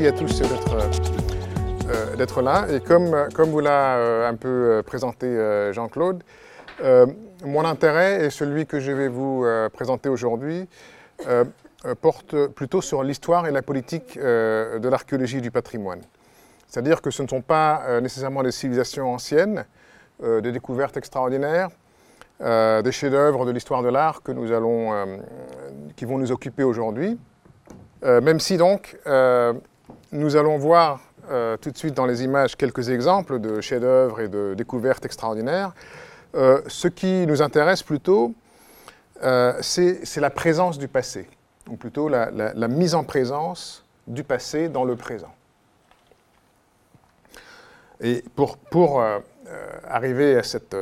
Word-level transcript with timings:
merci 0.00 0.06
à 0.06 0.12
tous 0.12 0.40
d'être 2.16 2.42
là. 2.42 2.66
Et 2.70 2.78
comme, 2.80 3.28
comme 3.34 3.50
vous 3.50 3.58
l'a 3.58 4.28
un 4.28 4.34
peu 4.36 4.80
présenté 4.86 5.26
Jean-Claude, 5.72 6.22
mon 7.44 7.64
intérêt 7.64 8.24
et 8.24 8.30
celui 8.30 8.66
que 8.66 8.78
je 8.78 8.92
vais 8.92 9.08
vous 9.08 9.44
présenter 9.72 10.08
aujourd'hui 10.08 10.68
porte 12.00 12.46
plutôt 12.48 12.80
sur 12.80 13.02
l'histoire 13.02 13.48
et 13.48 13.50
la 13.50 13.62
politique 13.62 14.16
de 14.18 14.88
l'archéologie 14.88 15.40
du 15.40 15.50
patrimoine. 15.50 16.02
C'est-à-dire 16.68 17.02
que 17.02 17.10
ce 17.10 17.24
ne 17.24 17.28
sont 17.28 17.42
pas 17.42 18.00
nécessairement 18.00 18.44
des 18.44 18.52
civilisations 18.52 19.12
anciennes, 19.12 19.64
des 20.22 20.52
découvertes 20.52 20.96
extraordinaires, 20.96 21.70
euh, 22.40 22.82
des 22.82 22.92
chefs-d'œuvre 22.92 23.46
de 23.46 23.50
l'histoire 23.50 23.82
de 23.82 23.88
l'art 23.88 24.22
que 24.22 24.30
nous 24.30 24.52
allons, 24.52 24.92
euh, 24.92 25.16
qui 25.96 26.04
vont 26.04 26.18
nous 26.18 26.30
occuper 26.30 26.62
aujourd'hui. 26.62 27.18
Euh, 28.04 28.20
même 28.20 28.38
si 28.38 28.56
donc 28.56 28.96
nous 30.12 30.36
allons 30.36 30.58
voir 30.58 31.00
tout 31.60 31.70
de 31.70 31.76
suite 31.76 31.92
dans 31.92 32.06
les 32.06 32.24
images 32.24 32.56
quelques 32.56 32.88
exemples 32.88 33.38
de 33.38 33.60
chefs-d'œuvre 33.60 34.20
et 34.20 34.28
de 34.28 34.54
découvertes 34.56 35.04
extraordinaires, 35.04 35.72
ce 36.32 36.88
qui 36.88 37.26
nous 37.26 37.42
intéresse 37.42 37.82
plutôt, 37.82 38.32
c'est 39.60 40.16
la 40.16 40.30
présence 40.30 40.78
du 40.78 40.88
passé, 40.88 41.28
ou 41.68 41.76
plutôt 41.76 42.08
la, 42.08 42.68
mise 42.68 42.94
en 42.94 43.04
présence 43.04 43.84
du 44.06 44.24
passé 44.24 44.70
dans 44.70 44.84
le 44.84 44.96
présent. 44.96 45.34
Et 48.00 48.24
pour, 48.34 49.04
arriver 49.86 50.38
à 50.38 50.42
cette 50.42 50.74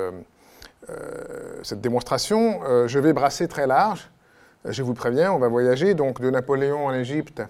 euh, 0.88 1.60
cette 1.62 1.80
démonstration, 1.80 2.60
euh, 2.64 2.86
je 2.86 2.98
vais 2.98 3.12
brasser 3.12 3.48
très 3.48 3.66
large. 3.66 4.08
Je 4.64 4.82
vous 4.82 4.94
préviens, 4.94 5.32
on 5.32 5.38
va 5.38 5.48
voyager 5.48 5.94
donc 5.94 6.20
de 6.20 6.30
Napoléon 6.30 6.86
en 6.86 6.94
Égypte 6.94 7.40
euh, 7.40 7.44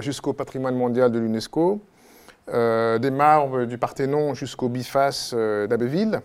jusqu'au 0.00 0.32
patrimoine 0.32 0.76
mondial 0.76 1.10
de 1.10 1.18
l'UNESCO, 1.18 1.80
des 2.48 3.10
marbres 3.10 3.64
du 3.64 3.78
Parthénon 3.78 4.34
jusqu'au 4.34 4.68
biface 4.68 5.34
d'Abbeville. 5.34 6.20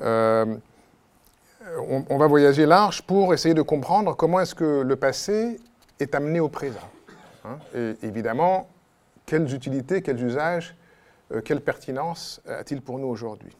On, 0.00 0.60
on, 2.08 2.18
va 2.18 2.26
voyager 2.26 2.66
large 2.66 3.02
pour 3.02 3.34
essayer 3.34 3.54
de 3.54 3.62
comprendre 3.62 4.14
comment 4.14 4.40
est-ce 4.40 4.54
que 4.54 4.82
le 4.82 4.96
passé 4.96 5.58
est 5.98 6.14
amené 6.14 6.38
au 6.40 6.48
présent. 6.48 6.88
Hein. 7.44 7.58
et 7.74 7.94
évidemment, 8.02 8.68
quelles 9.26 9.52
utilités, 9.52 10.02
quels 10.02 10.22
usages, 10.22 10.74
quelle 11.44 11.60
pertinence 11.60 12.40
a-t-il 12.48 12.80
pour 12.80 12.98
nous 12.98 13.08
aujourd'hui? 13.08 13.56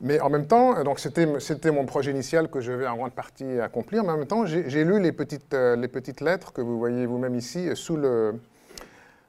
Mais 0.00 0.18
en 0.20 0.30
même 0.30 0.46
temps, 0.46 0.76
euh, 0.76 0.82
donc 0.82 0.98
c'était 0.98 1.70
mon 1.70 1.84
projet 1.84 2.10
initial 2.10 2.48
que 2.48 2.60
je 2.60 2.72
vais 2.72 2.86
en 2.86 2.96
grande 2.96 3.12
partie 3.12 3.60
accomplir, 3.60 4.02
mais 4.02 4.10
en 4.10 4.16
même 4.16 4.26
temps, 4.26 4.46
j'ai 4.46 4.84
lu 4.84 5.00
les 5.00 5.12
petites, 5.12 5.52
euh, 5.52 5.76
les 5.76 5.88
petites 5.88 6.22
lettres 6.22 6.52
que 6.52 6.62
vous 6.62 6.78
voyez 6.78 7.04
vous-même 7.04 7.34
ici 7.34 7.68
euh, 7.68 7.74
sous 7.74 7.96
le, 7.96 8.34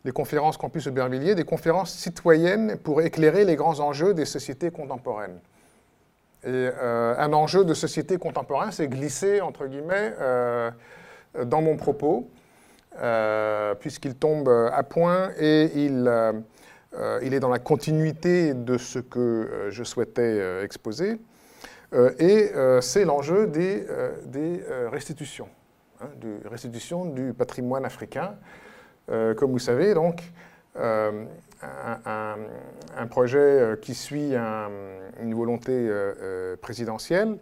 les 0.06 0.12
conférences 0.12 0.56
Campus 0.56 0.88
Aubervilliers, 0.88 1.36
des 1.36 1.44
conférences 1.44 1.94
citoyennes 1.94 2.78
pour 2.78 3.02
éclairer 3.02 3.44
les 3.44 3.58
grands 3.58 3.82
enjeux 3.82 4.14
des 4.14 4.26
sociétés 4.26 4.72
contemporaines. 4.72 5.40
Et 6.44 6.70
un 6.82 7.34
enjeu 7.34 7.64
de 7.64 7.76
société 7.76 8.18
contemporaine, 8.18 8.72
c'est 8.72 8.88
glissé, 8.88 9.42
entre 9.42 9.68
guillemets, 9.68 10.16
dans 11.46 11.62
mon 11.62 11.78
propos, 11.78 12.28
puisqu'il 13.80 14.16
tombe 14.16 14.50
à 14.50 14.82
point 14.82 15.30
et 15.38 15.70
il 15.76 16.08
euh, 16.08 16.34
il 17.22 17.34
est 17.34 17.40
dans 17.40 17.50
la 17.50 17.60
continuité 17.60 18.54
de 18.54 18.78
ce 18.78 19.00
que 19.00 19.20
euh, 19.20 19.72
je 19.72 19.84
souhaitais 19.84 20.22
euh, 20.22 20.64
exposer. 20.64 21.20
et 22.20 22.52
c'est 22.82 23.04
l'enjeu 23.04 23.48
des, 23.48 23.86
restitutions, 24.90 25.50
hein, 26.00 26.08
de 26.22 26.48
restitution 26.48 27.06
du 27.06 27.34
patrimoine 27.34 27.84
africain. 27.84 28.36
comme 29.08 29.52
vous 29.52 29.60
savez, 29.60 29.94
donc, 29.94 30.22
un, 30.78 31.18
projet 33.10 33.78
qui 33.82 33.94
suit 33.94 34.34
une 34.34 35.34
volonté 35.36 35.92
présidentielle 36.62 37.38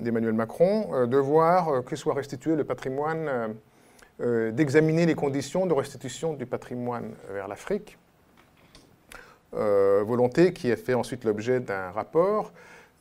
d'Emmanuel 0.00 0.34
Macron 0.34 1.06
de 1.06 1.16
voir 1.16 1.82
que 1.84 1.96
soit 1.96 2.14
restitué 2.14 2.56
le 2.56 2.64
patrimoine 2.64 3.28
euh, 3.28 3.48
d'examiner 4.20 5.06
les 5.06 5.14
conditions 5.14 5.66
de 5.66 5.72
restitution 5.72 6.34
du 6.34 6.46
patrimoine 6.46 7.12
vers 7.32 7.48
l'Afrique. 7.48 7.98
Euh, 9.54 10.02
volonté 10.06 10.54
qui 10.54 10.72
a 10.72 10.76
fait 10.76 10.94
ensuite 10.94 11.24
l'objet 11.24 11.60
d'un 11.60 11.90
rapport 11.90 12.52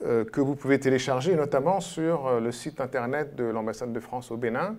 euh, 0.03 0.25
que 0.25 0.41
vous 0.41 0.55
pouvez 0.55 0.81
télécharger 0.81 1.33
notamment 1.33 1.79
sur 1.79 2.41
le 2.41 2.51
site 2.51 2.81
internet 2.81 3.35
de 3.35 3.45
l'ambassade 3.45 3.94
de 3.94 4.00
France 4.01 4.31
au 4.31 4.38
Bénin, 4.38 4.75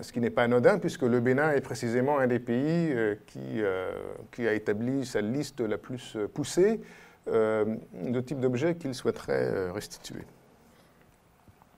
ce 0.00 0.10
qui 0.10 0.20
n'est 0.20 0.30
pas 0.30 0.44
anodin 0.44 0.78
puisque 0.78 1.02
le 1.02 1.20
Bénin 1.20 1.52
est 1.52 1.60
précisément 1.60 2.18
un 2.18 2.28
des 2.28 2.38
pays 2.38 2.94
qui, 3.26 4.46
a 4.46 4.52
établi 4.54 5.04
sa 5.04 5.20
liste 5.20 5.60
la 5.60 5.76
plus 5.76 6.16
poussée 6.32 6.80
de 7.26 8.20
types 8.20 8.40
d'objets 8.40 8.76
qu'il 8.76 8.94
souhaiterait 8.94 9.70
restituer. 9.72 10.22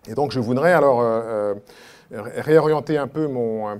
Et 0.06 0.14
donc 0.14 0.30
je 0.30 0.38
voudrais 0.38 0.74
alors 0.74 1.02
réorienter 2.10 2.98
un 2.98 3.08
peu 3.08 3.26
mon, 3.26 3.78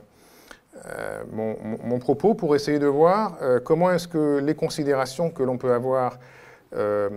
euh, 0.86 1.22
mon, 1.32 1.98
propos 1.98 2.34
pour 2.34 2.54
essayer 2.54 2.78
de 2.78 2.86
voir 2.86 3.36
euh, 3.42 3.58
comment 3.58 3.90
est-ce 3.90 4.06
que 4.06 4.38
les 4.38 4.54
considérations 4.54 5.30
que 5.30 5.42
l'on 5.42 5.58
peut 5.58 5.72
avoir 5.72 6.18
euh, 6.74 7.08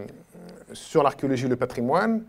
sur 0.74 1.04
l'archéologie 1.04 1.46
et 1.46 1.50
le 1.50 1.56
patrimoine, 1.56 2.24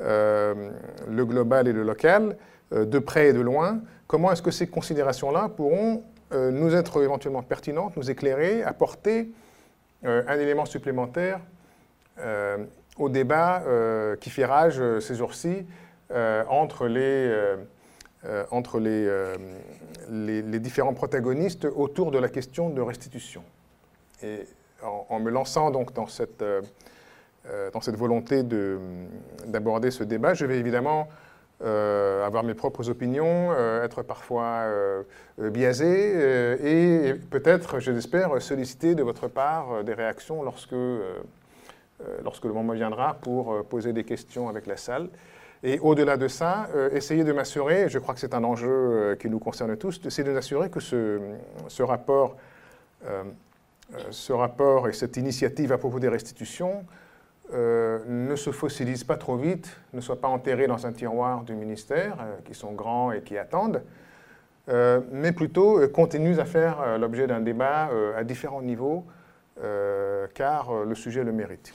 le 0.00 1.24
global 1.24 1.66
et 1.66 1.72
le 1.72 1.82
local, 1.82 2.36
de 2.70 2.98
près 3.00 3.28
et 3.28 3.32
de 3.32 3.40
loin, 3.40 3.80
comment 4.06 4.30
est-ce 4.30 4.42
que 4.42 4.52
ces 4.52 4.68
considérations-là 4.68 5.50
pourront 5.56 6.04
nous 6.32 6.74
être 6.76 7.02
éventuellement 7.02 7.42
pertinentes, 7.42 7.96
nous 7.96 8.08
éclairer, 8.08 8.62
apporter 8.62 9.32
un 10.04 10.38
élément 10.38 10.66
supplémentaire 10.66 11.40
au 12.96 13.08
débat 13.08 13.64
qui 14.20 14.30
fait 14.30 14.44
rage 14.44 14.80
ces 15.00 15.16
jours-ci 15.16 15.66
entre 16.48 16.86
les 16.86 17.56
euh, 18.24 18.44
entre 18.50 18.80
euh, 18.84 19.36
les, 20.10 20.58
différents 20.58 20.92
protagonistes 20.92 21.66
autour 21.66 22.10
de 22.10 22.18
la 22.18 22.28
question 22.28 22.68
de 22.68 22.80
restitution. 22.80 23.44
Et 24.24 24.40
en, 24.82 25.20
me 25.20 25.30
lançant 25.30 25.70
donc 25.70 25.92
dans 25.92 26.08
cette, 26.08 26.42
euh, 26.42 26.60
dans 27.72 27.80
cette 27.80 27.94
volonté 27.94 28.42
d'aborder 29.46 29.92
ce 29.92 30.02
débat, 30.02 30.34
je 30.34 30.46
vais 30.46 30.58
évidemment 30.58 31.08
avoir 31.60 32.42
mes 32.44 32.54
propres 32.54 32.88
opinions, 32.88 33.52
être 33.82 34.02
parfois 34.02 34.64
biaisé 35.38 36.12
et, 36.62 37.14
peut-être, 37.14 37.80
je 37.80 37.90
l'espère, 37.90 38.40
solliciter 38.40 38.94
de 38.94 39.02
votre 39.02 39.26
part 39.26 39.82
des 39.82 39.94
réactions 39.94 40.44
lorsque, 40.44 40.76
lorsque 42.22 42.44
le 42.44 42.52
moment 42.52 42.74
viendra 42.74 43.14
pour 43.14 43.64
poser 43.64 43.92
des 43.92 44.04
questions 44.04 44.48
avec 44.48 44.68
la 44.68 44.76
salle. 44.76 45.08
Et 45.64 45.80
au-delà 45.80 46.16
de 46.16 46.28
ça, 46.28 46.68
euh, 46.74 46.90
essayer 46.92 47.24
de 47.24 47.32
m'assurer, 47.32 47.88
je 47.88 47.98
crois 47.98 48.14
que 48.14 48.20
c'est 48.20 48.34
un 48.34 48.44
enjeu 48.44 48.70
euh, 48.70 49.16
qui 49.16 49.28
nous 49.28 49.40
concerne 49.40 49.76
tous, 49.76 50.00
c'est 50.08 50.22
de 50.22 50.30
m'assurer 50.30 50.70
que 50.70 50.78
ce, 50.78 51.18
rapport, 51.80 52.36
euh, 53.06 53.24
ce 54.10 54.32
rapport 54.32 54.88
et 54.88 54.92
cette 54.92 55.16
initiative 55.16 55.72
à 55.72 55.78
propos 55.78 55.98
des 55.98 56.08
restitutions 56.08 56.84
ne 57.50 58.36
se 58.36 58.50
fossilise 58.50 59.04
pas 59.04 59.16
trop 59.16 59.38
vite, 59.38 59.74
ne 59.94 60.02
soit 60.02 60.20
pas 60.20 60.28
enterré 60.28 60.66
dans 60.66 60.86
un 60.86 60.92
tiroir 60.92 61.44
du 61.44 61.54
ministère, 61.54 62.18
qui 62.44 62.52
sont 62.52 62.72
grands 62.72 63.10
et 63.10 63.22
qui 63.22 63.38
attendent, 63.38 63.82
mais 64.66 65.32
plutôt 65.32 65.80
continue 65.88 66.38
à 66.40 66.44
faire 66.44 66.98
l'objet 66.98 67.26
d'un 67.26 67.40
débat 67.40 67.88
à 68.14 68.22
différents 68.22 68.60
niveaux, 68.60 69.06
car 70.34 70.84
le 70.84 70.94
sujet 70.94 71.24
le 71.24 71.32
mérite. 71.32 71.72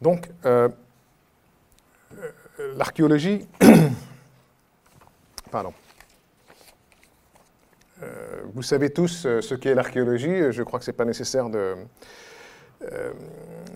Donc, 0.00 0.30
euh, 0.46 0.68
euh, 2.18 2.74
l'archéologie, 2.76 3.46
pardon, 5.50 5.74
euh, 8.02 8.40
vous 8.54 8.62
savez 8.62 8.90
tous 8.90 9.26
ce 9.40 9.54
qu'est 9.54 9.74
l'archéologie, 9.74 10.52
je 10.52 10.62
crois 10.62 10.78
que 10.78 10.86
ce 10.86 10.90
n'est 10.90 10.96
pas 10.96 11.04
nécessaire 11.04 11.50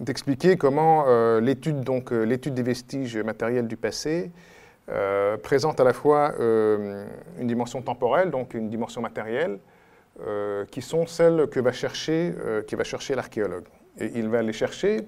d'expliquer 0.01 0.57
comment 0.57 1.05
l'étude 1.41 1.83
donc 1.83 2.11
l'étude 2.11 2.55
des 2.55 2.63
vestiges 2.63 3.19
matériels 3.19 3.69
du 3.69 3.77
passé 3.77 4.31
présente 5.43 5.79
à 5.79 5.85
la 5.85 5.93
fois 5.93 6.35
une 6.39 7.47
dimension 7.47 7.83
temporelle, 7.83 8.31
donc 8.31 8.55
une 8.55 8.71
dimension 8.71 9.03
matérielle, 9.03 9.59
qui 10.71 10.81
sont 10.81 11.07
celles 11.07 11.49
que 11.49 11.61
va 11.61 11.73
chercher, 11.73 12.35
qui 12.67 12.77
va 12.77 12.85
chercher 12.85 13.15
l'archéologue. 13.15 13.67
Et 13.99 14.11
il 14.15 14.31
va 14.31 14.41
les 14.41 14.55
chercher 14.55 15.07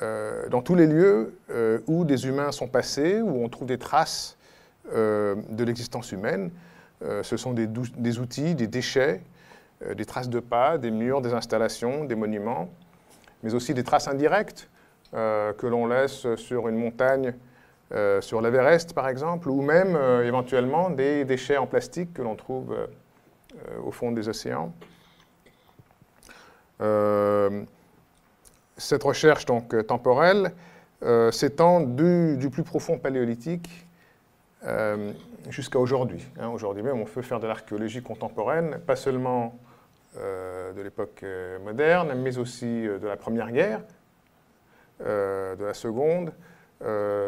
euh, 0.00 0.48
dans 0.48 0.62
tous 0.62 0.74
les 0.74 0.86
lieux 0.86 1.38
euh, 1.50 1.80
où 1.86 2.04
des 2.04 2.26
humains 2.26 2.50
sont 2.50 2.66
passés, 2.66 3.20
où 3.20 3.44
on 3.44 3.48
trouve 3.48 3.68
des 3.68 3.78
traces 3.78 4.36
euh, 4.92 5.36
de 5.50 5.64
l'existence 5.64 6.12
humaine. 6.12 6.50
ce 7.22 7.36
sont 7.36 7.52
des, 7.52 8.18
outils, 8.18 8.54
des 8.54 8.68
déchets, 8.68 9.22
des 9.96 10.04
traces 10.04 10.28
de 10.28 10.40
pas, 10.40 10.78
des 10.78 10.92
murs, 10.92 11.20
des 11.20 11.34
installations, 11.34 12.04
des 12.04 12.14
monuments. 12.14 12.68
mais 13.42 13.54
aussi 13.54 13.74
des 13.74 13.82
traces 13.82 14.06
indirectes 14.06 14.68
que 15.12 15.66
l'on 15.66 15.86
laisse 15.88 16.36
sur 16.36 16.68
une 16.68 16.76
montagne, 16.76 17.34
sur 18.20 18.40
l'Everest 18.40 18.94
par 18.94 19.08
exemple, 19.08 19.50
ou 19.50 19.62
même 19.62 19.98
éventuellement 20.24 20.90
des 20.90 21.24
déchets 21.24 21.56
en 21.56 21.66
plastique 21.66 22.14
que 22.14 22.22
l'on 22.22 22.36
trouve 22.36 22.72
au 23.84 23.90
fond 23.90 24.12
des 24.12 24.28
océans. 24.28 24.72
Cette 28.76 29.02
recherche 29.02 29.46
donc 29.46 29.86
temporelle 29.86 30.52
s'étend 31.32 31.80
du, 31.80 32.48
plus 32.50 32.62
profond 32.62 32.98
paléolithique 32.98 33.68
euh, 34.64 35.12
jusqu'à 35.50 35.80
aujourd'hui. 35.80 36.24
Hein. 36.40 36.48
aujourd'hui 36.48 36.84
même, 36.84 37.00
on 37.00 37.04
peut 37.04 37.22
faire 37.22 37.40
de 37.40 37.48
l'archéologie 37.48 38.00
contemporaine, 38.00 38.78
pas 38.86 38.94
seulement 38.94 39.58
euh, 40.18 40.72
de 40.72 40.82
l'époque 40.82 41.20
euh, 41.24 41.58
moderne, 41.58 42.12
mais 42.22 42.38
aussi 42.38 42.84
de 42.84 43.06
la 43.06 43.16
Première 43.16 43.50
Guerre, 43.50 43.80
de 45.00 45.64
la 45.64 45.74
Seconde, 45.74 46.32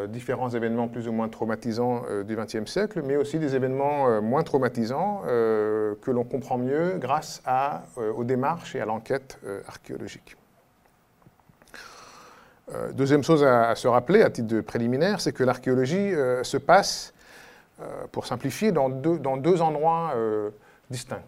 différents 0.09 0.51
événements 0.51 0.87
plus 0.87 1.09
ou 1.09 1.13
moins 1.13 1.29
traumatisants 1.29 2.05
du 2.25 2.37
XXe 2.37 2.71
siècle, 2.71 3.03
mais 3.05 3.17
aussi 3.17 3.41
des 3.41 3.57
événements 3.57 4.23
moins 4.23 4.45
traumatisants 4.45 5.23
que 5.25 6.11
l'on 6.13 6.23
comprend 6.23 6.57
mieux 6.57 6.99
grâce 6.99 7.43
aux 7.97 8.23
démarches 8.23 8.77
et 8.77 8.81
à 8.81 8.85
l'enquête 8.85 9.41
archéologique. 9.67 10.37
Deuxième 12.93 13.23
chose 13.23 13.45
à, 13.45 13.75
se 13.75 13.89
rappeler 13.89 14.23
à 14.23 14.31
titre 14.31 14.49
de 14.49 14.61
préliminaire, 14.61 15.21
c'est 15.21 15.33
que 15.33 15.45
l'archéologie 15.45 16.13
se 16.43 16.57
passe 16.57 17.15
euh, 17.81 18.07
pour 18.13 18.25
simplifier, 18.25 18.71
dans 18.71 18.89
deux, 18.89 19.61
endroits 19.61 20.13
euh, 20.15 20.51
distincts. 20.91 21.25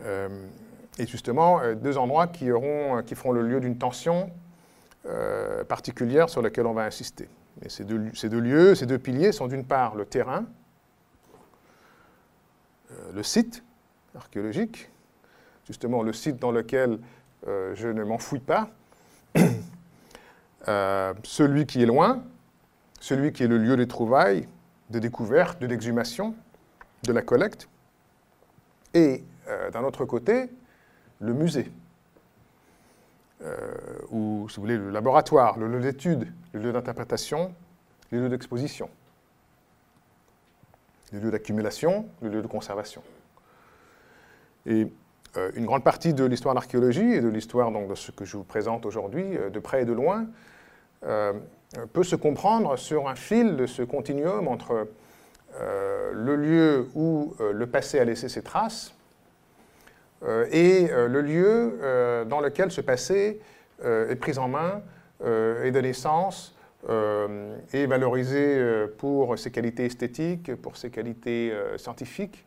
Euh, 0.00 0.46
et 0.98 1.06
justement, 1.06 1.60
deux 1.74 1.98
endroits 1.98 2.28
qui, 2.28 2.46
feront 2.46 3.32
le 3.32 3.42
lieu 3.42 3.60
d'une 3.60 3.76
tension 3.76 4.30
particulière 5.68 6.30
sur 6.30 6.40
laquelle 6.40 6.66
on 6.66 6.72
va 6.72 6.84
insister. 6.84 7.28
Et 7.62 7.68
ces, 7.68 7.84
deux, 7.84 8.10
ces 8.14 8.30
deux 8.30 8.38
lieux, 8.38 8.74
ces 8.74 8.86
deux 8.86 8.98
piliers 8.98 9.32
sont 9.32 9.48
d'une 9.48 9.64
part 9.64 9.96
le 9.96 10.06
terrain, 10.06 10.46
le 13.12 13.22
site 13.22 13.62
archéologique, 14.14 14.88
justement 15.66 16.02
le 16.02 16.12
site 16.12 16.36
dans 16.38 16.52
lequel 16.52 17.00
je 17.46 17.88
ne 17.88 18.04
m'enfouis 18.04 18.38
pas, 18.38 18.70
celui 20.66 21.66
qui 21.66 21.82
est 21.82 21.86
loin, 21.86 22.22
celui 23.00 23.32
qui 23.32 23.42
est 23.42 23.48
le 23.48 23.58
lieu 23.58 23.76
des 23.76 23.86
trouvailles, 23.86 24.48
de 24.90 24.98
découverte, 24.98 25.60
de 25.60 25.66
l'exhumation, 25.66 26.34
de 27.02 27.12
la 27.12 27.22
collecte, 27.22 27.68
et 28.94 29.24
euh, 29.48 29.70
d'un 29.70 29.82
autre 29.82 30.04
côté, 30.04 30.48
le 31.20 31.34
musée, 31.34 31.70
euh, 33.42 33.74
ou, 34.10 34.48
si 34.48 34.56
vous 34.56 34.62
voulez, 34.62 34.78
le 34.78 34.90
laboratoire, 34.90 35.58
le 35.58 35.68
lieu 35.68 35.80
d'étude, 35.80 36.32
le 36.52 36.60
lieu 36.60 36.72
d'interprétation, 36.72 37.52
le 38.10 38.20
lieu 38.20 38.28
d'exposition, 38.28 38.88
le 41.12 41.18
lieu 41.18 41.30
d'accumulation, 41.30 42.06
le 42.22 42.30
lieu 42.30 42.42
de 42.42 42.46
conservation. 42.46 43.02
Et 44.66 44.90
euh, 45.36 45.50
une 45.56 45.66
grande 45.66 45.84
partie 45.84 46.14
de 46.14 46.24
l'histoire 46.24 46.54
de 46.54 46.60
l'archéologie 46.60 47.12
et 47.12 47.20
de 47.20 47.28
l'histoire 47.28 47.70
de 47.70 47.94
ce 47.94 48.12
que 48.12 48.24
je 48.24 48.36
vous 48.36 48.44
présente 48.44 48.86
aujourd'hui, 48.86 49.36
de 49.52 49.58
près 49.58 49.82
et 49.82 49.84
de 49.84 49.92
loin, 49.92 50.26
peut 51.92 52.02
se 52.02 52.16
comprendre 52.16 52.76
sur 52.76 53.08
un 53.08 53.14
fil 53.14 53.56
de 53.56 53.66
ce 53.66 53.82
continuum 53.82 54.48
entre 54.48 54.88
euh, 55.60 56.10
le 56.12 56.36
lieu 56.36 56.88
où 56.96 57.34
euh, 57.38 57.52
le 57.52 57.66
passé 57.68 58.00
a 58.00 58.04
laissé 58.04 58.28
ses 58.28 58.42
traces 58.42 58.92
euh, 60.24 60.48
et 60.50 60.88
le 60.88 61.20
lieu 61.20 62.24
dans 62.28 62.40
lequel 62.40 62.70
ce 62.70 62.80
passé 62.80 63.40
est 63.82 64.16
pris 64.16 64.38
en 64.38 64.48
main 64.48 64.82
et 65.22 65.70
de 65.70 65.80
naissance 65.80 66.56
et 67.72 67.86
valorisé 67.86 68.86
pour 68.98 69.38
ses 69.38 69.50
qualités 69.50 69.86
esthétiques, 69.86 70.54
pour 70.56 70.76
ses 70.76 70.90
qualités 70.90 71.52
scientifiques, 71.76 72.46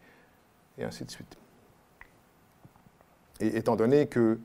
et 0.77 0.83
ainsi 0.83 1.05
de 1.05 1.11
suite. 1.11 1.37
Et 3.39 3.57
étant 3.57 3.75
donné 3.75 4.07
que, 4.07 4.39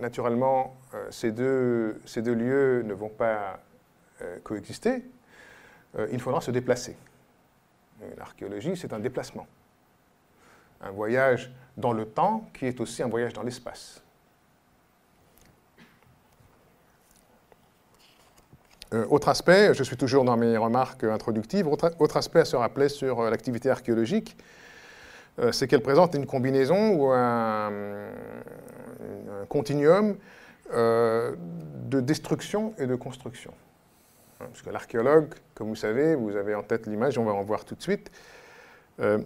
naturellement, 0.00 0.76
ces 1.10 1.32
deux, 1.32 2.00
ces 2.06 2.22
lieux 2.22 2.82
ne 2.82 2.94
vont 2.94 3.08
pas 3.08 3.60
euh, 4.22 4.38
coexister, 4.42 5.04
euh, 5.98 6.08
il 6.10 6.20
faudra 6.20 6.40
se 6.40 6.50
déplacer. 6.50 6.96
L'archéologie, 8.16 8.74
c'est 8.74 8.94
un 8.94 8.98
déplacement. 8.98 9.46
Un 10.80 10.90
voyage 10.90 11.52
dans 11.76 11.92
le 11.92 12.06
temps 12.06 12.48
qui 12.54 12.64
est 12.64 12.80
aussi 12.80 13.02
un 13.02 13.08
voyage 13.08 13.34
dans 13.34 13.42
l'espace. 13.42 14.02
Euh, 18.94 19.06
autre 19.10 19.28
aspect, 19.28 19.74
je 19.74 19.82
suis 19.82 19.98
toujours 19.98 20.24
dans 20.24 20.36
mes 20.38 20.56
remarques 20.56 21.04
introductives, 21.04 21.66
autre, 21.66 22.16
aspect 22.16 22.40
à 22.40 22.44
se 22.46 22.56
rappeler 22.56 22.88
sur 22.88 23.20
l'activité 23.22 23.68
archéologique, 23.68 24.34
c'est 25.52 25.68
qu'elle 25.68 25.82
présente 25.82 26.14
une 26.14 26.26
combinaison 26.26 26.94
ou 26.94 27.10
un, 27.12 27.70
continuum 29.48 30.16
de 30.72 32.00
destruction 32.00 32.74
et 32.78 32.86
de 32.86 32.94
construction. 32.94 33.52
Hein, 34.40 34.46
parce 34.52 34.62
que 34.62 34.70
l'archéologue, 34.70 35.34
comme 35.54 35.68
vous 35.68 35.76
savez, 35.76 36.14
vous 36.14 36.36
avez 36.36 36.54
en 36.54 36.62
tête 36.62 36.86
l'image, 36.86 37.16
on 37.18 37.24
va 37.24 37.32
en 37.32 37.42
voir 37.42 37.64
tout 37.64 37.74
de 37.74 37.82
suite. 37.82 38.10
Euh, 39.00 39.18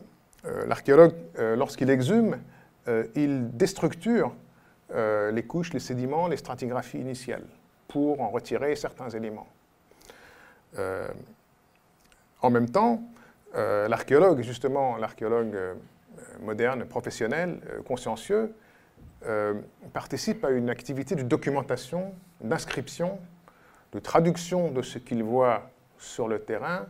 euh, 0.45 0.67
l'archéologue, 0.67 1.15
euh, 1.39 1.57
lorsqu'il 1.57 1.91
exhume, 1.91 2.39
il 3.15 3.57
déstructure 3.57 4.35
les 4.93 5.45
couches, 5.47 5.73
les 5.73 5.79
sédiments, 5.79 6.27
les 6.27 6.39
stratigraphies 6.39 6.99
initiales 6.99 7.45
pour 7.87 8.21
en 8.21 8.31
retirer 8.31 8.75
certains 8.75 9.09
éléments. 9.11 9.47
en 12.43 12.51
même 12.51 12.69
temps, 12.69 13.01
l'archéologue, 13.55 14.41
justement, 14.41 14.97
l'archéologue 14.97 15.57
moderne, 16.41 16.85
professionnel, 16.85 17.61
consciencieux, 17.87 18.55
participe 19.93 20.45
à 20.45 20.51
une 20.51 20.71
activité 20.71 21.15
de 21.15 21.23
documentation, 21.23 22.15
d'inscription 22.41 23.19
de 23.93 23.99
traduction 23.99 24.71
de 24.71 24.83
ce 24.83 24.99
qu'il 24.99 25.23
voit 25.23 25.71
sur 25.99 26.29
le 26.29 26.41
terrain 26.41 26.87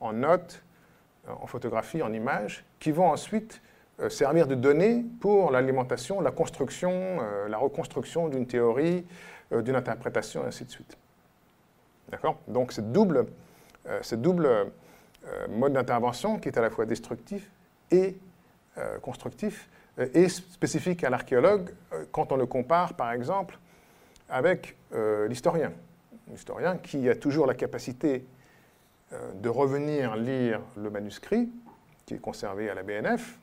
en 0.00 0.12
notes, 0.12 0.62
en 1.28 1.46
photographie, 1.46 2.02
en 2.02 2.12
images, 2.12 2.64
qui 2.78 2.90
vont 2.90 3.08
ensuite 3.08 3.62
euh, 4.00 4.08
servir 4.08 4.46
de 4.46 4.54
données 4.54 5.04
pour 5.20 5.50
l'alimentation, 5.50 6.20
la 6.20 6.32
construction, 6.32 6.90
euh, 6.92 7.48
la 7.48 7.56
reconstruction 7.56 8.28
d'une 8.28 8.46
théorie, 8.46 9.06
euh, 9.52 9.62
d'une 9.62 9.76
interprétation, 9.76 10.44
et 10.44 10.48
ainsi 10.48 10.64
de 10.64 10.70
suite. 10.70 10.98
D'accord? 12.10 12.38
Donc, 12.48 12.72
cette 12.72 12.92
double, 12.92 13.26
cette 14.02 14.20
double 14.22 14.48
mode 15.48 15.72
d'intervention 15.72 16.38
qui 16.38 16.48
est 16.48 16.58
à 16.58 16.60
la 16.60 16.70
fois 16.70 16.86
destructif 16.86 17.50
et 17.90 18.16
constructif 19.02 19.68
est 19.98 20.28
spécifique 20.28 21.04
à 21.04 21.10
l'archéologue 21.10 21.70
quand 22.10 22.32
on 22.32 22.36
le 22.36 22.46
compare, 22.46 22.94
par 22.94 23.12
exemple, 23.12 23.58
avec 24.28 24.76
l'historien 25.28 25.72
historien, 26.32 26.76
qui 26.76 27.08
a 27.08 27.14
toujours 27.14 27.46
la 27.46 27.54
capacité 27.54 28.24
euh, 29.12 29.32
de 29.34 29.48
revenir 29.48 30.16
lire 30.16 30.60
le 30.76 30.90
manuscrit, 30.90 31.50
qui 32.06 32.14
est 32.14 32.18
conservé 32.20 32.70
à 32.70 32.74
la 32.74 32.82
BNF. 32.82 33.38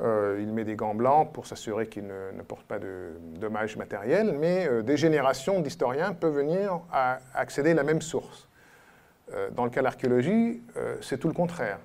Euh, 0.00 0.38
il 0.40 0.52
met 0.52 0.64
des 0.64 0.76
gants 0.76 0.94
blancs 0.94 1.30
pour 1.32 1.46
s'assurer 1.46 1.86
qu'il 1.86 2.06
ne, 2.06 2.42
porte 2.42 2.64
pas 2.64 2.78
de 2.78 3.12
dommages 3.38 3.76
matériels, 3.76 4.32
mais 4.32 4.66
euh, 4.66 4.82
des 4.82 4.96
générations 4.96 5.60
d'historiens 5.60 6.14
peuvent 6.14 6.34
venir 6.34 6.80
à 6.90 7.18
accéder 7.34 7.72
à 7.72 7.74
la 7.74 7.82
même 7.82 8.00
source. 8.00 8.48
dans 9.52 9.64
le 9.64 9.70
cas 9.70 9.80
de 9.80 9.84
l'archéologie, 9.84 10.60
c'est 11.00 11.18
tout 11.18 11.28
le 11.28 11.34
contraire. 11.34 11.78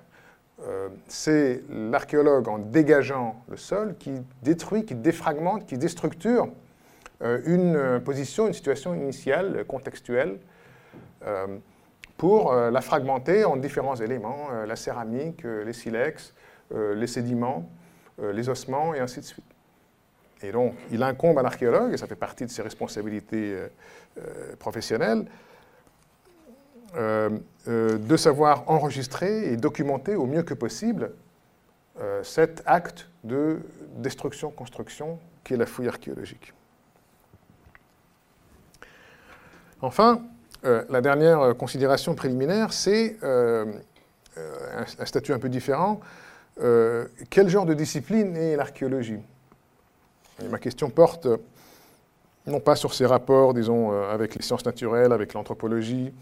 C'est 1.08 1.62
l'archéologue 1.68 2.48
en 2.48 2.58
dégageant 2.58 3.42
le 3.48 3.56
sol 3.56 3.94
qui 3.98 4.12
détruit, 4.42 4.84
qui 4.84 4.94
défragmente, 4.94 5.66
qui 5.66 5.76
déstructure 5.76 6.48
euh, 7.22 7.40
une 7.46 7.76
euh, 7.76 7.98
position, 7.98 8.46
une 8.46 8.52
situation 8.52 8.94
initiale, 8.94 9.64
contextuelle, 9.66 10.38
euh, 11.24 11.46
pour 12.18 12.54
la 12.54 12.80
fragmenter 12.80 13.44
en 13.44 13.58
différents 13.58 13.96
éléments, 13.96 14.48
la 14.66 14.74
céramique, 14.74 15.42
les 15.42 15.74
silex, 15.74 16.32
les 16.70 17.06
sédiments, 17.06 17.68
les 18.18 18.48
ossements, 18.48 18.94
et 18.94 19.00
ainsi 19.00 19.20
de 19.20 19.26
suite. 19.26 19.44
Et 20.40 20.50
donc, 20.50 20.72
il 20.90 21.02
incombe 21.02 21.38
à 21.38 21.42
l'archéologue, 21.42 21.92
et 21.92 21.98
ça 21.98 22.06
fait 22.06 22.16
partie 22.16 22.46
de 22.46 22.50
ses 22.50 22.62
responsabilités 22.62 23.54
professionnelles, 24.58 25.26
de 26.94 28.16
savoir 28.16 28.64
enregistrer 28.68 29.52
et 29.52 29.56
documenter 29.56 30.14
au 30.14 30.26
mieux 30.26 30.42
que 30.42 30.54
possible 30.54 31.10
cet 32.22 32.62
acte 32.66 33.08
de 33.24 33.58
destruction-construction 33.96 35.18
qui 35.44 35.54
est 35.54 35.56
la 35.56 35.66
fouille 35.66 35.88
archéologique. 35.88 36.52
Enfin, 39.80 40.22
euh, 40.64 40.84
la 40.88 41.00
dernière 41.00 41.40
euh, 41.40 41.54
considération 41.54 42.14
préliminaire, 42.14 42.72
c'est 42.72 43.16
euh, 43.22 43.72
un, 44.98 45.04
statut 45.04 45.32
un 45.32 45.38
peu 45.38 45.48
différent. 45.48 46.00
quel 47.30 47.48
genre 47.48 47.66
de 47.66 47.74
discipline 47.74 48.36
est 48.36 48.56
l'archéologie? 48.56 49.20
Ma 50.50 50.58
question 50.58 50.90
porte 50.90 51.28
non 52.46 52.60
pas 52.60 52.76
sur 52.76 52.94
ses 52.94 53.06
rapports, 53.06 53.54
disons, 53.54 53.90
avec 54.08 54.34
les 54.34 54.42
sciences 54.42 54.64
naturelles, 54.64 55.12
avec 55.12 55.34
l'anthropologie, 55.34 56.12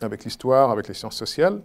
avec 0.00 0.24
l'histoire, 0.24 0.70
avec 0.70 0.88
les 0.88 0.94
sciences 0.94 1.16
sociales, 1.16 1.60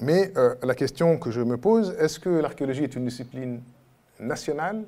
mais 0.00 0.32
la 0.62 0.74
question 0.74 1.16
que 1.16 1.30
je 1.30 1.40
me 1.40 1.56
pose, 1.56 1.94
est-ce 2.00 2.18
que 2.18 2.28
l'archéologie 2.28 2.82
est 2.82 2.96
une 2.96 3.04
discipline 3.04 3.60
nationale 4.18 4.84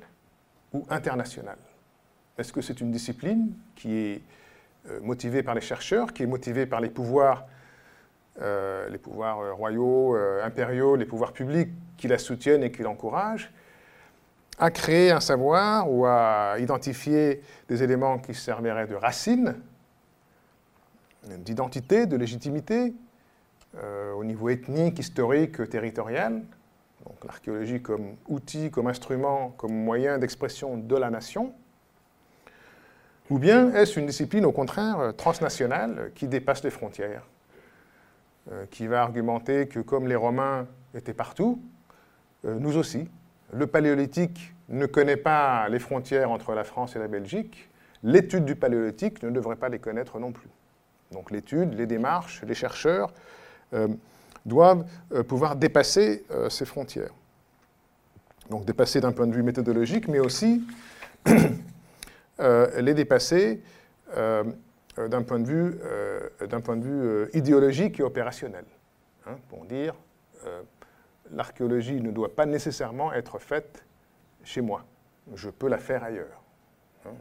ou 0.73 0.85
internationale? 0.89 1.59
Est-ce 2.37 2.51
que 2.51 2.59
c'est 2.59 2.81
une 2.81 2.91
discipline 2.91 3.53
qui 3.77 3.95
est 3.95 4.21
motivée 5.01 5.41
par 5.41 5.55
les 5.55 5.61
chercheurs, 5.61 6.11
qui 6.11 6.23
est 6.23 6.27
motivée 6.27 6.65
par 6.65 6.81
les 6.81 6.89
pouvoirs 6.89 7.45
euh, 8.41 8.89
les 8.89 8.97
pouvoirs 8.97 9.39
euh, 9.39 9.53
royaux, 9.53 10.13
euh, 10.17 10.43
impériaux, 10.43 10.97
les 10.97 11.05
pouvoirs 11.05 11.31
publics 11.31 11.69
qui 11.95 12.09
la 12.09 12.17
soutiennent 12.17 12.63
et 12.63 12.71
qui 12.71 12.81
l'encouragent, 12.81 13.49
à 14.59 14.71
créer 14.71 15.11
un 15.11 15.21
savoir 15.21 15.89
ou 15.89 16.05
à 16.05 16.55
identifier 16.59 17.41
des 17.69 17.81
éléments 17.81 18.17
qui 18.17 18.33
serviraient 18.33 18.87
de 18.87 18.95
racine, 18.95 19.55
d'identité, 21.39 22.05
de 22.05 22.15
légitimité, 22.17 22.93
au 24.15 24.23
niveau 24.23 24.49
ethnique, 24.49 24.99
historique, 24.99 25.69
territorial. 25.69 26.43
Donc 27.05 27.25
l'archéologie 27.25 27.81
comme 27.81 28.15
outil, 28.27 28.71
comme 28.71 28.87
instrument, 28.87 29.53
comme 29.57 29.73
moyen 29.73 30.17
d'expression 30.17 30.77
de 30.77 30.95
la 30.95 31.09
nation. 31.09 31.53
Ou 33.29 33.37
bien 33.37 33.73
est-ce 33.73 33.99
une 33.99 34.05
discipline 34.05 34.45
au 34.45 34.51
contraire 34.51 35.13
transnationale 35.17 36.11
qui 36.15 36.27
dépasse 36.27 36.63
les 36.63 36.69
frontières 36.69 37.23
euh, 38.51 38.65
qui 38.69 38.85
va 38.85 39.01
argumenter 39.01 39.67
que 39.67 39.79
comme 39.79 40.07
les 40.07 40.15
Romains 40.15 40.67
étaient 40.93 41.15
partout, 41.15 41.59
euh, 42.45 42.59
nous 42.59 42.77
aussi. 42.77 43.09
Le 43.51 43.65
paléolithique 43.65 44.53
ne 44.69 44.85
connaît 44.85 45.17
pas 45.17 45.67
les 45.67 45.79
frontières 45.79 46.29
entre 46.29 46.53
la 46.53 46.63
France 46.63 46.95
et 46.95 46.99
la 46.99 47.07
Belgique. 47.07 47.71
L'étude 48.03 48.45
du 48.45 48.55
paléolithique 48.55 49.23
ne 49.23 49.31
devrait 49.31 49.55
pas 49.55 49.69
les 49.69 49.79
connaître 49.79 50.19
non 50.19 50.31
plus. 50.31 50.47
Donc 51.15 51.31
l'étude, 51.31 51.73
les 51.73 51.87
démarches, 51.87 52.43
les 52.43 52.53
chercheurs 52.53 53.11
euh, 53.73 53.87
doivent 54.45 54.85
pouvoir 55.27 55.55
dépasser 55.55 56.23
ces 56.49 56.65
frontières. 56.65 57.09
Donc 58.51 58.63
dépasser 58.65 59.01
d'un 59.01 59.11
point 59.11 59.25
de 59.25 59.33
vue 59.33 59.41
méthodologique, 59.41 60.07
mais 60.07 60.19
aussi 60.19 60.61
les 62.37 62.93
dépasser 62.93 63.63
euh, 64.97 65.07
d'un 65.07 65.23
point 65.23 65.39
de 65.39 65.47
vue, 65.47 65.79
euh, 65.83 66.29
euh, 66.41 67.27
idéologique 67.33 67.99
et 67.99 68.03
opérationnel. 68.03 68.65
Hein, 69.25 69.35
pour 69.49 69.65
dire, 69.65 69.95
l'archéologie 71.31 71.99
ne 71.99 72.11
doit 72.11 72.35
pas 72.35 72.45
nécessairement 72.45 73.11
être 73.13 73.39
faite 73.39 73.83
chez 74.43 74.61
moi. 74.61 74.85
Je 75.33 75.49
peux 75.49 75.67
la 75.67 75.79
faire 75.79 76.03
ailleurs. 76.03 76.43
Hein, 77.05 77.13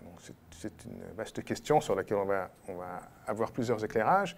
c'est 0.50 0.84
une 0.84 1.02
vaste 1.16 1.44
question 1.44 1.80
sur 1.80 1.94
laquelle 1.94 2.18
on 2.18 2.24
va, 2.24 2.50
on 2.68 2.76
va 2.76 3.02
avoir 3.26 3.52
plusieurs 3.52 3.84
éclairages. 3.84 4.36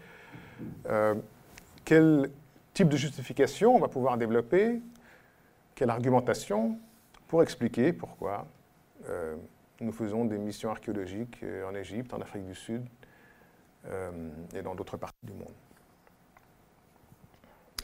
quel 1.84 2.30
type 2.74 2.88
de 2.88 2.96
justification 2.96 3.74
on 3.74 3.78
va 3.78 3.88
pouvoir 3.88 4.18
développer? 4.18 4.80
Quelle 5.74 5.90
argumentation 5.90 6.78
pour 7.28 7.42
expliquer 7.42 7.92
pourquoi 7.92 8.46
nous 9.80 9.92
faisons 9.92 10.24
des 10.24 10.38
missions 10.38 10.70
archéologiques 10.70 11.44
en 11.68 11.74
Égypte, 11.74 12.12
en 12.14 12.20
Afrique 12.20 12.46
du 12.46 12.54
Sud, 12.54 12.82
euh, 13.88 14.30
et 14.54 14.62
dans 14.62 14.74
d'autres 14.74 14.96
parties 14.96 15.26
du 15.26 15.34
monde? 15.34 15.52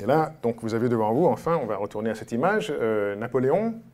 Et 0.01 0.07
là, 0.07 0.35
donc 0.43 0.63
vous 0.63 0.75
avez 0.75 0.89
devant 0.89 1.13
vous, 1.13 1.27
enfin, 1.27 1.57
on 1.63 1.67
va 1.67 1.77
retourner 1.77 2.11
à 2.11 2.15
cette 2.15 2.33
image, 2.33 2.73
euh, 2.75 3.15
Napoléon, 3.15 3.67
euh, 3.67 3.92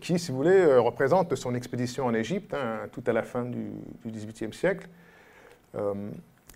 qui, 0.00 0.18
si 0.18 0.30
vous 0.30 0.36
voulez, 0.36 0.76
représente 0.76 1.34
son 1.34 1.54
expédition 1.54 2.06
en 2.06 2.14
Égypte, 2.14 2.54
hein, 2.54 2.88
tout 2.92 3.02
à 3.06 3.12
la 3.12 3.22
fin 3.22 3.44
du 3.44 3.72
XVIIIe 4.06 4.52
siècle. 4.52 4.88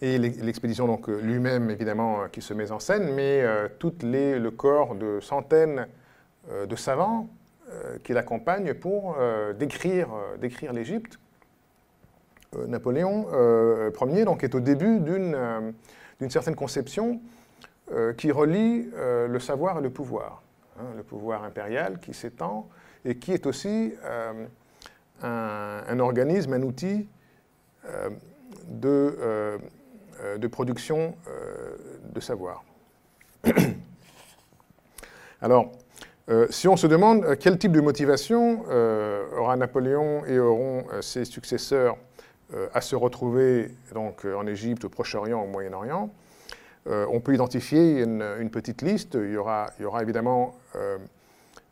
et 0.01 0.19
l'expédition 0.19 0.87
donc 0.87 1.09
lui-même, 1.09 1.71
évidemment, 1.71 2.29
qui 2.31 2.43
se 2.43 2.53
met 2.53 2.71
en 2.71 2.81
scène, 2.81 3.15
mais 3.15 3.45
tout 3.79 3.95
les, 4.03 4.39
le 4.39 4.51
corps 4.51 4.95
de 4.95 5.21
centaines 5.21 5.87
de 6.69 6.77
savants 6.77 7.29
qui 8.03 8.13
l'accompagnent 8.13 8.75
pour 8.75 9.17
décrire, 9.59 10.09
décrire 10.41 10.73
l'Égypte 10.73 11.19
euh, 12.57 12.67
Napoléon 12.67 13.27
euh, 13.33 13.91
Ier 14.07 14.25
donc, 14.25 14.45
est 14.45 14.55
au 14.55 14.61
début 14.61 15.01
d'une 15.01 15.35
euh, 15.35 16.29
certaine 16.29 16.57
conception 16.57 17.21
qui 18.17 18.33
relie 18.33 18.89
le 18.97 19.39
savoir 19.39 19.79
et 19.79 19.83
le 19.83 19.91
pouvoir. 19.91 20.43
Hein, 20.81 20.85
le 20.97 21.03
pouvoir 21.03 21.45
impérial 21.45 21.99
qui 21.99 22.15
s'étend 22.15 22.67
et 23.05 23.17
qui 23.17 23.33
est 23.33 23.47
aussi 23.47 23.93
un, 25.23 25.99
organisme, 25.99 26.53
un 26.55 26.63
outil 26.63 27.09
de, 28.69 29.59
de, 30.39 30.47
production 30.49 31.15
de 32.13 32.21
savoir. 32.21 32.65
Alors, 35.41 35.73
si 36.51 36.69
on 36.69 36.77
se 36.77 36.87
demande 36.87 37.37
quel 37.39 37.59
type 37.59 37.73
de 37.73 37.81
motivation 37.81 38.65
aura 39.37 39.57
Napoléon 39.57 40.25
et 40.25 40.39
auront 40.39 40.87
ses 41.01 41.25
successeurs 41.25 41.97
euh, 42.53 42.69
à 42.75 42.83
se 42.83 42.95
retrouver 42.95 43.71
donc, 43.95 44.27
euh, 44.27 44.37
en 44.37 44.47
Égypte, 44.47 44.85
au 44.85 44.91
Proche-Orient, 44.91 45.43
au 45.43 45.47
Moyen-Orient. 45.47 46.11
Euh, 46.87 47.07
on 47.11 47.21
peut 47.21 47.33
identifier 47.33 48.03
une, 48.03 48.51
petite 48.51 48.83
liste. 48.83 49.15
Il 49.15 49.31
y 49.31 49.37
aura, 49.39 49.71
il 49.79 49.83
y 49.83 49.85
aura 49.87 50.03
évidemment 50.03 50.55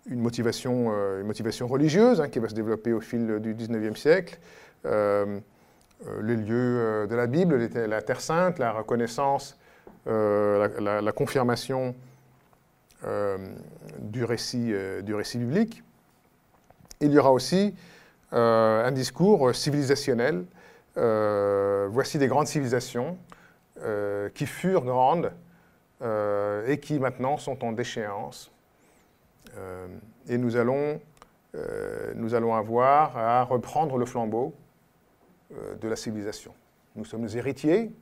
une, 0.06 0.21
motivation, 0.21 0.90
une 1.21 1.26
motivation 1.26 1.66
religieuse 1.66 2.21
hein, 2.21 2.28
qui 2.28 2.38
va 2.38 2.49
se 2.49 2.54
développer 2.54 2.92
au 2.92 3.00
fil 3.00 3.38
du 3.40 3.54
XIXe 3.54 3.99
siècle. 3.99 4.38
les 4.85 6.37
lieux 6.37 7.06
de 7.09 7.14
la 7.14 7.26
Bible, 7.26 7.68
la 7.75 8.02
Terre 8.02 8.21
Sainte, 8.21 8.59
la 8.59 8.73
reconnaissance, 8.73 9.59
la, 10.06 11.12
confirmation 11.14 11.94
du, 14.00 14.25
récit, 14.25 14.73
du 15.02 15.14
récit 15.14 15.38
biblique. 15.38 15.82
Il 17.00 17.12
y 17.12 17.18
aura 17.18 17.32
aussi 17.32 17.75
un 18.32 18.90
discours 18.92 19.54
civilisationnel 19.54 20.44
euh, 20.99 21.88
voici 21.90 22.18
des 22.18 22.26
grandes 22.26 22.47
civilisations 22.47 23.16
euh, 23.80 24.28
qui 24.35 24.44
furent 24.47 24.85
grandes 24.85 25.32
euh, 26.02 26.66
et 26.66 26.78
qui 26.78 26.99
maintenant 26.99 27.38
sont 27.38 27.64
en 27.64 27.73
déchéance. 27.73 28.51
Et 30.28 30.38
nous 30.38 30.56
allons, 30.56 31.00
nous 32.14 32.35
allons 32.35 32.54
avoir 32.54 33.16
à 33.16 33.44
reprendre 33.44 33.99
le 33.99 34.06
flambeau 34.06 34.54
de 35.80 35.88
la 35.88 35.97
civilisation. 35.97 36.54
Nous 36.97 37.04
sommes 37.04 37.25
les 37.25 37.37
héritiers 37.37 37.92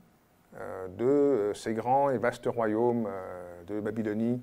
de 0.96 1.52
ces 1.54 1.74
grands 1.74 2.10
et 2.10 2.18
vastes 2.18 2.46
royaumes 2.46 3.08
de 3.66 3.80
Babylonie, 3.80 4.40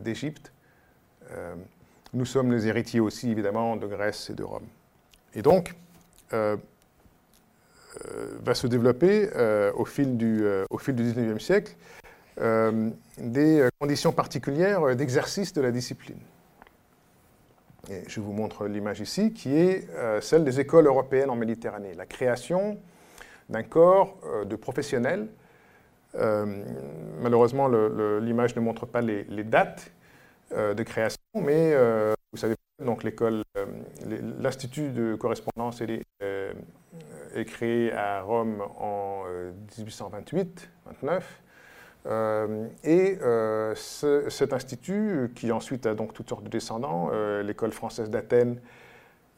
d'Égypte. 0.00 0.52
nous 2.12 2.24
sommes 2.24 2.52
les 2.52 2.66
héritiers 2.66 3.00
aussi, 3.00 3.30
évidemment, 3.30 3.76
de 3.76 3.86
Grèce 3.86 4.30
et 4.30 4.34
de 4.34 4.42
Rome. 4.42 4.66
Et 5.34 5.42
donc, 5.42 5.74
euh, 8.06 8.38
va 8.44 8.54
se 8.54 8.66
développer 8.66 9.30
euh, 9.34 9.72
au, 9.74 9.84
fil 9.84 10.16
du, 10.16 10.44
euh, 10.44 10.66
au 10.70 10.78
fil 10.78 10.94
du 10.94 11.02
19e 11.02 11.38
siècle 11.38 11.74
des 12.40 13.68
conditions 13.80 14.12
particulières 14.12 14.94
d'exercice 14.96 15.52
de 15.52 15.60
la 15.60 15.70
discipline. 15.70 16.18
Je 18.06 18.20
vous 18.20 18.32
montre 18.32 18.66
l'image 18.66 19.00
ici, 19.00 19.32
qui 19.32 19.56
est 19.56 19.88
celle 20.20 20.44
des 20.44 20.60
écoles 20.60 20.86
européennes 20.86 21.30
en 21.30 21.36
Méditerranée. 21.36 21.94
La 21.94 22.06
création 22.06 22.78
d'un 23.48 23.62
corps 23.62 24.16
de 24.44 24.56
professionnels. 24.56 25.28
malheureusement, 26.14 27.68
l'image 28.18 28.54
ne 28.56 28.60
montre 28.60 28.86
pas 28.86 29.00
les, 29.00 29.44
dates 29.44 29.90
de 30.50 30.82
création, 30.82 31.18
mais 31.34 31.74
vous 32.32 32.38
savez, 32.38 32.54
donc 32.84 33.04
l'école, 33.04 33.42
l'Institut 34.38 34.90
de 34.90 35.14
correspondance 35.14 35.80
est 35.80 37.44
créé 37.46 37.92
à 37.92 38.20
Rome 38.22 38.62
en 38.78 39.24
1828-29. 39.78 41.22
Euh, 42.08 42.18
euh, 42.48 42.66
et 42.84 43.18
euh, 43.22 43.74
cet 43.74 44.52
institut, 44.52 45.32
qui 45.34 45.50
ensuite 45.52 45.86
a 45.86 45.94
donc 45.94 46.12
toutes 46.14 46.28
sortes 46.28 46.44
de 46.44 46.48
descendants, 46.48 47.10
l'école 47.42 47.72
française 47.72 48.10
d'Athènes, 48.10 48.60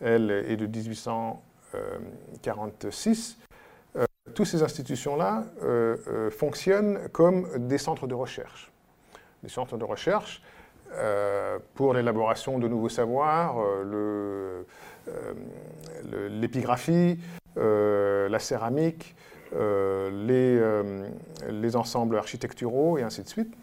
elle, 0.00 0.30
est 0.30 0.56
de 0.56 0.66
1846, 0.66 3.38
toutes 4.34 4.46
ces 4.46 4.62
institutions-là 4.62 5.44
fonctionnent 6.30 7.08
comme 7.12 7.48
des 7.68 7.78
centres 7.78 8.06
de 8.06 8.14
recherche. 8.14 8.70
Des 9.42 9.48
centres 9.48 9.76
de 9.76 9.84
recherche 9.84 10.42
pour 11.74 11.94
l'élaboration 11.94 12.58
de 12.58 12.68
nouveaux 12.68 12.88
savoirs, 12.88 13.56
l'épigraphie, 16.30 17.18
euh, 17.56 18.28
la 18.28 18.38
céramique, 18.38 19.16
euh, 19.54 20.11
euh, 20.30 21.09
les, 21.50 21.76
ensembles 21.76 22.16
architecturaux 22.16 22.99
et 22.99 23.02
ainsi 23.02 23.23
de 23.23 23.28
suite. 23.28 23.54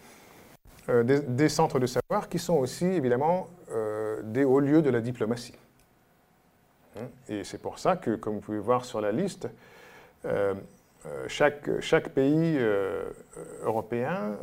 Des, 1.03 1.49
centres 1.49 1.79
de 1.79 1.85
savoir 1.85 2.29
qui 2.29 2.39
sont 2.39 2.55
aussi 2.55 2.85
évidemment 2.85 3.49
des 4.23 4.45
hauts 4.45 4.61
lieux 4.61 4.81
de 4.81 4.89
la 4.89 5.01
diplomatie. 5.01 5.53
Hein? 6.95 7.07
Et 7.27 7.43
c'est 7.43 7.57
pour 7.57 7.77
ça 7.77 7.97
que, 7.97 8.15
comme 8.15 8.35
vous 8.35 8.39
pouvez 8.39 8.59
voir 8.59 8.85
sur 8.85 9.01
la 9.01 9.11
liste, 9.11 9.49
chaque, 11.27 11.81
chaque, 11.81 12.09
pays 12.11 12.57
européen 13.63 14.37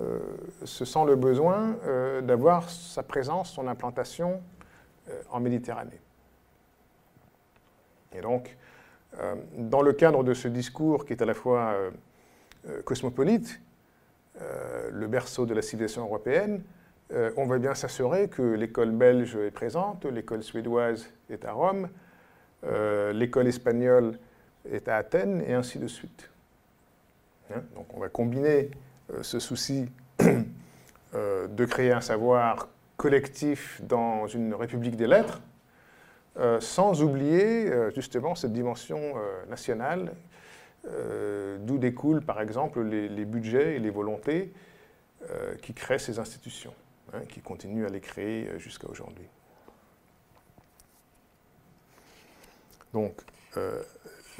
se 0.65 0.85
sent 0.85 1.07
le 1.07 1.17
besoin 1.17 1.79
d'avoir 2.23 2.69
sa 2.69 3.03
présence, 3.03 3.51
son 3.51 3.67
implantation 3.67 4.43
en 5.31 5.41
Méditerranée. 5.41 6.03
Et 8.15 8.21
donc, 8.21 8.55
dans 9.57 9.83
le 9.83 9.93
cadre 9.93 10.25
de 10.25 10.35
ce 10.35 10.49
discours 10.49 11.05
qui 11.07 11.13
est 11.13 11.23
à 11.23 11.25
la 11.25 11.35
fois 11.35 11.75
cosmopolite, 12.85 13.61
le 14.41 15.07
berceau 15.07 15.47
de 15.47 15.55
la 15.55 15.63
civilisation 15.63 16.03
européenne, 16.03 16.63
euh, 17.13 17.31
on 17.37 17.47
va 17.47 17.59
bien 17.59 17.75
s'assurer 17.75 18.29
que 18.29 18.43
l'école 18.43 18.91
belge 18.91 19.37
est 19.37 19.51
présente, 19.51 20.07
l'école 20.07 20.43
suédoise 20.43 21.07
est 21.29 21.45
à 21.45 21.53
Rome, 21.53 21.89
euh, 22.65 23.13
l'école 23.13 23.47
espagnole 23.47 24.19
est 24.71 24.89
à 24.89 24.97
Athènes, 24.97 25.43
et 25.47 25.53
ainsi 25.53 25.79
de 25.79 25.87
suite. 25.87 26.31
Hein, 27.53 27.63
donc 27.77 27.95
on 27.95 28.01
va 28.01 28.09
combiner 28.09 28.71
euh, 29.13 29.23
ce 29.23 29.39
souci 29.39 29.87
de 31.13 31.65
créer 31.67 31.93
un 31.93 32.01
savoir 32.01 32.69
collectif 32.97 33.81
dans 33.85 34.27
une 34.27 34.55
république 34.55 34.97
des 34.97 35.07
lettres, 35.07 35.41
sans 36.61 37.03
oublier 37.03 37.71
justement 37.95 38.35
cette 38.35 38.53
dimension 38.53 39.15
nationale, 39.49 40.13
d'où 41.61 41.79
découlent 41.79 42.23
par 42.23 42.41
exemple 42.41 42.83
les, 42.83 43.25
budgets 43.25 43.77
et 43.77 43.79
les 43.79 43.91
volontés 43.91 44.53
qui 45.63 45.75
créent 45.75 45.99
ces 45.99 46.19
institutions. 46.19 46.75
Hein, 47.15 47.21
qui 47.29 47.41
continue 47.41 47.87
à 47.87 47.91
les 47.91 48.01
créer 48.01 48.49
euh, 48.49 48.59
jusqu'à 48.59 48.89
aujourd'hui. 48.89 49.27
Donc, 52.93 53.15
euh, 53.57 53.83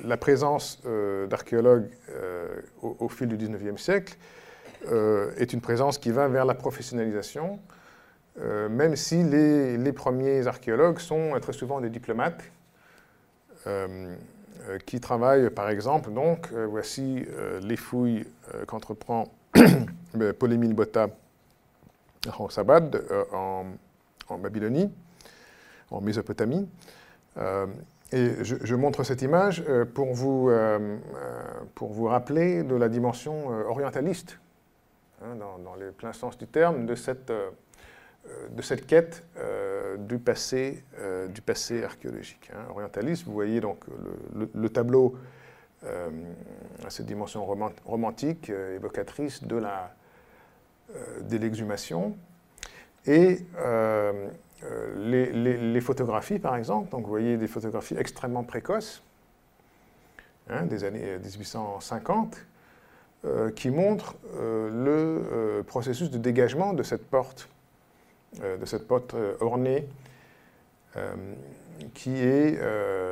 la 0.03 0.17
présence 0.17 0.83
euh, 0.87 1.27
d'archéologues 1.27 1.89
au, 2.83 3.09
fil 3.09 3.29
du 3.29 3.37
XIXe 3.37 3.81
siècle 3.81 4.17
est 5.39 5.53
une 5.53 5.63
présence 5.63 5.97
qui 5.97 6.11
va 6.11 6.29
vers 6.29 6.45
la 6.45 6.55
professionnalisation, 6.55 7.59
même 8.37 8.97
si 8.97 9.23
les, 9.23 9.93
premiers 9.93 10.47
archéologues 10.47 10.99
sont 10.99 11.33
très 11.41 11.53
souvent 11.53 11.81
des 11.81 11.91
diplomates 11.91 12.43
qui 14.87 15.01
travaillent, 15.01 15.51
par 15.51 15.69
exemple, 15.69 16.11
donc, 16.11 16.53
voici 16.53 17.25
les 17.63 17.77
fouilles 17.77 18.27
qu'entreprend 18.67 19.29
Paul-Émile 20.39 20.75
Botta 20.75 21.09
en 22.39 22.49
Sabad, 22.49 22.95
euh, 23.11 23.25
en, 24.29 24.39
Babylonie, 24.39 24.91
en 25.91 26.01
Mésopotamie. 26.01 26.69
Euh, 27.37 27.67
et 28.13 28.45
je, 28.45 28.75
montre 28.75 29.03
cette 29.03 29.23
image 29.23 29.65
euh, 29.69 29.85
pour 29.85 30.15
vous, 30.15 30.51
pour 31.75 31.93
vous 31.93 32.07
rappeler 32.07 32.63
de 32.63 32.75
la 32.77 32.89
dimension 32.89 33.49
orientaliste, 33.69 34.39
hein, 35.23 35.37
dans, 35.37 35.75
le 35.75 35.91
plein 35.91 36.13
sens 36.13 36.39
du 36.39 36.47
terme, 36.47 36.87
de 36.87 36.95
cette, 36.95 37.33
de 38.51 38.63
cette 38.63 38.87
quête 38.87 39.25
du, 39.99 40.19
passé, 40.19 40.83
du 41.29 41.43
passé 41.43 41.85
archéologique. 41.85 42.51
Hein. 42.55 42.65
Orientaliste, 42.71 43.25
vous 43.25 43.33
voyez 43.33 43.61
donc 43.61 43.85
le, 44.35 44.69
tableau 44.69 45.17
à 45.85 46.91
cette 46.91 47.07
dimension 47.07 47.45
romantique, 47.85 48.51
évocatrice 48.51 49.45
de 49.45 49.57
la, 49.57 49.95
euh, 50.95 51.39
l'exhumation. 51.39 52.17
Et 53.07 53.39
euh, 53.59 54.29
euh, 54.63 55.73
les, 55.73 55.81
photographies, 55.81 56.39
par 56.39 56.57
exemple, 56.57 56.91
donc 56.91 57.03
vous 57.03 57.11
voyez 57.11 57.37
des 57.37 57.49
photographies 57.49 57.97
extrêmement 57.99 58.45
précoces, 58.45 59.03
hein, 60.49 60.67
des 60.67 60.85
années 60.85 61.19
1850, 61.19 62.39
qui 63.57 63.71
montrent 63.71 64.17
le 64.35 65.63
processus 65.67 66.11
de 66.11 66.19
dégagement 66.19 66.75
de 66.75 66.83
cette 66.83 67.07
porte, 67.07 67.49
de 68.41 68.65
cette 68.65 68.87
porte 68.87 69.15
ornée, 69.41 69.87
qui 71.95 72.17
est 72.17 72.59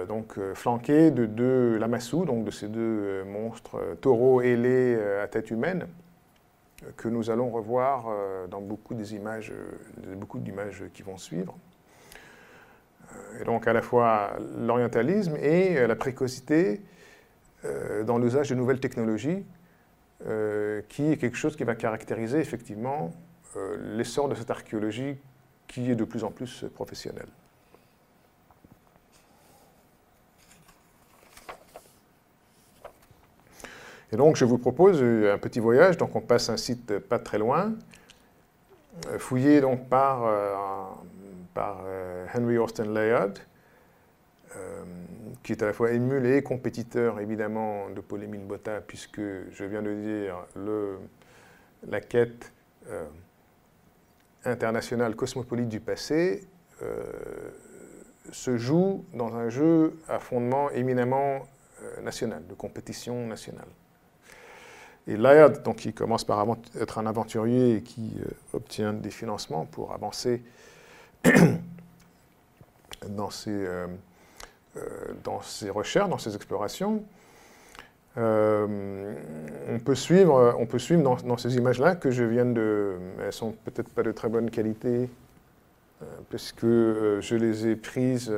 donc 0.08 0.38
flanquée 0.54 1.10
de 1.10 1.26
deux 1.26 1.76
lamassous, 1.78 2.24
donc 2.24 2.44
de 2.44 2.50
ces 2.50 2.68
deux 2.68 3.24
monstres 3.24 3.96
taureaux 4.00 4.40
ailés 4.40 4.98
à 5.22 5.26
tête 5.28 5.50
humaine, 5.50 5.86
que 6.96 7.08
nous 7.08 7.30
allons 7.30 7.50
revoir 7.50 8.06
euh, 8.08 8.46
dans 8.46 8.60
beaucoup 8.60 8.94
des 8.94 9.14
images, 9.14 9.52
euh, 9.52 10.14
beaucoup 10.14 10.38
d'images 10.38 10.84
qui 10.92 11.02
vont 11.02 11.16
suivre. 11.16 11.54
Euh, 13.12 13.40
et 13.40 13.44
donc 13.44 13.66
à 13.66 13.72
la 13.72 13.82
fois 13.82 14.36
l'orientalisme 14.58 15.36
et 15.36 15.86
la 15.86 15.96
précocité 15.96 16.80
dans 18.06 18.18
l'usage 18.18 18.50
de 18.50 18.56
nouvelles 18.56 18.80
technologies, 18.80 19.44
qui 20.88 21.12
est 21.12 21.16
quelque 21.16 21.36
chose 21.36 21.54
qui 21.54 21.62
va 21.62 21.76
caractériser 21.76 22.40
effectivement 22.40 23.12
l'essor 23.96 24.28
de 24.28 24.34
cette 24.34 24.50
archéologie 24.50 25.16
qui 25.66 25.90
est 25.90 25.94
de 25.94 26.04
plus 26.04 26.24
en 26.24 26.30
plus 26.30 26.64
professionnelle. 26.74 27.28
Et 34.12 34.16
donc, 34.16 34.36
je 34.36 34.44
vous 34.44 34.58
propose 34.58 35.02
un 35.02 35.38
petit 35.38 35.58
voyage. 35.58 35.96
Donc, 35.96 36.14
on 36.14 36.20
passe 36.20 36.50
un 36.50 36.58
site 36.58 36.98
pas 36.98 37.18
très 37.18 37.38
loin, 37.38 37.72
euh, 39.06 39.18
fouillé 39.18 39.62
donc 39.62 39.88
par, 39.88 40.24
euh, 40.26 40.54
par 41.54 41.82
euh, 41.86 42.26
Henry 42.34 42.58
Austin 42.58 42.92
Layard, 42.92 43.32
qui 45.42 45.52
est 45.52 45.62
à 45.62 45.66
la 45.66 45.72
fois 45.72 45.92
émule 45.92 46.26
et 46.26 46.42
compétiteur, 46.42 47.18
évidemment, 47.20 47.88
de 47.88 48.02
Paul-Émile 48.02 48.44
Botta, 48.44 48.82
puisque, 48.82 49.18
je 49.18 49.64
viens 49.64 49.80
de 49.80 49.94
dire, 49.94 50.36
le, 50.54 50.98
la 51.88 52.02
quête 52.02 52.52
internationale 54.44 55.14
cosmopolite 55.14 55.68
du 55.68 55.80
passé 55.80 56.46
se 58.32 58.56
joue 58.56 59.04
dans 59.14 59.36
un 59.36 59.48
jeu 59.48 59.98
à 60.08 60.18
fondement 60.18 60.70
éminemment 60.70 61.46
national, 62.02 62.46
de 62.46 62.54
compétition 62.54 63.26
nationale. 63.26 63.68
Et 65.06 65.16
Laird, 65.16 65.62
donc, 65.62 65.76
qui 65.76 65.92
commence 65.92 66.24
par 66.24 66.46
être 66.80 66.98
un 66.98 67.06
aventurier 67.06 67.76
et 67.76 67.82
qui 67.82 68.12
euh, 68.20 68.30
obtient 68.56 68.92
des 68.92 69.10
financements 69.10 69.66
pour 69.66 69.92
avancer 69.92 70.42
dans, 73.08 73.30
ses, 73.30 73.50
euh, 73.50 73.88
euh, 74.76 74.80
dans 75.24 75.42
ses 75.42 75.70
recherches, 75.70 76.08
dans 76.08 76.18
ses 76.18 76.36
explorations, 76.36 77.04
on 78.16 79.78
peut 79.84 79.94
suivre, 79.94 80.54
on 80.58 80.66
peut 80.66 80.78
suivre 80.78 81.02
dans, 81.02 81.36
ces 81.36 81.56
images-là 81.56 81.96
que 81.96 82.10
je 82.10 82.24
viens 82.24 82.44
de... 82.44 82.96
Elles 83.24 83.32
sont 83.32 83.52
peut-être 83.64 83.88
pas 83.90 84.02
de 84.02 84.12
très 84.12 84.28
bonne 84.28 84.50
qualité, 84.50 85.08
parce 86.30 86.52
que 86.52 87.18
je 87.20 87.36
les 87.36 87.68
ai 87.68 87.76
prises 87.76 88.32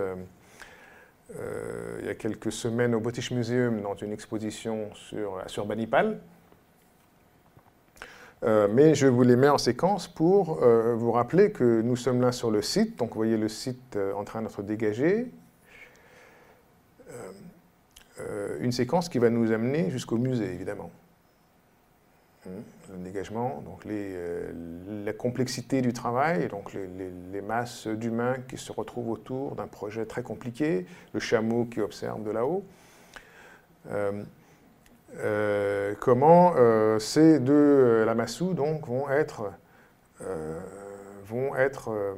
il 2.01 2.07
y 2.07 2.09
a 2.09 2.15
quelques 2.15 2.53
semaines 2.53 2.95
au 2.95 3.01
British 3.01 3.31
Museum 3.33 3.81
dans 3.81 3.95
une 3.95 4.13
exposition 4.13 4.91
sur, 4.95 5.43
sur 5.47 5.67
Banipal. 5.67 6.21
Euh, 8.45 8.69
mais 8.71 8.95
je 8.95 9.07
vous 9.07 9.23
les 9.23 9.37
mets 9.37 9.49
en 9.49 9.57
séquence 9.57 10.07
pour 10.07 10.63
euh, 10.63 10.95
vous 10.95 11.13
rappeler 11.13 11.51
que 11.51 11.81
nous 11.81 11.97
sommes 11.97 12.21
là 12.21 12.31
sur 12.31 12.51
le 12.51 12.61
site. 12.61 12.99
Donc 12.99 13.11
vous 13.11 13.17
voyez 13.17 13.39
le 13.39 13.49
site 13.49 13.97
euh, 13.97 14.13
en 14.13 14.25
train 14.25 14.43
d'être 14.43 14.63
dégagé. 14.63 15.31
Une 18.61 18.73
séquence 18.73 19.09
qui 19.09 19.19
va 19.19 19.31
nous 19.31 19.51
amener 19.53 19.91
jusqu'au 19.91 20.19
musée, 20.19 20.53
évidemment. 20.53 20.91
Hum, 22.47 22.53
le 22.93 22.99
dégagement, 22.99 23.63
donc 23.65 23.85
la 23.85 25.13
complexité 25.13 25.81
du 25.81 25.93
travail, 25.93 26.49
donc 26.49 26.73
les, 26.75 27.41
masses 27.41 27.87
d'humains 27.87 28.37
qui 28.49 28.57
se 28.57 28.71
retrouvent 28.73 29.11
autour 29.11 29.57
d'un 29.57 29.67
projet 29.67 30.05
très 30.07 30.23
compliqué, 30.23 30.87
le 31.13 31.21
chameau 31.21 31.65
qui 31.65 31.81
observe 31.81 32.23
de 32.23 32.31
là-haut. 32.31 32.65
Euh, 35.19 35.95
comment 36.01 36.55
euh, 36.57 36.99
ces 36.99 37.39
deux 37.39 37.53
euh, 37.53 38.05
Lamassou 38.05 38.55
donc, 38.55 38.87
vont 38.87 39.09
être, 39.09 39.53
vont, 41.27 41.55
être, 41.57 42.17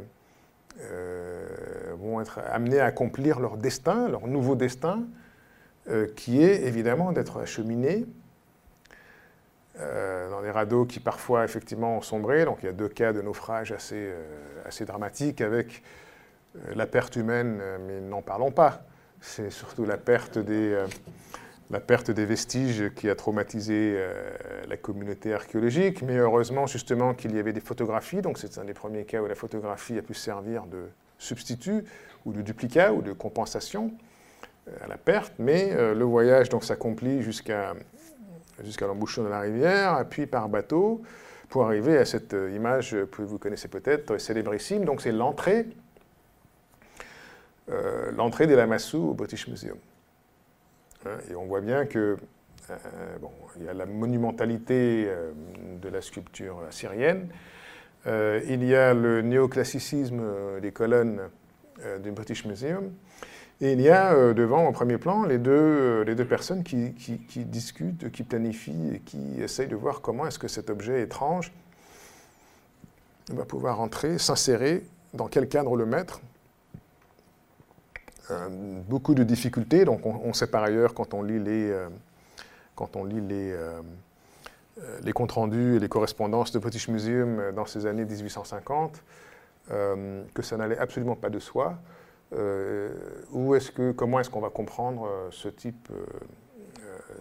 vont 1.95 2.21
être 2.21 2.41
amenés 2.51 2.81
à 2.81 2.87
accomplir 2.87 3.41
leur 3.41 3.57
destin, 3.57 4.09
leur 4.09 4.27
nouveau 4.27 4.55
destin, 4.55 5.03
qui 6.17 6.43
est 6.43 6.65
évidemment 6.65 7.13
d'être 7.13 7.39
acheminés 7.39 8.07
dans 9.79 10.43
des 10.43 10.51
radeaux 10.51 10.85
qui 10.85 11.01
parfois 11.01 11.45
effectivement 11.45 11.99
ont 11.99 12.01
sombré. 12.01 12.45
Donc 12.45 12.59
il 12.63 12.67
y 12.67 12.69
a 12.69 12.73
deux 12.73 12.89
cas 12.89 13.13
de 13.13 13.23
naufrage 13.23 13.73
assez, 13.73 14.11
assez 14.65 14.85
dramatiques 14.85 15.41
avec 15.41 15.83
la 16.75 16.87
perte 16.87 17.17
humaine, 17.17 17.61
mais 17.87 18.01
n'en 18.01 18.23
parlons 18.23 18.51
pas. 18.51 18.85
C'est 19.21 19.51
surtout 19.51 19.85
la 19.85 19.97
perte 19.99 20.39
des 20.39 20.83
la 21.71 21.81
perte 21.81 22.11
des 22.11 22.27
vestiges 22.27 22.93
qui 22.95 23.11
a 23.11 23.15
traumatisé 23.15 23.95
euh, 23.97 24.37
la 24.69 24.77
communauté 24.77 25.35
archéologique, 25.35 26.03
mais 26.03 26.17
heureusement 26.17 26.67
justement 26.67 27.15
qu'il 27.15 27.35
y 27.35 27.39
avait 27.39 27.53
des 27.53 27.61
photographies, 27.61 28.23
donc 28.23 28.39
c'est 28.39 28.59
un 28.59 28.65
des 28.65 28.75
premiers 28.75 29.05
cas 29.05 29.21
où 29.21 29.27
la 29.27 29.35
photographie 29.35 29.99
a 29.99 30.03
pu 30.03 30.15
servir 30.15 30.67
de 30.67 30.85
substitut 31.19 31.85
ou 32.25 32.33
de 32.33 32.43
duplicat 32.43 32.93
ou 32.93 33.03
de 33.03 33.13
compensation. 33.13 33.93
À 34.81 34.89
la 34.89 34.97
perte, 34.97 35.33
mais 35.39 35.75
le 35.75 36.05
voyage 36.05 36.49
s'accomplit 36.61 37.23
jusqu'à 37.23 37.75
jusqu'à 38.65 38.87
l'embouchure 38.87 39.23
de 39.23 39.29
la 39.29 39.41
rivière, 39.41 40.05
puis 40.09 40.27
par 40.27 40.49
bateau, 40.49 41.03
pour 41.49 41.67
arriver 41.67 41.99
à 41.99 42.05
cette 42.05 42.33
image 42.33 42.97
que 43.13 43.23
vous 43.23 43.39
connaissez 43.39 43.69
peut-être, 43.69 44.19
célébrissime. 44.19 44.85
Donc 44.85 45.03
c'est 45.03 45.13
l'entrée, 45.13 45.67
l'entrée 48.17 48.47
des 48.47 48.57
Lamassou 48.57 49.11
au 49.11 49.15
British 49.15 49.47
Museum. 49.47 49.77
Hein, 51.05 51.19
et 51.31 51.35
on 51.37 51.45
voit 51.45 51.61
bien 51.61 51.87
que 51.87 52.17
euh, 52.71 53.19
bon, 53.21 53.31
il 53.59 53.65
y 53.65 53.69
a 53.69 53.75
la 53.75 53.87
monumentalité 53.87 55.07
euh, 55.07 55.33
de 55.81 55.89
la 55.89 56.01
sculpture 56.01 56.59
syrienne. 56.71 57.29
Euh, 58.07 58.41
il 58.49 58.65
y 58.65 58.75
a 58.75 58.95
le 58.95 59.23
néoclassicisme 59.23 60.61
des 60.61 60.73
colonnes 60.73 61.21
du 62.03 62.11
British 62.11 62.45
Museum. 62.47 62.91
Et 63.61 63.73
il 63.73 63.81
y 63.81 63.89
a 63.89 64.35
devant, 64.35 64.67
en 64.67 64.73
premier 64.73 64.99
plan, 64.99 65.25
les 65.25 65.39
deux, 65.39 66.05
deux 66.05 66.25
personnes 66.27 66.63
qui, 66.63 66.93
discutent, 67.47 68.11
qui 68.11 68.23
planifient 68.23 68.97
et 68.97 68.99
qui 69.01 69.41
essayent 69.41 69.69
de 69.69 69.77
voir 69.77 70.03
comment 70.03 70.27
est-ce 70.27 70.39
que 70.39 70.49
cet 70.49 70.69
objet 70.69 71.01
étrange 71.01 71.53
va 73.31 73.45
pouvoir 73.45 73.81
entrer, 73.81 74.19
s'insérer, 74.19 74.85
dans 75.15 75.29
quel 75.29 75.49
cadre 75.49 75.77
le 75.77 75.87
mettre. 75.87 76.21
beaucoup 78.89 79.15
de 79.15 79.23
difficultés, 79.23 79.85
donc 79.85 80.05
on, 80.05 80.33
sait 80.33 80.49
par 80.49 80.65
ailleurs 80.65 80.95
quand 80.95 81.15
on 81.15 81.23
lit 81.23 81.39
les, 81.39 81.69
les, 81.69 83.53
euh, 83.53 83.81
euh, 84.79 84.99
les 85.03 85.13
comptes 85.13 85.33
rendus 85.33 85.77
et 85.77 85.79
les 85.79 85.89
correspondances 85.89 86.53
de 86.53 86.59
British 86.59 86.89
Museum 86.89 87.39
euh, 87.39 87.53
dans 87.53 87.67
ces 87.67 87.87
années 87.87 88.05
1850, 88.05 89.03
que 89.69 90.43
ça 90.43 90.57
n'allait 90.57 90.79
absolument 90.79 91.17
pas 91.17 91.31
de 91.31 91.41
soi. 91.41 91.77
Où 92.33 93.55
est-ce 93.55 93.71
que, 93.71 93.93
comment 93.93 94.21
est-ce 94.21 94.31
qu'on 94.31 94.41
va 94.41 94.51
comprendre 94.51 95.09
ce 95.31 95.49
type, 95.49 95.89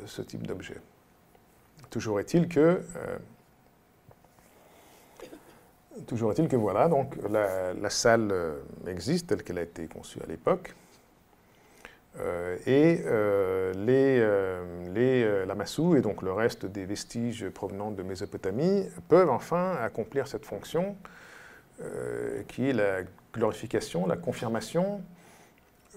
ce 0.05 0.21
type 0.21 0.47
d'objet? 0.47 0.77
Toujours 1.89 2.19
est-il 2.19 2.47
que 2.47 2.81
que 6.49 6.55
voilà, 6.55 6.87
donc 6.89 7.15
la, 7.29 7.89
salle 7.89 8.33
existe 8.87 9.27
telle 9.27 9.43
qu'elle 9.43 9.59
a 9.59 9.61
été 9.61 9.87
conçue 9.87 10.19
à 10.21 10.25
l'époque. 10.25 10.75
Euh, 12.19 12.57
et 12.65 13.01
euh, 13.05 13.73
les, 13.73 14.21
euh, 14.21 15.97
et 15.97 16.01
donc 16.01 16.21
le 16.21 16.31
reste 16.31 16.65
des 16.65 16.85
vestiges 16.85 17.49
provenant 17.49 17.91
de 17.91 18.03
Mésopotamie 18.03 18.87
peuvent 19.09 19.29
enfin 19.29 19.75
accomplir 19.81 20.27
cette 20.27 20.45
fonction 20.45 20.95
qui 22.47 22.69
est 22.69 22.73
la 22.73 23.01
glorification, 23.35 24.07
la 24.07 24.17
confirmation 24.17 25.01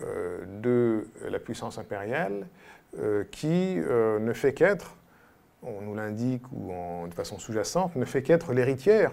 de 0.00 1.08
la 1.28 1.38
puissance 1.40 1.78
impériale 1.78 2.46
qui 3.32 3.76
ne 3.76 4.32
fait 4.32 4.54
qu'être, 4.54 4.94
on 5.62 5.80
nous 5.80 5.94
l'indique 5.96 6.44
ou 6.52 6.72
de 7.08 7.14
façon 7.14 7.38
sous-jacente, 7.38 7.96
ne 7.96 8.04
fait 8.04 8.22
qu'être 8.22 8.52
l'héritière 8.52 9.12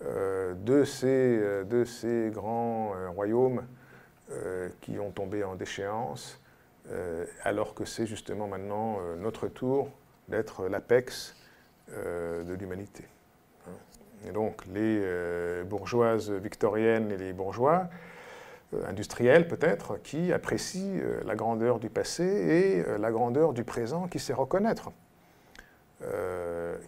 de, 0.00 0.84
ces, 0.84 2.30
grands 2.32 2.92
royaumes 3.16 3.62
euh, 4.32 4.68
qui 4.80 4.96
ont 5.00 5.10
tombé 5.10 5.42
en 5.42 5.56
déchéance, 5.56 6.40
euh, 6.88 7.26
alors 7.42 7.74
que 7.74 7.84
c'est 7.84 8.06
justement 8.06 8.46
maintenant 8.46 8.98
euh, 9.00 9.16
notre 9.16 9.48
tour 9.48 9.90
d'être 10.28 10.68
l'apex 10.68 11.34
de 11.88 12.54
l'humanité. 12.54 13.02
Et 14.26 14.32
donc 14.32 14.64
les 14.66 15.02
bourgeoises 15.64 16.30
victoriennes 16.30 17.10
et 17.10 17.16
les 17.16 17.32
bourgeois 17.32 17.88
industriels 18.86 19.48
peut-être, 19.48 19.98
qui 20.02 20.32
apprécient 20.32 21.00
la 21.24 21.34
grandeur 21.34 21.78
du 21.78 21.88
passé 21.90 22.24
et 22.24 22.98
la 22.98 23.10
grandeur 23.10 23.52
du 23.52 23.64
présent 23.64 24.06
qui 24.08 24.18
sait 24.18 24.34
reconnaître, 24.34 24.90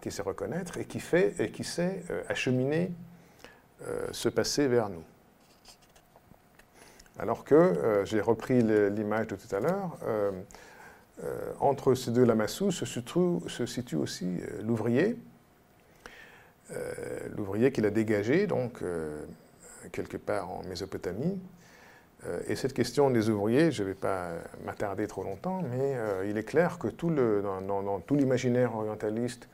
qui 0.00 0.10
sait 0.10 0.22
reconnaître 0.22 0.78
et 0.78 0.84
qui 0.84 1.00
fait 1.00 1.34
et 1.40 1.50
qui 1.50 1.64
sait 1.64 2.02
acheminer 2.28 2.92
ce 4.12 4.28
passé 4.28 4.68
vers 4.68 4.90
nous. 4.90 5.02
Alors 7.18 7.44
que, 7.44 7.54
euh, 7.54 8.04
j'ai 8.04 8.20
repris 8.20 8.62
l'image 8.62 9.28
de 9.28 9.36
tout 9.36 9.54
à 9.54 9.60
l'heure, 9.60 9.96
euh, 10.06 10.30
euh, 11.24 11.52
entre 11.60 11.94
ces 11.94 12.10
deux 12.10 12.24
lamassous 12.24 12.72
se 12.72 13.66
situe 13.66 13.96
aussi 13.96 14.40
l'ouvrier, 14.62 15.16
l'ouvrier 17.36 17.70
qu'il 17.72 17.84
a 17.86 17.90
dégagé, 17.90 18.46
donc 18.46 18.82
quelque 19.92 20.16
part 20.16 20.50
en 20.50 20.62
Mésopotamie. 20.68 21.38
et 22.46 22.56
cette 22.56 22.72
question 22.72 23.10
des 23.10 23.28
ouvriers, 23.28 23.70
je 23.70 23.82
ne 23.82 23.88
vais 23.88 23.94
pas 23.94 24.30
m'attarder 24.64 25.06
trop 25.06 25.22
longtemps, 25.22 25.62
mais 25.70 25.96
il 26.28 26.38
est 26.38 26.44
clair 26.44 26.78
que 26.78 26.88
tout 26.88 27.10
le, 27.10 27.42
dans, 27.42 28.00
tout 28.00 28.14
l'imaginaire 28.14 28.74
orientaliste, 28.74 29.48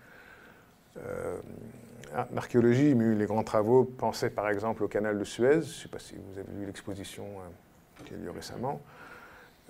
l'archéologie, 2.32 2.94
mais 2.94 3.14
les 3.14 3.26
grands 3.26 3.42
travaux, 3.42 3.84
pensaient 3.84 4.30
par 4.30 4.48
exemple 4.48 4.82
au 4.84 4.88
canal 4.88 5.18
de 5.18 5.24
Suez, 5.24 5.52
je 5.52 5.56
ne 5.56 5.62
sais 5.62 5.88
pas 5.88 5.98
si 5.98 6.14
vous 6.14 6.38
avez 6.38 6.52
vu 6.52 6.66
l'exposition 6.66 7.24
euh, 7.24 8.04
qui 8.04 8.14
a 8.14 8.16
lieu 8.16 8.30
récemment, 8.30 8.80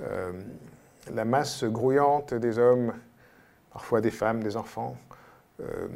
euh, 0.01 0.33
la 1.13 1.25
masse 1.25 1.65
grouillante 1.65 2.35
des 2.35 2.59
hommes, 2.59 2.93
parfois 3.73 4.01
des 4.01 4.11
femmes, 4.11 4.43
des 4.43 4.57
enfants, 4.57 4.97
euh, 5.61 5.89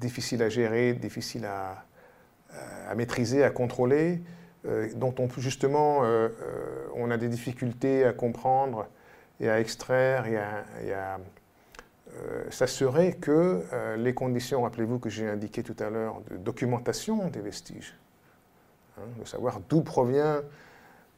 difficile 0.00 0.42
à 0.42 0.48
gérer, 0.48 0.92
difficile 0.94 1.44
à, 1.46 1.84
maîtriser, 2.94 3.44
à 3.44 3.50
contrôler, 3.50 4.22
dont 4.94 5.14
on, 5.18 5.28
justement 5.36 6.02
on 6.94 7.10
a 7.10 7.16
des 7.18 7.28
difficultés 7.28 8.04
à 8.04 8.12
comprendre 8.12 8.86
et 9.40 9.50
à 9.50 9.60
extraire 9.60 10.26
et 10.26 10.92
à 10.92 11.18
euh, 12.16 12.50
s'assurer 12.50 13.12
que 13.14 13.62
euh, 13.72 13.96
les 13.96 14.14
conditions, 14.14 14.62
rappelez-vous 14.62 14.98
que 14.98 15.10
j'ai 15.10 15.28
indiqué 15.28 15.62
tout 15.62 15.76
à 15.80 15.90
l'heure, 15.90 16.22
de 16.30 16.36
documentation 16.36 17.28
des 17.28 17.40
vestiges, 17.40 17.94
hein, 18.96 19.02
de 19.20 19.26
savoir 19.26 19.60
d'où 19.68 19.82
provient, 19.82 20.40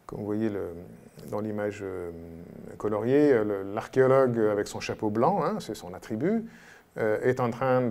comme 0.07 0.21
vous 0.21 0.25
voyez 0.25 0.51
dans 1.31 1.41
l'image 1.41 1.81
euh, 1.83 2.11
coloriée, 2.79 3.45
l'archéologue 3.75 4.39
avec 4.39 4.67
son 4.67 4.81
chapeau 4.81 5.11
blanc, 5.11 5.45
hein, 5.45 5.59
c'est 5.61 5.75
son 5.75 5.95
attribut, 5.95 6.45
est 6.99 7.41
en 7.41 7.51
train 7.51 7.89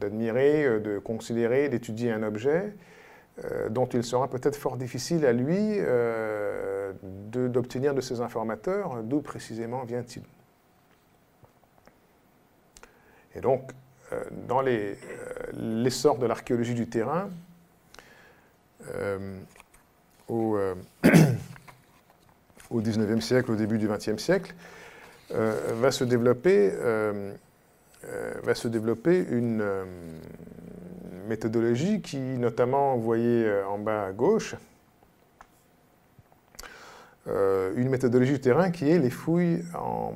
d'admirer, 0.00 0.80
de, 0.80 0.98
considérer, 0.98 1.68
d'étudier 1.68 2.12
un 2.12 2.22
objet 2.22 2.74
dont 3.70 3.86
il 3.86 4.04
sera 4.04 4.28
peut-être 4.28 4.56
fort 4.56 4.76
difficile 4.76 5.26
à 5.26 5.32
lui 5.32 5.78
d'obtenir 7.32 7.94
de, 7.94 8.00
ses 8.00 8.20
informateurs 8.20 9.02
d'où 9.02 9.20
précisément 9.20 9.84
vient-il. 9.84 10.22
Et 13.34 13.40
donc, 13.40 13.70
euh, 14.12 14.22
dans 14.46 14.64
euh, 14.64 14.94
l'essor 15.52 16.18
de 16.18 16.26
l'archéologie 16.26 16.74
du 16.74 16.88
terrain, 16.88 17.30
euh, 18.94 19.38
au, 20.28 20.58
au 22.70 22.80
19e 22.80 23.20
siècle, 23.20 23.50
au 23.50 23.56
début 23.56 23.78
du 23.78 23.88
20e 23.88 24.18
siècle, 24.18 24.54
va 25.30 25.90
se 25.90 26.04
développer, 26.04 26.70
va 28.42 28.54
se 28.54 28.68
développer 28.68 29.26
une 29.30 29.64
méthodologie 31.28 32.00
qui, 32.00 32.18
notamment, 32.18 32.96
vous 32.96 33.02
voyez 33.02 33.50
en 33.68 33.78
bas 33.78 34.06
à 34.06 34.12
gauche, 34.12 34.54
une 37.26 37.88
méthodologie 37.88 38.32
du 38.32 38.40
terrain 38.40 38.70
qui 38.70 38.90
est 38.90 38.98
les 38.98 39.10
fouilles 39.10 39.64
en 39.74 40.12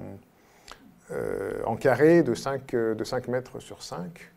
euh, 1.11 1.77
carré 1.81 2.23
de 2.23 2.35
5, 2.35 2.75
euh, 2.75 2.95
de 2.95 3.05
5 3.05 3.29
mètres 3.29 3.61
sur 3.61 3.83
5, 3.83 4.31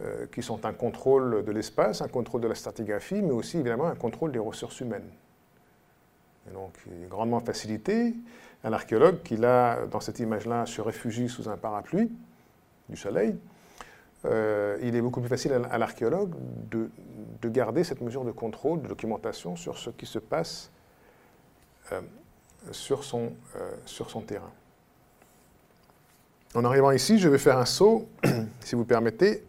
euh, 0.00 0.26
qui 0.32 0.42
sont 0.42 0.64
un 0.64 0.72
contrôle 0.72 1.44
de 1.44 1.52
l'espace, 1.52 2.02
un 2.02 2.08
contrôle 2.08 2.40
de 2.40 2.48
la 2.48 2.54
stratigraphie, 2.54 3.22
mais 3.22 3.32
aussi 3.32 3.58
évidemment 3.58 3.86
un 3.86 3.94
contrôle 3.94 4.32
des 4.32 4.38
ressources 4.38 4.80
humaines. 4.80 5.08
Et 6.48 6.54
donc, 6.54 6.72
grandement 7.08 7.40
facilité. 7.40 8.14
Un 8.64 8.72
archéologue 8.72 9.22
qui, 9.22 9.36
là, 9.36 9.86
dans 9.86 10.00
cette 10.00 10.18
image-là, 10.18 10.66
se 10.66 10.80
réfugie 10.80 11.28
sous 11.28 11.48
un 11.48 11.56
parapluie 11.56 12.10
du 12.88 12.96
soleil, 12.96 13.36
il 14.24 14.94
est 14.94 15.00
beaucoup 15.00 15.20
plus 15.20 15.30
facile 15.30 15.52
à, 15.70 15.78
l'archéologue 15.78 16.34
de, 16.70 16.90
de, 17.40 17.48
garder 17.48 17.84
cette 17.84 18.02
mesure 18.02 18.22
de 18.22 18.32
contrôle, 18.32 18.82
de 18.82 18.88
documentation 18.88 19.56
sur 19.56 19.78
ce 19.78 19.88
qui 19.88 20.04
se 20.04 20.18
passe 20.18 20.70
sur, 22.70 23.02
son, 23.02 23.32
sur 23.86 24.10
son 24.10 24.20
terrain. 24.20 24.52
En 26.54 26.64
arrivant 26.64 26.90
ici, 26.90 27.18
je 27.18 27.28
vais 27.28 27.38
faire 27.38 27.58
un 27.58 27.64
saut, 27.64 28.08
si 28.60 28.74
vous 28.74 28.84
permettez, 28.84 29.44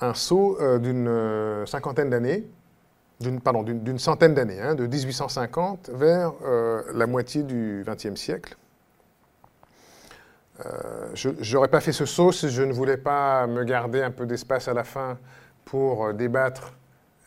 un 0.00 0.14
saut 0.14 0.56
euh, 0.60 0.78
d'une 0.78 1.06
euh, 1.06 1.66
cinquantaine 1.66 2.08
d'années, 2.08 2.48
d'une 3.20 3.98
centaine 3.98 4.34
d'années, 4.34 4.60
hein, 4.60 4.74
de 4.74 4.86
1850 4.86 5.90
vers 5.92 6.32
euh, 6.44 6.82
la 6.94 7.06
moitié 7.06 7.42
du 7.42 7.84
XXe 7.86 8.18
siècle. 8.18 8.56
je 11.14 11.54
n'aurais 11.54 11.68
pas 11.68 11.80
fait 11.80 11.92
ce 11.92 12.06
saut 12.06 12.32
si 12.32 12.48
je 12.48 12.62
ne 12.62 12.72
voulais 12.72 12.96
pas 12.96 13.46
me 13.46 13.64
garder 13.64 14.02
un 14.02 14.10
peu 14.10 14.26
d'espace 14.26 14.68
à 14.68 14.74
la 14.74 14.84
fin 14.84 15.18
pour 15.64 16.12
débattre 16.14 16.74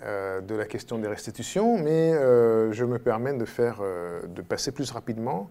de 0.02 0.56
la 0.56 0.66
question 0.66 0.98
des 0.98 1.08
restitutions, 1.08 1.78
mais 1.78 2.12
je 2.72 2.86
me 2.86 3.00
permets 3.00 3.34
de, 3.34 3.46
faire, 3.46 3.82
de 4.28 4.42
passer 4.42 4.72
plus 4.72 4.92
rapidement 4.92 5.50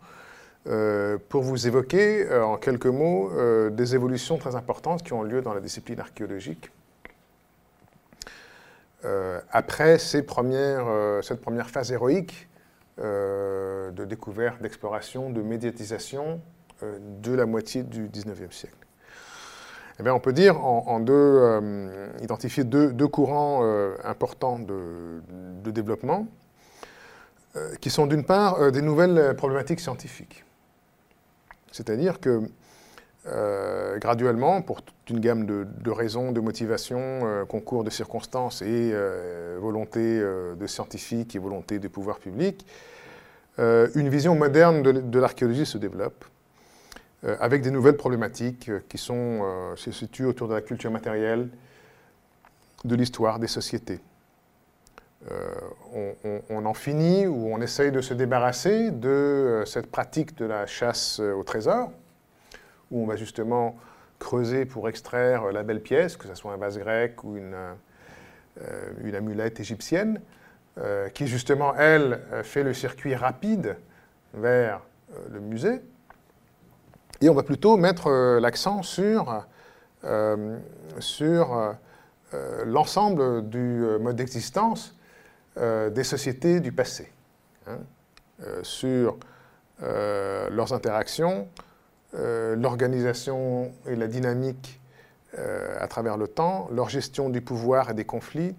pour 1.29 1.43
vous 1.43 1.67
évoquer 1.67 2.29
en 2.33 2.57
quelques 2.57 2.87
mots 2.87 3.31
des 3.71 3.95
évolutions 3.95 4.39
très 4.39 4.55
importantes 4.55 5.03
qui 5.03 5.13
ont 5.13 5.23
lieu 5.23 5.41
dans 5.41 5.55
la 5.55 5.61
discipline 5.61 5.99
archéologique 5.99 6.71
après 9.51 9.99
ces 9.99 10.23
premières, 10.23 10.87
cette 11.23 11.41
première 11.41 11.71
phase 11.71 11.93
héroïque 11.93 12.49
de 12.99 14.05
découverte, 14.05 14.63
d'exploration, 14.63 15.31
de 15.31 15.43
médiatisation 15.43 16.41
de 16.83 17.33
la 17.33 17.47
moitié 17.47 17.83
du 17.83 18.09
XIXe 18.09 18.55
siècle. 18.55 18.77
Eh 20.01 20.03
bien, 20.03 20.15
on 20.15 20.21
peut 20.21 20.33
dire, 20.33 20.65
en, 20.65 21.01
deux, 21.01 21.13
euh, 21.13 22.09
identifier 22.23 22.65
deux, 22.65 23.09
courants 23.09 23.61
euh, 23.63 23.95
importants 24.05 24.59
de, 24.59 25.71
développement, 25.71 26.27
euh, 27.57 27.75
qui 27.81 27.91
sont 27.91 28.07
d'une 28.07 28.25
part 28.25 28.73
des 28.73 28.83
nouvelles 28.83 29.35
problématiques 29.37 29.81
scientifiques. 29.81 30.45
C'est-à-dire 31.71 32.21
que 32.21 32.43
graduellement, 33.25 34.63
pour 34.63 34.83
toute 34.83 35.11
une 35.11 35.21
gamme 35.21 35.47
de, 35.47 35.91
raisons, 35.91 36.33
de 36.33 36.41
motivations, 36.41 37.47
concours 37.49 37.85
de 37.85 37.91
circonstances 37.91 38.63
et 38.63 38.93
volonté 39.59 40.21
de 40.21 40.67
scientifiques 40.67 41.37
et 41.37 41.39
volonté 41.39 41.79
des 41.79 41.89
pouvoirs 41.89 42.19
publics, 42.19 42.67
une 43.59 44.09
vision 44.09 44.35
moderne 44.35 44.83
de 44.83 45.19
l'archéologie 45.21 45.67
se 45.67 45.79
développe 45.79 46.25
euh, 47.25 47.37
avec 47.39 47.63
des 47.63 47.71
nouvelles 47.71 47.97
problématiques 47.97 48.69
euh, 48.69 48.81
qui 48.89 49.01
euh, 49.11 49.77
se 49.77 49.93
situent 49.93 50.27
autour 50.27 50.49
de 50.49 50.55
la 50.55 50.61
culture 50.61 50.91
matérielle, 50.91 51.49
de 52.85 52.97
l'histoire, 52.97 53.39
des 53.39 53.47
sociétés. 53.47 54.01
On, 56.51 56.67
en 56.67 56.75
finit 56.75 57.29
ou 57.29 57.55
on 57.55 57.61
essaye 57.61 57.93
de 57.93 58.01
se 58.01 58.13
débarrasser 58.13 58.91
de 58.91 59.63
cette 59.67 59.89
pratique 59.89 60.37
de 60.37 60.47
la 60.47 60.67
chasse 60.67 61.21
au 61.21 61.45
trésor, 61.45 61.93
où 62.93 63.03
on 63.03 63.07
va 63.07 63.17
justement 63.17 63.77
creuser 64.21 64.65
pour 64.65 64.89
extraire 64.89 65.51
la 65.51 65.65
belle 65.65 65.83
pièce, 65.83 66.17
que 66.17 66.29
ce 66.29 66.35
soit 66.35 66.53
un 66.53 66.57
vase 66.57 66.79
grec 66.79 67.25
ou 67.25 67.37
une, 67.37 67.57
une 69.03 69.15
amulette 69.17 69.59
égyptienne, 69.59 70.21
qui 71.13 71.27
justement, 71.27 71.75
elle, 71.75 72.21
fait 72.45 72.63
le 72.63 72.73
circuit 72.73 73.17
rapide 73.17 73.77
vers 74.33 74.81
le 75.33 75.41
musée. 75.41 75.81
Et 77.23 77.29
on 77.29 77.35
va 77.35 77.45
plutôt 77.45 77.77
mettre 77.77 78.09
euh, 78.09 78.41
l'accent 78.41 78.83
sur, 78.83 79.45
euh, 80.05 80.59
euh, 82.35 82.65
l'ensemble 82.65 83.49
du 83.49 83.85
mode 84.01 84.17
d'existence 84.17 84.97
des 85.57 86.03
sociétés 86.03 86.61
du 86.61 86.73
passé, 86.73 87.13
hein, 87.67 87.77
sur 88.63 89.19
leurs 89.79 90.73
interactions, 90.73 91.47
l'organisation 92.15 93.73
et 93.87 93.97
la 93.97 94.07
dynamique 94.07 94.81
à 95.37 95.87
travers 95.89 96.19
le 96.19 96.29
temps, 96.29 96.69
leur 96.71 96.91
gestion 96.91 97.31
du 97.31 97.41
pouvoir 97.41 97.91
et 97.91 97.95
des 97.95 98.05
conflits, 98.05 98.55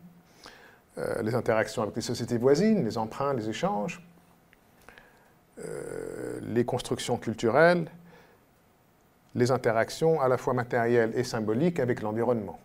les 1.22 1.36
interactions 1.36 1.84
avec 1.84 1.96
les 1.96 2.02
sociétés 2.02 2.38
voisines, 2.38 2.84
les 2.84 2.98
emprunts, 2.98 3.34
les 3.34 3.50
échanges, 3.50 4.02
les 6.42 6.66
constructions 6.66 7.18
culturelles, 7.18 7.86
les 9.36 9.52
interactions 9.52 10.22
à 10.22 10.28
la 10.28 10.38
fois 10.38 10.54
matérielles 10.54 11.12
et 11.16 11.24
symboliques 11.24 11.80
avec 11.80 12.02
l'environnement. 12.02 12.60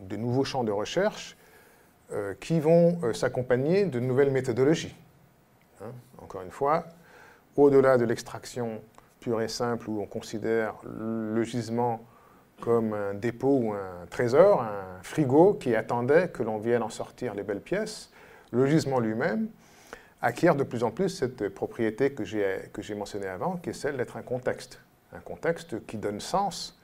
Des 0.00 0.16
nouveaux 0.16 0.44
champs 0.44 0.64
de 0.64 0.72
recherche 0.72 1.36
euh, 2.12 2.34
qui 2.34 2.60
vont 2.60 2.98
euh, 3.02 3.12
s'accompagner 3.12 3.84
de 3.84 4.00
nouvelles 4.00 4.30
méthodologies. 4.30 4.94
Hein, 5.82 5.92
encore 6.22 6.42
une 6.42 6.50
fois, 6.50 6.86
au-delà 7.56 7.98
de 7.98 8.04
l'extraction 8.04 8.80
pure 9.26 9.42
et 9.42 9.48
simple 9.48 9.90
où 9.90 10.00
on 10.00 10.06
considère 10.06 10.76
le 10.84 11.42
gisement 11.42 12.00
comme 12.60 12.94
un 12.94 13.12
dépôt 13.12 13.58
ou 13.60 13.72
un 13.72 14.06
trésor, 14.08 14.62
un 14.62 15.02
frigo 15.02 15.54
qui 15.54 15.74
attendait 15.74 16.28
que 16.28 16.44
l'on 16.44 16.58
vienne 16.58 16.84
en 16.84 16.90
sortir 16.90 17.34
les 17.34 17.42
belles 17.42 17.60
pièces, 17.60 18.12
le 18.52 18.66
gisement 18.66 19.00
lui-même 19.00 19.48
acquiert 20.22 20.54
de 20.54 20.62
plus 20.62 20.84
en 20.84 20.92
plus 20.92 21.08
cette 21.08 21.48
propriété 21.48 22.12
que 22.12 22.22
j'ai 22.24 22.94
mentionnée 22.94 23.26
avant, 23.26 23.56
qui 23.56 23.70
est 23.70 23.72
celle 23.72 23.96
d'être 23.96 24.16
un 24.16 24.22
contexte. 24.22 24.80
Un 25.12 25.18
contexte 25.18 25.84
qui 25.86 25.96
donne 25.96 26.20
sens 26.20 26.80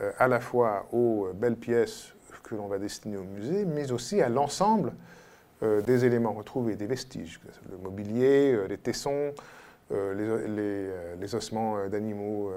euh, 0.00 0.10
à 0.18 0.26
la 0.26 0.40
fois 0.40 0.86
aux 0.90 1.28
belles 1.34 1.58
pièces 1.58 2.14
que 2.44 2.54
l'on 2.54 2.66
va 2.66 2.78
destiner 2.78 3.18
au 3.18 3.24
musée, 3.24 3.66
mais 3.66 3.92
aussi 3.92 4.22
à 4.22 4.30
l'ensemble 4.30 4.94
euh, 5.62 5.82
des 5.82 6.06
éléments 6.06 6.32
retrouvés, 6.32 6.76
des 6.76 6.86
vestiges, 6.86 7.40
le 7.70 7.76
mobilier, 7.76 8.54
euh, 8.54 8.68
les 8.68 8.78
tessons, 8.78 9.34
les, 9.90 11.34
ossements 11.34 11.88
d'animaux 11.88 12.52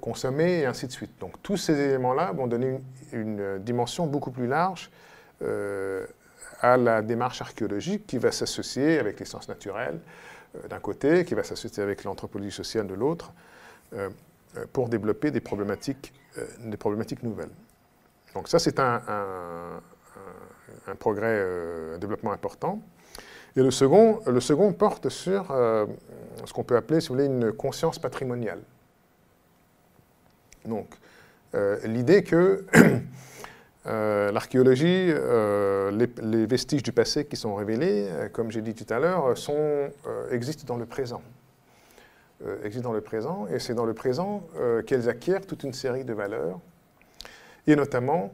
consommés, 0.00 0.60
et 0.60 0.66
ainsi 0.66 0.86
de 0.86 0.92
suite. 0.92 1.12
Donc 1.20 1.42
tous 1.42 1.56
ces 1.56 1.78
éléments-là 1.78 2.32
vont 2.32 2.46
donner 2.46 2.80
une, 3.12 3.58
dimension 3.58 4.06
beaucoup 4.06 4.30
plus 4.30 4.46
large 4.46 4.90
à 6.60 6.76
la 6.76 7.02
démarche 7.02 7.40
archéologique 7.40 8.06
qui 8.06 8.18
va 8.18 8.32
s'associer 8.32 8.98
avec 8.98 9.20
les 9.20 9.26
sciences 9.26 9.48
naturelles 9.48 10.00
d'un 10.68 10.80
côté, 10.80 11.24
qui 11.24 11.34
va 11.34 11.44
s'associer 11.44 11.82
avec 11.82 12.04
l'anthropologie 12.04 12.50
sociale 12.50 12.86
de 12.86 12.94
l'autre, 12.94 13.32
euh, 13.94 14.10
euh, 14.56 14.64
pour 14.72 14.88
développer 14.88 15.30
des 15.30 15.40
problématiques, 15.40 16.12
euh, 16.38 16.46
des 16.64 16.76
problématiques 16.76 17.22
nouvelles. 17.22 17.50
Donc 18.34 18.48
ça, 18.48 18.58
c'est 18.58 18.78
un, 18.78 19.02
un, 20.86 20.94
progrès, 20.98 21.94
un 21.94 21.98
développement 21.98 22.32
important. 22.32 22.80
Et 23.56 23.62
le 23.62 23.70
second, 23.70 24.20
le 24.26 24.40
second 24.40 24.72
porte 24.72 25.08
sur 25.08 25.46
ce 25.48 26.52
qu'on 26.52 26.64
peut 26.64 26.76
appeler, 26.76 27.00
si 27.00 27.08
vous 27.08 27.14
voulez, 27.14 27.26
une 27.26 27.52
conscience 27.52 27.98
patrimoniale. 27.98 28.60
Donc, 30.64 30.86
l'idée 31.84 32.22
que 32.22 32.64
l'archéologie, 33.84 35.12
les, 35.12 36.08
les, 36.22 36.46
vestiges 36.46 36.82
du 36.84 36.92
passé 36.92 37.24
qui 37.24 37.36
sont 37.36 37.54
révélés, 37.54 38.08
comme 38.32 38.52
j'ai 38.52 38.62
dit 38.62 38.74
tout 38.74 38.92
à 38.92 39.00
l'heure, 39.00 39.34
existent 40.30 40.64
dans 40.66 40.78
le 40.78 40.86
présent. 40.86 41.22
Euh, 42.46 42.62
existent 42.62 42.90
dans 42.90 42.94
le 42.94 43.00
présent, 43.00 43.48
et 43.48 43.58
c'est 43.58 43.74
dans 43.74 43.84
le 43.84 43.94
présent 43.94 44.46
euh, 44.56 44.80
qu'elles 44.82 45.08
acquièrent 45.08 45.44
toute 45.44 45.64
une 45.64 45.72
série 45.72 46.04
de 46.04 46.12
valeurs, 46.12 46.60
et 47.66 47.74
notamment 47.74 48.32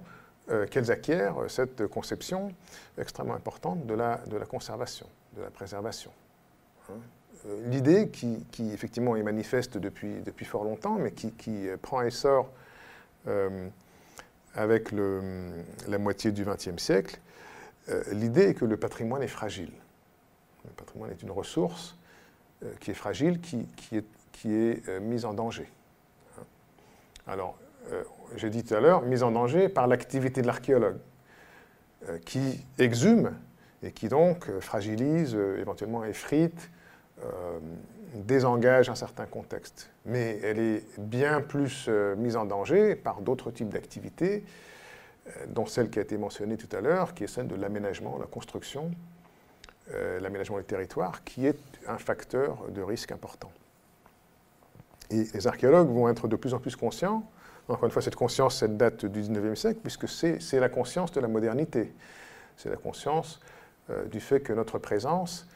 euh, 0.50 0.66
qu'elles 0.66 0.90
acquièrent 0.90 1.36
cette 1.48 1.86
conception 1.86 2.52
extrêmement 2.98 3.34
importante 3.34 3.86
de 3.86 3.94
la, 3.94 4.20
conservation, 4.48 5.06
de 5.36 5.42
la 5.42 5.50
préservation. 5.50 6.10
Hein. 6.90 6.98
L'idée 7.66 8.08
qui, 8.08 8.72
effectivement 8.72 9.16
est 9.16 9.22
manifeste 9.22 9.76
depuis, 9.76 10.44
fort 10.44 10.64
longtemps, 10.64 10.94
mais 10.94 11.10
qui, 11.10 11.32
qui 11.32 11.66
prend 11.82 12.00
essor 12.00 12.50
avec 14.54 14.92
la 14.92 15.98
moitié 15.98 16.32
du 16.32 16.44
XXe 16.46 16.78
siècle, 16.82 17.20
l'idée 18.12 18.48
est 18.48 18.54
que 18.54 18.64
le 18.64 18.78
patrimoine 18.78 19.22
est 19.22 19.28
fragile. 19.28 19.72
Le 20.64 20.70
patrimoine 20.70 21.10
est 21.10 21.22
une 21.22 21.30
ressource 21.30 21.96
euh, 22.62 22.72
qui 22.80 22.90
est 22.90 22.94
fragile, 22.94 23.40
qui, 23.40 23.66
est, 23.92 24.04
qui 24.32 24.52
est 24.52 24.88
euh, 24.88 25.00
mise 25.00 25.24
en 25.24 25.34
danger. 25.34 25.68
Hein. 26.38 26.44
Alors, 27.26 27.58
euh, 27.60 27.63
j'ai 28.36 28.50
dit 28.50 28.64
tout 28.64 28.74
à 28.74 28.80
l'heure, 28.80 29.02
mise 29.02 29.22
en 29.22 29.30
danger 29.30 29.68
par 29.68 29.86
l'activité 29.86 30.42
de 30.42 30.46
l'archéologue, 30.46 30.98
qui 32.24 32.64
exhume 32.78 33.32
et 33.82 33.92
qui 33.92 34.08
donc 34.08 34.50
fragilise, 34.60 35.34
éventuellement 35.34 36.04
effrite, 36.04 36.70
désengage 38.14 38.88
un 38.88 38.94
certain 38.94 39.26
contexte. 39.26 39.90
Mais 40.04 40.38
elle 40.42 40.58
est 40.58 40.84
bien 40.98 41.40
plus 41.40 41.88
mise 42.16 42.36
en 42.36 42.44
danger 42.44 42.94
par 42.94 43.20
d'autres 43.20 43.50
types 43.50 43.68
d'activités, 43.68 44.44
dont 45.48 45.66
celle 45.66 45.90
qui 45.90 45.98
a 45.98 46.02
été 46.02 46.18
mentionnée 46.18 46.56
tout 46.56 46.74
à 46.76 46.80
l'heure, 46.80 47.14
qui 47.14 47.24
est 47.24 47.28
celle 47.28 47.48
de 47.48 47.54
l'aménagement, 47.54 48.18
la 48.18 48.26
construction, 48.26 48.90
euh, 49.92 50.18
l'aménagement 50.18 50.56
du 50.56 50.64
territoire, 50.64 51.24
qui 51.24 51.46
est 51.46 51.58
un 51.86 51.98
facteur 51.98 52.70
de 52.70 52.80
risque 52.80 53.12
important. 53.12 53.52
Et 55.10 55.24
les 55.34 55.46
archéologues 55.46 55.90
vont 55.90 56.08
être 56.08 56.26
de 56.26 56.36
plus 56.36 56.54
en 56.54 56.58
plus 56.58 56.74
conscients, 56.74 57.22
encore 57.68 57.84
une 57.84 57.90
fois, 57.90 58.02
cette 58.02 58.16
conscience, 58.16 58.58
cette 58.58 58.76
date 58.76 59.06
du 59.06 59.22
19e 59.22 59.54
siècle, 59.54 59.80
puisque 59.82 60.08
c'est 60.08 60.60
la 60.60 60.68
conscience 60.68 61.12
de 61.12 61.20
la 61.20 61.28
modernité. 61.28 61.92
C'est 62.56 62.68
la 62.68 62.76
conscience 62.76 63.40
euh, 63.90 64.04
du 64.06 64.20
fait 64.20 64.40
que 64.40 64.52
notre 64.52 64.78
présence, 64.78 65.48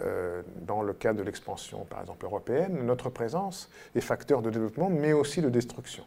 euh, 0.00 0.42
dans 0.62 0.82
le 0.82 0.92
cadre 0.92 1.18
de 1.18 1.24
l'expansion, 1.24 1.84
par 1.84 2.00
exemple, 2.00 2.24
européenne, 2.26 2.84
notre 2.84 3.10
présence 3.10 3.70
est 3.94 4.00
facteur 4.00 4.42
de 4.42 4.50
développement, 4.50 4.90
mais 4.90 5.12
aussi 5.12 5.40
de 5.40 5.48
destruction. 5.48 6.04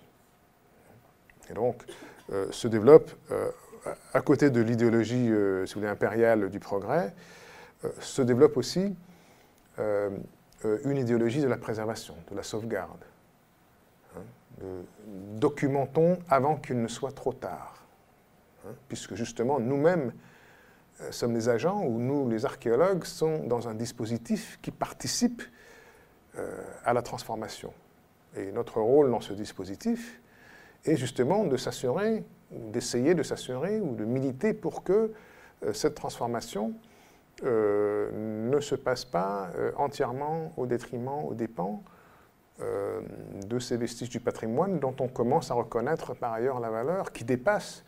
Et 1.49 1.53
donc, 1.53 1.83
se 2.51 2.67
développe, 2.67 3.09
à 4.13 4.19
côté 4.19 4.49
de 4.49 4.59
l'idéologie, 4.59 5.31
si 5.65 5.73
vous 5.73 5.79
voulez, 5.79 5.87
impériale 5.87 6.49
du 6.49 6.59
progrès, 6.59 7.13
euh, 7.85 7.89
se 7.99 8.21
développe 8.21 8.57
aussi 8.57 8.95
euh, 9.79 10.09
euh, 10.65 10.79
une 10.85 10.97
idéologie 10.97 11.41
de 11.41 11.47
la 11.47 11.57
préservation, 11.57 12.15
de 12.31 12.35
la 12.35 12.41
sauvegarde. 12.41 13.03
Hein, 14.61 14.83
documentons 15.35 16.19
avant 16.29 16.55
qu'il 16.55 16.81
ne 16.81 16.87
soit 16.87 17.11
trop 17.11 17.33
tard. 17.33 17.85
Hein. 18.65 18.71
puisque 18.87 19.13
justement 19.13 19.59
nous-mêmes 19.59 20.11
sommes 21.11 21.35
les 21.35 21.47
agents, 21.47 21.83
ou 21.83 21.99
nous, 21.99 22.27
les 22.27 22.43
archéologues, 22.43 23.03
sommes 23.03 23.47
dans 23.47 23.67
un 23.67 23.75
dispositif 23.75 24.57
qui 24.63 24.71
participe 24.71 25.43
à 26.83 26.93
la 26.93 27.03
transformation. 27.03 27.71
Et 28.35 28.51
notre 28.51 28.81
rôle 28.81 29.11
dans 29.11 29.21
ce 29.21 29.33
dispositif 29.33 30.19
est 30.85 30.95
justement 30.95 31.43
de 31.43 31.55
s'assurer, 31.55 32.23
d'essayer 32.49 33.13
de 33.13 33.21
s'assurer, 33.21 33.79
ou 33.79 33.95
de 33.95 34.05
militer 34.05 34.55
pour 34.55 34.83
que 34.83 35.13
cette 35.71 35.93
transformation 35.93 36.73
euh, 37.43 38.09
ne 38.49 38.59
se 38.59 38.73
passe 38.73 39.05
pas 39.05 39.51
euh, 39.55 39.71
entièrement 39.75 40.53
au 40.57 40.65
détriment, 40.65 41.23
aux 41.23 41.35
dépens 41.35 41.83
euh, 42.59 43.01
de 43.45 43.59
ces 43.59 43.77
vestiges 43.77 44.09
du 44.09 44.19
patrimoine 44.19 44.79
dont 44.79 44.95
on 44.99 45.07
commence 45.07 45.51
à 45.51 45.53
reconnaître 45.53 46.15
par 46.15 46.33
ailleurs 46.33 46.59
la 46.59 46.71
valeur 46.71 47.11
qui 47.11 47.23
dépasse 47.23 47.83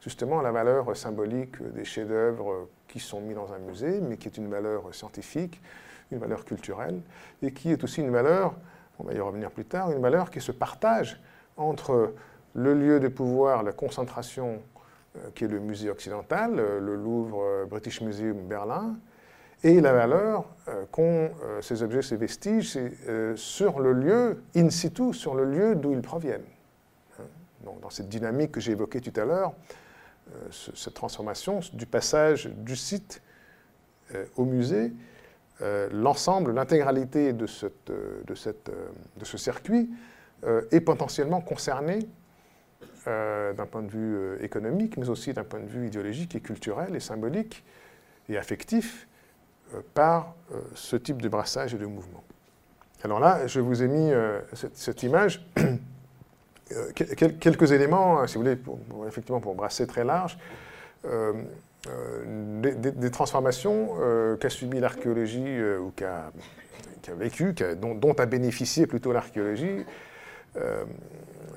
justement 0.00 0.42
la 0.42 0.50
valeur 0.50 0.96
symbolique 0.96 1.62
des 1.74 1.84
chefs-d'œuvre 1.84 2.68
qui 2.88 2.98
sont 2.98 3.20
mis 3.20 3.34
dans 3.34 3.52
un 3.52 3.58
musée, 3.58 4.00
mais 4.00 4.16
qui 4.16 4.26
est 4.26 4.36
une 4.36 4.50
valeur 4.50 4.92
scientifique, 4.92 5.60
une 6.10 6.18
valeur 6.18 6.44
culturelle, 6.44 7.00
et 7.40 7.52
qui 7.52 7.70
est 7.70 7.84
aussi 7.84 8.00
une 8.00 8.10
valeur, 8.10 8.54
on 8.98 9.04
va 9.04 9.12
y 9.14 9.20
revenir 9.20 9.50
plus 9.52 9.64
tard, 9.64 9.92
une 9.92 10.02
valeur 10.02 10.30
qui 10.30 10.40
se 10.40 10.50
partage 10.50 11.20
entre 11.56 12.12
le 12.54 12.74
lieu 12.74 12.98
de 12.98 13.06
pouvoir, 13.06 13.62
la 13.62 13.72
concentration 13.72 14.60
euh, 15.16 15.30
qui 15.36 15.44
est 15.44 15.48
le 15.48 15.60
musée 15.60 15.88
occidental, 15.88 16.58
euh, 16.58 16.80
le 16.80 16.96
Louvre 16.96 17.64
British 17.68 18.00
Museum 18.00 18.48
Berlin, 18.48 18.96
et 19.62 19.80
la 19.80 19.92
valeur 19.92 20.44
qu'ont 20.90 21.30
ces 21.60 21.82
objets, 21.82 22.02
ces 22.02 22.16
vestiges, 22.16 22.78
sur 23.34 23.80
le 23.80 23.92
lieu, 23.92 24.42
in 24.56 24.70
situ, 24.70 25.12
sur 25.12 25.34
le 25.34 25.44
lieu 25.44 25.74
d'où 25.74 25.92
ils 25.92 26.00
proviennent. 26.00 26.44
Hein. 27.18 27.24
Dans 27.82 27.90
cette 27.90 28.08
dynamique 28.08 28.52
que 28.52 28.60
j'ai 28.60 28.72
évoquée 28.72 29.00
tout 29.00 29.18
à 29.20 29.24
l'heure, 29.24 29.52
cette 30.50 30.94
transformation 30.94 31.60
du 31.72 31.86
passage 31.86 32.46
du 32.46 32.76
site 32.76 33.20
au 34.36 34.44
musée, 34.44 34.92
l'ensemble, 35.92 36.54
l'intégralité 36.54 37.32
de, 37.32 37.46
de, 37.86 38.34
ce 38.34 39.38
circuit 39.38 39.90
est 40.70 40.80
potentiellement 40.80 41.40
concerné 41.40 42.08
euh, 43.06 43.54
d'un 43.54 43.64
point 43.64 43.82
de 43.82 43.88
vue 43.88 44.14
euh, 44.14 44.42
économique, 44.42 44.98
mais 44.98 45.08
aussi 45.08 45.32
d'un 45.32 45.42
point 45.44 45.60
de 45.60 45.66
vue 45.66 45.86
idéologique 45.86 46.34
et 46.34 46.40
culturel 46.40 46.94
et 46.94 47.00
symbolique 47.00 47.64
et 48.28 48.36
affectif 48.36 49.06
euh, 49.06 49.09
par 49.94 50.34
ce 50.74 50.96
type 50.96 51.22
de 51.22 51.28
brassage 51.28 51.74
et 51.74 51.78
de 51.78 51.86
mouvement. 51.86 52.22
Alors 53.04 53.20
là, 53.20 53.46
je 53.46 53.60
vous 53.60 53.82
ai 53.82 53.88
mis 53.88 54.10
cette, 54.52 55.02
image, 55.02 55.46
quelques 56.94 57.72
éléments, 57.72 58.26
si 58.26 58.34
vous 58.34 58.42
voulez, 58.42 58.58
effectivement 59.06 59.40
pour 59.40 59.54
brasser 59.54 59.86
très 59.86 60.04
large, 60.04 60.38
des, 61.86 63.10
transformations 63.10 63.90
qu'a 64.38 64.50
subi 64.50 64.80
l'archéologie 64.80 65.62
ou 65.80 65.92
qu'a 65.96 66.30
vécu, 67.16 67.54
dont, 67.80 67.94
dont, 67.94 68.12
a 68.14 68.26
bénéficié 68.26 68.86
plutôt 68.86 69.12
l'archéologie 69.12 69.84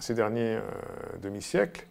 ces 0.03 0.13
derniers 0.13 0.55
euh, 0.55 0.61
demi-siècles. 1.21 1.85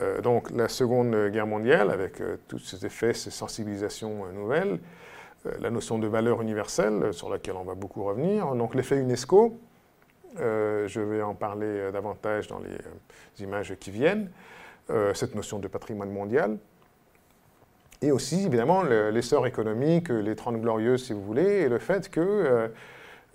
Euh, 0.00 0.20
donc 0.20 0.50
la 0.50 0.68
Seconde 0.68 1.30
Guerre 1.30 1.46
mondiale, 1.46 1.90
avec 1.90 2.20
euh, 2.20 2.36
tous 2.48 2.58
ses 2.58 2.84
effets, 2.86 3.14
ses 3.14 3.30
sensibilisations 3.30 4.26
nouvelles, 4.32 4.78
la 5.60 5.70
notion 5.70 5.98
de 5.98 6.06
valeur 6.06 6.40
universelle, 6.42 7.12
sur 7.12 7.30
laquelle 7.30 7.56
on 7.56 7.64
va 7.64 7.74
beaucoup 7.74 8.04
revenir, 8.04 8.54
donc 8.54 8.74
l'effet 8.74 8.96
UNESCO, 8.96 9.58
je 10.36 11.00
vais 11.00 11.22
en 11.22 11.34
parler 11.34 11.90
davantage 11.92 12.48
dans 12.48 12.58
les 12.58 13.44
images 13.44 13.74
qui 13.78 13.90
viennent, 13.90 14.30
cette 15.14 15.34
notion 15.34 15.58
de 15.58 15.68
patrimoine 15.68 16.10
mondial, 16.10 16.58
et 18.02 18.10
aussi 18.10 18.46
évidemment 18.46 18.82
l'essor 18.82 19.46
économique, 19.46 20.08
les 20.08 20.36
Trente 20.36 20.60
Glorieuses 20.60 21.04
si 21.04 21.12
vous 21.12 21.22
voulez, 21.22 21.62
et 21.62 21.68
le 21.68 21.78
fait 21.78 22.10
que 22.10 22.70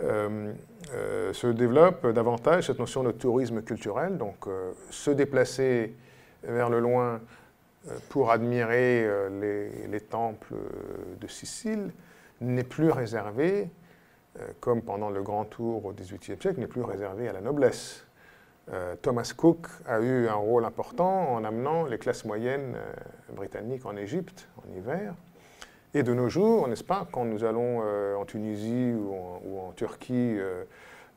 euh, 0.01 0.53
euh, 0.93 1.33
se 1.33 1.47
développe 1.47 2.07
davantage 2.07 2.67
cette 2.67 2.79
notion 2.79 3.03
de 3.03 3.11
tourisme 3.11 3.61
culturel, 3.61 4.17
donc 4.17 4.47
euh, 4.47 4.71
se 4.89 5.11
déplacer 5.11 5.93
vers 6.43 6.69
le 6.69 6.79
loin 6.79 7.19
pour 8.09 8.31
admirer 8.31 9.07
les, 9.89 10.01
temples 10.01 10.53
de 11.19 11.27
Sicile 11.27 11.91
n'est 12.41 12.63
plus 12.63 12.91
réservé, 12.91 13.69
comme 14.59 14.81
pendant 14.81 15.09
le 15.09 15.23
Grand 15.23 15.45
Tour 15.45 15.85
au 15.85 15.93
XVIIIe 15.93 16.39
siècle, 16.39 16.59
n'est 16.59 16.67
plus 16.67 16.81
réservé 16.81 17.29
à 17.29 17.33
la 17.33 17.41
noblesse. 17.41 18.05
Thomas 19.01 19.31
Cook 19.35 19.67
a 19.87 19.99
eu 20.01 20.27
un 20.27 20.35
rôle 20.35 20.65
important 20.65 21.33
en 21.33 21.43
amenant 21.43 21.85
les 21.85 21.97
classes 21.97 22.25
moyennes 22.25 22.75
britanniques 23.33 23.85
en 23.85 23.95
Égypte 23.95 24.47
en 24.57 24.77
hiver. 24.77 25.15
Et 25.95 26.03
de 26.03 26.13
nos 26.13 26.29
jours, 26.29 26.67
n'est-ce 26.67 26.83
pas, 26.83 27.07
quand 27.11 27.25
nous 27.25 27.43
allons 27.43 27.81
euh, 27.83 28.15
en 28.15 28.23
Tunisie 28.25 28.93
ou 28.93 29.59
en, 29.59 29.71
Turquie 29.71 30.13
euh, 30.13 30.63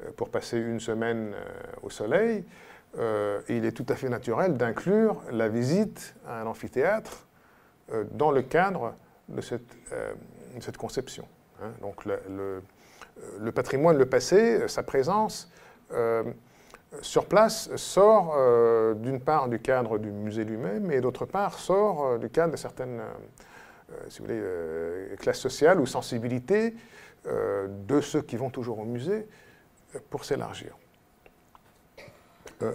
euh, 0.03 0.11
pour 0.17 0.31
passer 0.31 0.59
une 0.59 0.81
semaine 0.81 1.35
au 1.83 1.91
soleil, 1.91 2.45
il 2.99 3.65
est 3.65 3.73
tout 3.73 3.87
à 3.89 3.97
fait 3.97 4.09
naturel 4.09 4.57
d'inclure 4.57 5.23
la 5.31 5.49
visite 5.49 6.15
à 6.27 6.43
un 6.43 6.47
amphithéâtre 6.47 7.27
dans 8.11 8.31
le 8.31 8.43
cadre 8.43 8.95
de 9.29 9.41
cette, 9.41 9.77
cette 10.61 10.77
conception. 10.77 11.27
Hein. 11.63 11.71
Donc 11.81 12.05
le, 12.05 13.53
patrimoine, 13.53 13.97
le 13.97 14.07
passé, 14.07 14.69
sa 14.69 14.83
présence 14.83 15.51
sur 17.01 17.27
place 17.27 17.75
sort 17.77 18.37
d'une 18.97 19.21
part 19.21 19.49
du 19.49 19.59
cadre 19.59 19.99
du 19.99 20.11
musée 20.11 20.45
lui-même 20.45 20.91
et 20.93 21.01
d'autre 21.01 21.25
part 21.25 21.59
sort 21.59 22.19
du 22.19 22.29
cadre 22.29 22.53
de 22.53 22.59
certaines 22.59 23.01
euh, 23.93 24.05
si 24.09 24.19
vous 24.19 24.27
voulez, 24.27 24.41
euh, 24.41 25.17
classe 25.17 25.39
sociale 25.39 25.81
ou 25.81 25.87
sensibilité 25.87 26.75
euh, 27.27 27.69
de 27.87 28.01
ceux 28.01 28.23
qui 28.23 28.37
vont 28.37 28.51
toujours 28.51 28.79
au 28.79 28.85
musée 28.85 29.27
pour 30.11 30.25
s'élargir. 30.25 30.77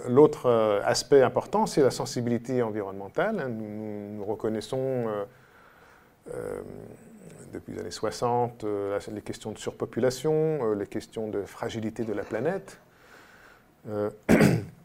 L'autre 0.07 0.49
aspect 0.83 1.21
important, 1.21 1.65
c'est 1.65 1.81
la 1.81 1.91
sensibilité 1.91 2.61
environnementale. 2.61 3.47
Nous, 3.49 4.23
reconnaissons 4.25 5.05
depuis 7.53 7.73
les 7.73 7.79
années 7.79 7.91
60 7.91 8.65
les 9.13 9.21
questions 9.21 9.51
de 9.51 9.57
surpopulation, 9.57 10.73
les 10.73 10.87
questions 10.87 11.29
de 11.29 11.43
fragilité 11.43 12.03
de 12.03 12.13
la 12.13 12.23
planète. 12.23 12.79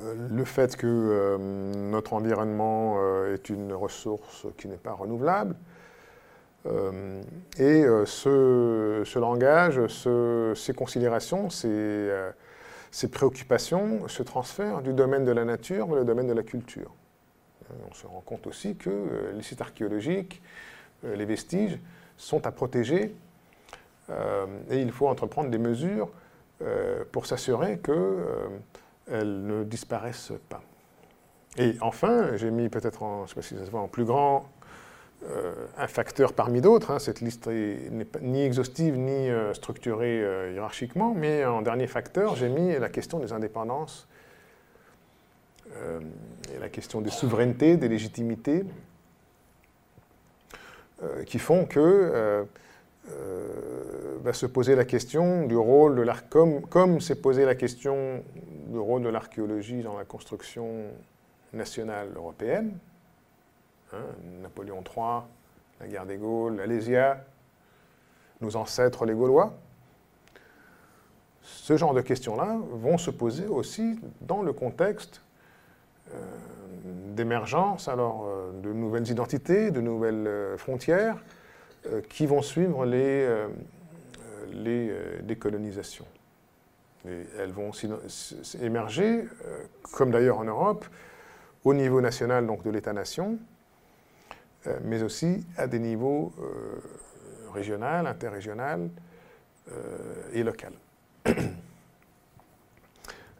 Euh, 0.00 0.14
le 0.28 0.44
fait 0.44 0.76
que 0.76 0.86
euh, 0.86 1.38
notre 1.38 2.14
environnement 2.14 2.96
euh, 2.98 3.34
est 3.34 3.48
une 3.48 3.72
ressource 3.72 4.46
qui 4.58 4.66
n'est 4.68 4.76
pas 4.76 4.92
renouvelable. 4.92 5.54
et 7.58 7.84
ce, 8.06 9.18
langage, 9.18 9.80
ces 10.54 10.72
considérations, 10.72 11.50
ces, 11.50 12.10
ces, 12.94 13.08
préoccupations 13.08 14.08
se 14.08 14.22
transfèrent 14.22 14.82
du 14.82 14.92
domaine 14.92 15.24
de 15.24 15.32
la 15.32 15.44
nature 15.44 15.86
vers 15.86 15.96
le 15.96 16.04
domaine 16.04 16.26
de 16.26 16.32
la 16.32 16.42
culture. 16.42 16.92
On 17.90 17.94
se 17.94 18.06
rend 18.06 18.20
compte 18.20 18.46
aussi 18.46 18.76
que 18.76 19.32
les 19.34 19.42
sites 19.42 19.60
archéologiques, 19.60 20.42
les 21.02 21.24
vestiges, 21.24 21.78
sont 22.16 22.46
à 22.46 22.52
protéger 22.52 23.14
et 24.70 24.80
il 24.80 24.92
faut 24.92 25.08
entreprendre 25.08 25.50
des 25.50 25.58
mesures 25.58 26.10
pour 27.10 27.26
s'assurer 27.26 27.78
que 27.78 28.18
elles 29.10 29.44
ne 29.44 29.64
disparaissent 29.64 30.32
pas. 30.48 30.62
Et 31.56 31.76
enfin, 31.80 32.36
j'ai 32.36 32.50
mis 32.50 32.68
peut-être 32.68 33.02
en, 33.02 33.26
si 33.26 33.54
en 33.72 33.88
plus 33.88 34.04
grand 34.04 34.38
euh, 34.38 34.40
un 35.76 35.86
facteur 35.86 36.32
parmi 36.32 36.60
d'autres. 36.60 36.90
Hein. 36.90 36.98
cette 36.98 37.20
liste 37.20 37.46
n'est 37.46 38.06
ni 38.20 38.42
exhaustive 38.42 38.96
ni 38.96 39.30
euh, 39.30 39.54
structurée 39.54 40.22
euh, 40.22 40.52
hiérarchiquement, 40.52 41.14
mais 41.14 41.44
en 41.44 41.62
dernier 41.62 41.86
facteur, 41.86 42.36
j'ai 42.36 42.48
mis 42.48 42.78
la 42.78 42.88
question 42.88 43.18
des 43.18 43.32
indépendances 43.32 44.08
la 46.60 46.68
question 46.68 47.00
des 47.00 47.10
souverainetés, 47.10 47.76
des 47.76 47.88
légitimités, 47.88 48.64
qui 51.26 51.40
font 51.40 51.66
que 51.66 52.46
va 54.22 54.32
se 54.32 54.46
poser 54.46 54.76
la 54.76 54.84
question 54.84 55.46
du 55.46 55.56
rôle 55.56 55.96
de 55.96 56.04
comme, 56.70 57.00
s'est 57.00 57.16
la 57.44 57.56
question 57.56 58.22
du 58.68 58.78
rôle 58.78 59.02
de 59.02 59.08
l'archéologie 59.08 59.82
dans 59.82 59.98
la 59.98 60.04
construction 60.04 60.84
nationale 61.52 62.10
européenne. 62.14 62.78
Hein, 63.94 64.40
Napoléon 64.42 64.82
III, 64.82 65.22
la 65.80 65.86
guerre 65.86 66.06
des 66.06 66.16
Gaules, 66.16 66.56
l'Alésia, 66.56 67.24
nos 68.40 68.56
ancêtres 68.56 69.04
les 69.06 69.14
Gaulois. 69.14 69.54
Ce 71.42 71.76
genre 71.76 71.94
de 71.94 72.00
questions-là 72.00 72.58
vont 72.72 72.98
se 72.98 73.10
poser 73.10 73.46
aussi 73.46 74.00
dans 74.20 74.42
le 74.42 74.52
contexte 74.52 75.22
euh, 76.12 76.18
d'émergence 77.14 77.88
alors 77.88 78.26
euh, 78.26 78.52
de 78.60 78.72
nouvelles 78.72 79.08
identités, 79.08 79.70
de 79.70 79.80
nouvelles 79.80 80.26
euh, 80.26 80.56
frontières 80.56 81.22
qui 82.08 82.24
vont 82.24 82.40
suivre 82.40 82.86
les, 82.86 83.28
décolonisations 85.22 86.06
elles 87.04 87.50
vont 87.50 87.72
émerger, 88.62 89.28
comme 89.92 90.10
d'ailleurs 90.10 90.38
en 90.38 90.44
Europe, 90.44 90.86
au 91.62 91.74
niveau 91.74 92.00
national, 92.00 92.46
donc 92.46 92.62
de 92.62 92.70
l'État-nation, 92.70 93.38
mais 94.84 95.02
aussi 95.02 95.44
à 95.56 95.66
des 95.66 95.78
niveaux 95.78 96.32
régional, 97.52 98.06
interrégional 98.06 98.88
et 100.32 100.42
local. 100.42 100.72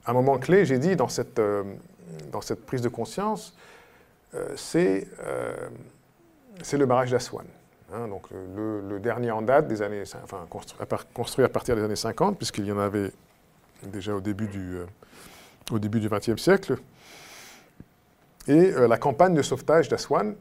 Un 0.07 0.13
moment 0.13 0.39
clé, 0.39 0.65
j'ai 0.65 0.79
dit, 0.79 0.97
dans 0.97 1.09
cette, 1.09 1.41
dans 2.31 2.41
cette 2.41 2.67
prise 2.67 2.83
de 2.83 2.89
conscience, 2.89 3.57
c'est 4.57 5.09
le 6.73 6.87
barrage 6.87 7.11
d'Aswan. 7.11 7.47
Hein, 7.95 8.09
donc 8.09 8.27
le, 8.31 8.99
dernier 8.99 9.31
en 9.31 9.43
date 9.43 9.69
des 9.69 9.83
années, 9.83 10.03
enfin 10.23 10.47
construit 11.15 11.45
à, 11.45 11.49
partir 11.49 11.77
des 11.77 11.83
années 11.83 11.97
50, 11.97 12.37
puisqu'il 12.37 12.65
y 12.65 12.73
en 12.73 12.79
avait 12.79 13.13
déjà 13.85 14.15
au 14.15 14.21
début 14.21 14.49
du, 14.49 14.79
euh, 14.79 14.87
au 15.71 15.79
début 15.79 16.01
du 16.01 16.09
XXe 16.09 16.41
siècle. 16.41 16.77
Et 18.49 18.73
euh, 18.73 18.89
la 18.89 18.97
campagne 18.97 19.35
de 19.35 19.43
sauvetage 19.43 19.89
d'Aswan, 19.89 20.35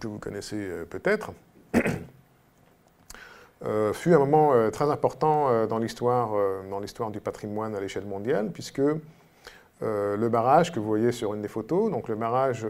que 0.00 0.08
vous 0.08 0.18
connaissez 0.18 0.56
euh, 0.56 0.84
peut-être, 0.84 1.32
fut 3.92 4.14
un 4.14 4.18
moment 4.18 4.70
très 4.70 4.90
important 4.90 5.66
dans 5.66 5.78
l'histoire 5.78 6.30
du 7.10 7.20
patrimoine 7.20 7.74
à 7.76 7.80
l'échelle 7.80 8.06
mondiale, 8.06 8.50
puisque 8.52 8.80
le 9.82 10.28
barrage 10.28 10.72
que 10.72 10.80
vous 10.80 10.86
voyez 10.86 11.12
sur 11.12 11.34
une 11.34 11.42
des 11.42 11.48
photos, 11.48 11.90
donc 11.90 12.08
le 12.08 12.14
barrage 12.14 12.66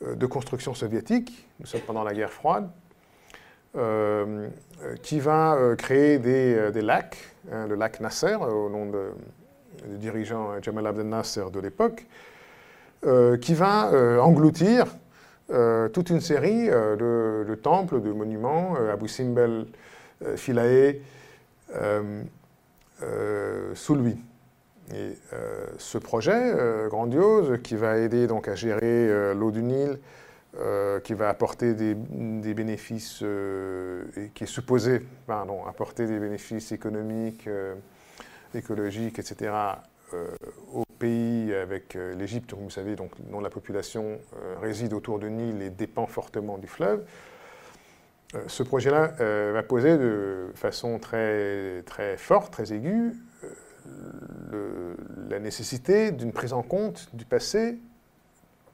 de 0.00 0.26
construction 0.26 0.72
soviétique, 0.72 1.46
nous 1.60 1.66
sommes 1.66 1.82
pendant 1.82 2.04
la 2.04 2.14
guerre 2.14 2.32
froide, 2.32 2.70
euh, 3.76 4.48
qui 5.02 5.18
va 5.18 5.54
euh, 5.54 5.74
créer 5.74 6.18
des, 6.18 6.54
euh, 6.54 6.80
lacs, 6.80 7.16
hein, 7.50 7.66
le 7.66 7.74
lac 7.74 7.98
Nasser, 7.98 8.36
au 8.36 8.68
nom 8.68 8.86
du 8.86 9.98
dirigeant 9.98 10.62
Jamal 10.62 10.86
Abdel 10.86 11.08
Nasser 11.08 11.50
de 11.52 11.58
l'époque, 11.58 12.06
qui 13.40 13.52
va 13.52 13.90
engloutir 14.22 14.86
toute 15.48 16.10
une 16.10 16.20
série 16.20 16.68
de, 16.68 17.58
temples, 17.62 18.00
de 18.00 18.12
monuments, 18.12 18.76
Abu 18.92 19.08
Simbel, 19.08 19.66
Philae, 20.36 21.00
sous 23.74 23.94
lui. 23.94 24.16
Et 24.94 25.16
ce 25.78 25.98
projet 25.98 26.54
grandiose 26.88 27.58
qui 27.62 27.76
va 27.76 27.98
aider 27.98 28.26
donc 28.26 28.48
à 28.48 28.54
gérer 28.54 29.34
l'eau 29.34 29.50
du 29.50 29.62
Nil, 29.62 29.98
euh, 30.60 31.00
qui 31.00 31.14
va 31.14 31.30
apporter 31.30 31.74
des, 31.74 31.94
bénéfices, 32.54 33.22
euh, 33.24 34.04
qui 34.34 34.44
est 34.44 34.46
supposé 34.46 35.00
pardon, 35.26 35.66
apporter 35.66 36.06
des 36.06 36.20
bénéfices 36.20 36.70
économiques, 36.70 37.48
euh, 37.48 37.74
écologiques, 38.54 39.18
etc., 39.18 39.52
pays 40.94 41.54
avec 41.54 41.94
l'Égypte, 41.94 42.50
comme 42.50 42.64
vous 42.64 42.70
savez, 42.70 42.96
donc, 42.96 43.12
dont 43.30 43.40
la 43.40 43.50
population 43.50 44.18
réside 44.60 44.92
autour 44.92 45.18
du 45.18 45.30
Nil 45.30 45.62
et 45.62 45.70
dépend 45.70 46.06
fortement 46.06 46.58
du 46.58 46.66
fleuve. 46.66 47.04
ce 48.46 48.62
projet-là 48.62 49.14
va 49.52 49.62
poser 49.62 49.98
de 49.98 50.50
façon 50.54 50.98
très, 50.98 51.82
très 51.82 52.16
forte, 52.16 52.52
très 52.52 52.72
aiguë, 52.72 53.12
la 55.28 55.38
nécessité 55.38 56.12
d'une 56.12 56.32
prise 56.32 56.52
en 56.52 56.62
compte 56.62 57.08
du 57.14 57.24
passé 57.24 57.78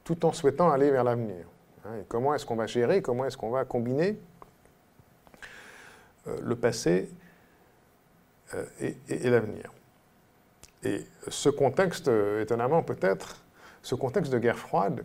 tout 0.04 0.26
en 0.26 0.32
souhaitant 0.32 0.70
aller 0.70 0.90
vers 0.90 1.04
l'avenir. 1.04 1.46
Hein, 1.84 2.02
comment 2.08 2.34
est-ce 2.34 2.44
qu'on 2.44 2.56
va 2.56 2.66
gérer, 2.66 3.02
comment 3.02 3.24
est-ce 3.24 3.36
qu'on 3.36 3.50
va 3.50 3.64
combiner 3.64 4.18
euh, 6.26 6.36
le 6.42 6.56
passé 6.56 7.08
euh, 8.54 8.64
et, 8.80 9.30
l'avenir? 9.30 9.72
Et 10.82 11.04
ce 11.28 11.48
contexte, 11.48 12.08
euh, 12.08 12.42
étonnamment 12.42 12.82
peut-être, 12.82 13.44
ce 13.82 13.94
contexte 13.94 14.32
de 14.32 14.38
guerre 14.38 14.58
froide 14.58 15.04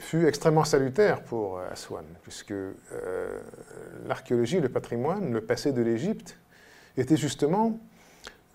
fut 0.00 0.26
extrêmement 0.28 0.64
salutaire 0.64 1.22
pour 1.22 1.58
Aswan, 1.58 2.04
puisque 2.22 2.54
l'archéologie, 4.06 4.60
le 4.60 4.68
patrimoine, 4.68 5.32
le 5.32 5.40
passé 5.40 5.72
de 5.72 5.82
l'Égypte 5.82 6.38
était 6.96 7.16
justement 7.16 7.80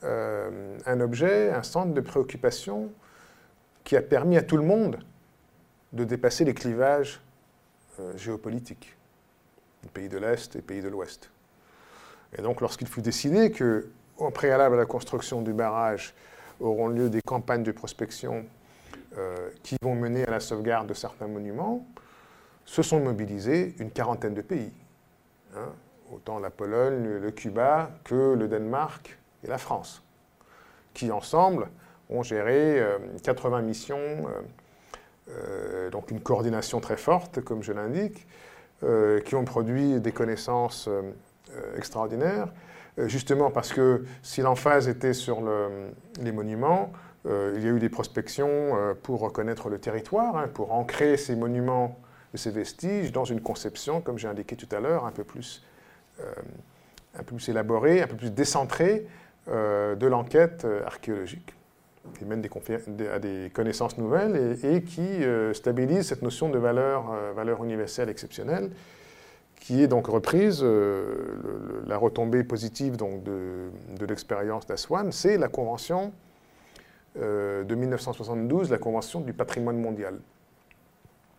un 0.02 1.02
objet, 1.02 1.52
un 1.52 1.64
centre 1.64 1.94
de 1.94 2.00
préoccupation 2.00 2.90
qui 3.84 3.98
a 3.98 4.02
permis 4.02 4.38
à 4.38 4.44
tout 4.44 4.58
le 4.58 4.64
monde 4.64 5.00
de 5.94 6.04
dépasser 6.04 6.46
les 6.46 6.54
clivages 6.54 7.20
euh, 8.00 8.18
géopolitiques, 8.18 8.96
pays 9.94 10.10
de 10.10 10.18
l'Est 10.18 10.56
et 10.56 10.62
pays 10.62 10.82
de 10.82 10.88
l'Ouest. 10.88 11.30
Et 12.38 12.42
donc 12.42 12.62
lorsqu'il 12.62 12.88
fut 12.88 13.02
décidé 13.02 13.52
que, 13.52 13.90
au 14.22 14.32
préalable 14.32 14.76
à 14.76 14.80
la 14.80 14.86
construction 14.86 15.42
du 15.42 15.54
barrage, 15.54 16.14
auront 16.60 16.88
lieu 16.88 17.10
des 17.10 17.22
campagnes 17.22 17.64
de 17.64 17.72
prospection 17.72 18.46
euh, 19.18 19.50
qui 19.64 19.78
vont 19.82 19.96
mener 19.96 20.26
à 20.26 20.32
la 20.32 20.40
sauvegarde 20.40 20.88
de 20.88 20.94
certains 20.94 21.28
monuments, 21.28 21.86
se 22.66 22.84
sont 22.84 23.00
mobilisés 23.00 23.76
une 23.80 23.92
quarantaine 23.92 24.34
de 24.34 24.42
pays. 24.42 24.72
Hein, 25.56 25.70
autant 26.14 26.40
la 26.40 26.50
Pologne, 26.50 27.04
le 27.04 27.32
Cuba 27.32 27.92
que 28.04 28.36
le 28.36 28.48
Danemark 28.48 29.18
et 29.44 29.48
la 29.48 29.58
France, 29.58 30.04
qui 30.94 31.12
ensemble 31.12 31.68
ont 32.10 32.24
géré 32.24 32.84
80 33.24 33.58
euh, 33.58 33.62
missions 33.62 34.28
euh, 35.30 35.90
donc 35.90 36.12
une 36.12 36.20
coordination 36.20 36.80
très 36.80 36.98
forte, 36.98 37.42
comme 37.42 37.64
je 37.64 37.74
l'indique, 37.74 38.28
qui 39.26 39.36
ont 39.36 39.46
produit 39.46 40.00
des 40.00 40.12
connaissances 40.12 40.90
extraordinaires, 41.78 42.48
justement 42.98 43.52
parce 43.52 43.74
que 43.74 44.06
si 44.22 44.42
l'emphase 44.42 44.88
était 44.88 45.14
sur 45.14 45.42
les 46.22 46.32
monuments, 46.32 46.92
il 47.26 47.62
y 47.62 47.68
a 47.68 47.72
eu 47.72 47.80
des 47.80 47.90
prospections 47.90 48.96
pour 49.04 49.22
reconnaître 49.22 49.70
le 49.70 49.80
territoire, 49.80 50.38
hein, 50.38 50.50
pour 50.54 50.74
ancrer 50.74 51.18
ces 51.18 51.36
monuments 51.36 51.98
et 52.34 52.38
ces 52.38 52.52
vestiges 52.52 53.12
dans 53.12 53.26
une 53.26 53.42
conception, 53.42 54.02
comme 54.02 54.18
j'ai 54.18 54.28
indiqué 54.28 54.56
tout 54.56 54.74
à 54.76 54.80
l'heure, 54.80 55.06
un 55.06 55.12
peu 55.12 55.24
plus 55.24 55.64
un 56.20 57.24
peu 57.24 57.36
plus 57.36 57.50
élaborée, 57.50 58.02
un 58.02 58.08
peu 58.08 58.16
plus 58.16 58.32
décentrée 58.32 59.08
de 59.48 60.08
l'enquête 60.08 60.68
archéologique 60.86 61.56
qui 62.18 62.26
mène 62.26 62.44
à 63.14 63.20
des 63.20 63.52
connaissances 63.54 63.98
nouvelles 63.98 64.58
et, 64.64 64.84
qui 64.84 65.02
euh, 65.02 65.54
stabilise 65.54 66.08
cette 66.08 66.22
notion 66.22 66.50
de 66.50 66.58
valeur, 66.58 67.12
euh, 67.12 67.32
valeur 67.34 67.64
universelle 67.64 68.10
exceptionnelle, 68.10 68.72
qui 69.62 69.82
est 69.82 69.88
donc 69.88 70.08
reprise, 70.08 70.60
euh, 70.62 71.84
la 71.88 71.98
retombée 71.98 72.44
positive 72.44 72.98
donc, 72.98 73.24
de, 73.24 73.70
de 73.98 74.06
l'expérience 74.06 74.68
d'Aswan, 74.68 75.14
c'est 75.14 75.38
la 75.38 75.48
Convention 75.48 76.12
de 77.14 77.76
1972, 77.76 78.72
la 78.72 78.78
Convention 78.78 79.20
du 79.20 79.34
patrimoine 79.34 79.78
mondial. 79.78 80.18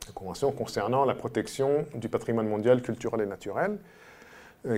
La 0.07 0.12
Convention 0.12 0.53
concernant 0.53 1.07
la 1.07 1.14
protection 1.14 1.87
du 1.95 2.11
patrimoine 2.11 2.47
mondial 2.47 2.83
culturel 2.83 3.23
et 3.23 3.27
naturel, 3.27 3.79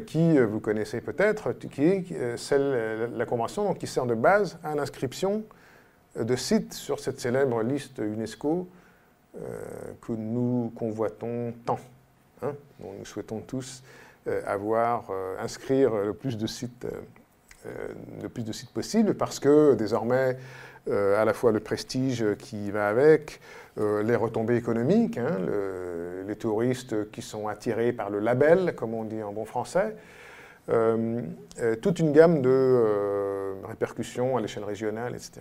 qui, 0.06 0.38
vous 0.38 0.60
connaissez 0.60 1.00
peut-être, 1.00 1.52
qui 1.52 1.82
est 1.82 2.36
celle, 2.36 3.10
la 3.12 3.26
Convention 3.26 3.74
qui 3.74 3.88
sert 3.88 4.06
de 4.06 4.14
base 4.14 4.56
à 4.62 4.76
l'inscription 4.76 5.42
de 6.16 6.36
sites 6.36 6.74
sur 6.74 7.00
cette 7.00 7.20
célèbre 7.20 7.62
liste 7.62 7.98
UNESCO 7.98 8.68
euh, 9.36 9.58
que 10.00 10.12
nous 10.12 10.72
convoitons 10.76 11.52
tant, 11.64 11.78
hein, 12.44 12.54
nous 12.80 13.04
souhaitons 13.04 13.40
tous 13.40 13.82
euh, 14.26 14.40
avoir, 14.46 15.08
euh, 15.10 15.36
inscrire 15.40 15.94
le 15.94 16.12
plus 16.12 16.36
de 16.36 16.46
sites, 16.46 16.86
le 18.22 18.28
plus 18.28 18.44
de 18.44 18.52
sites 18.52 18.70
possible, 18.70 19.14
parce 19.14 19.40
que 19.40 19.74
désormais, 19.74 20.36
à 20.90 21.24
la 21.24 21.32
fois 21.32 21.50
le 21.50 21.60
prestige 21.60 22.22
qui 22.36 22.70
va 22.70 22.88
avec, 22.88 23.40
les 23.78 24.16
retombées 24.16 24.56
économiques, 24.56 25.16
hein, 25.16 25.38
les 26.26 26.36
touristes 26.36 27.10
qui 27.10 27.22
sont 27.22 27.48
attirés 27.48 27.94
par 27.94 28.10
le 28.10 28.18
label, 28.18 28.74
comme 28.76 28.92
on 28.92 29.04
dit 29.04 29.22
en 29.22 29.32
bon 29.32 29.46
français, 29.46 29.96
toute 31.80 32.00
une 32.00 32.12
gamme 32.12 32.42
de 32.42 33.54
répercussions 33.64 34.36
à 34.36 34.42
l'échelle 34.42 34.64
régionale, 34.64 35.14
etc. 35.14 35.40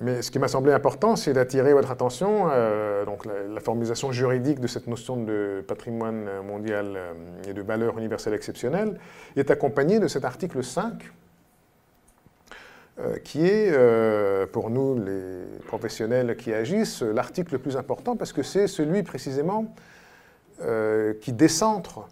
Euh, 0.00 0.04
mais 0.04 0.22
ce 0.22 0.30
qui 0.30 0.38
m'a 0.38 0.48
semblé 0.48 0.72
important, 0.72 1.16
c'est 1.16 1.32
d'attirer 1.32 1.72
votre 1.72 1.90
attention, 1.90 2.48
euh, 2.50 3.04
donc 3.04 3.24
la, 3.24 3.60
formalisation 3.60 4.12
juridique 4.12 4.60
de 4.60 4.66
cette 4.66 4.86
notion 4.86 5.16
de 5.16 5.64
patrimoine 5.66 6.28
mondial 6.46 6.94
euh, 6.96 7.12
et 7.48 7.52
de 7.52 7.62
valeur 7.62 7.98
universelle 7.98 8.34
exceptionnelle 8.34 8.98
est 9.36 9.50
accompagnée 9.50 10.00
de 10.00 10.08
cet 10.08 10.24
article 10.24 10.62
5, 10.62 11.12
qui 13.24 13.44
est, 13.44 13.76
pour 14.52 14.70
nous 14.70 14.96
les 14.96 15.58
professionnels 15.66 16.36
qui 16.36 16.54
agissent, 16.54 17.02
l'article 17.02 17.54
le 17.54 17.58
plus 17.58 17.76
important 17.76 18.14
parce 18.14 18.32
que 18.32 18.44
c'est 18.44 18.68
celui 18.68 19.02
précisément 19.02 19.74
qui 21.20 21.32
décentre 21.32 22.08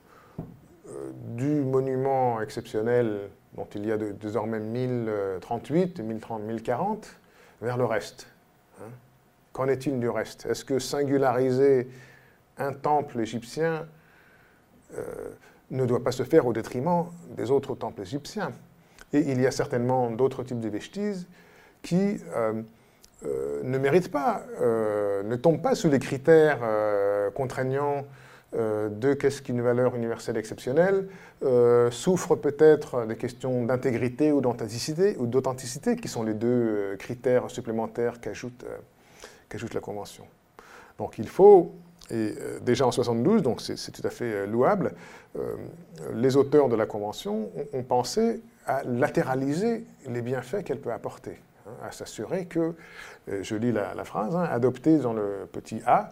du 1.36 1.46
monument 1.60 2.40
exceptionnel 2.40 3.30
dont 3.54 3.68
il 3.76 3.86
y 3.86 3.92
a 3.92 3.96
désormais 3.96 4.58
1038, 4.58 6.00
1030, 6.00 6.42
1040, 6.42 7.20
vers 7.62 7.78
le 7.78 7.84
reste. 7.84 8.26
Hein. 8.80 8.90
Qu'en 9.52 9.68
est-il 9.68 9.98
du 9.98 10.08
reste? 10.08 10.46
Est-ce 10.46 10.64
que 10.64 10.78
singulariser 10.78 11.88
un 12.58 12.72
temple 12.72 13.20
égyptien 13.20 13.86
euh, 14.94 15.30
ne 15.70 15.86
doit 15.86 16.02
pas 16.02 16.12
se 16.12 16.24
faire 16.24 16.46
au 16.46 16.52
détriment 16.52 17.06
des 17.30 17.50
autres 17.50 17.74
temples 17.74 18.02
égyptiens? 18.02 18.52
Et 19.12 19.20
il 19.20 19.40
y 19.40 19.46
a 19.46 19.50
certainement 19.50 20.10
d'autres 20.10 20.42
types 20.42 20.60
de 20.60 20.68
vestiges 20.68 21.24
qui 21.82 22.18
euh, 22.34 22.62
ne 23.62 23.78
mérite 23.78 24.10
pas, 24.10 24.42
ne 24.60 25.36
tombe 25.36 25.62
pas 25.62 25.76
sous 25.76 25.88
les 25.88 26.00
critères 26.00 26.58
contraignants 27.34 28.04
de 28.54 29.14
qu'est-ce 29.14 29.40
qu'une 29.40 29.62
valeur 29.62 29.96
universelle 29.96 30.36
exceptionnelle, 30.36 31.08
souffre 31.90 32.36
peut-être 32.36 33.06
des 33.06 33.16
questions 33.16 33.64
d'intégrité 33.64 34.30
ou 34.30 34.40
d'authenticité, 34.40 35.16
ou 35.18 35.26
d'authenticité, 35.26 35.96
qui 35.96 36.08
sont 36.08 36.22
les 36.22 36.34
deux 36.34 36.96
critères 36.98 37.50
supplémentaires 37.50 38.20
qu'ajoute 38.20 38.64
la 39.74 39.80
Convention. 39.80 40.24
Donc 40.98 41.18
il 41.18 41.28
faut 41.28 41.72
et 42.10 42.34
euh, 42.38 42.58
déjà 42.60 42.86
en 42.86 42.92
72, 42.92 43.42
donc 43.42 43.60
c'est 43.60 43.90
tout 43.90 44.06
à 44.06 44.10
fait 44.10 44.32
euh, 44.32 44.46
louable, 44.46 44.92
euh, 45.38 45.54
les 46.14 46.36
auteurs 46.36 46.68
de 46.68 46.76
la 46.76 46.86
Convention 46.86 47.50
ont, 47.72 47.82
pensé 47.82 48.42
à 48.66 48.82
latéraliser 48.84 49.84
les 50.08 50.22
bienfaits 50.22 50.62
qu'elle 50.64 50.80
peut 50.80 50.92
apporter, 50.92 51.40
hein, 51.66 51.72
à 51.82 51.92
s'assurer 51.92 52.46
que, 52.46 52.74
je 53.28 53.54
lis 53.54 53.72
la, 53.72 54.04
phrase, 54.04 54.34
hein, 54.34 54.48
adopter 54.50 54.98
dans 54.98 55.12
le 55.12 55.48
petit 55.52 55.80
a, 55.86 56.10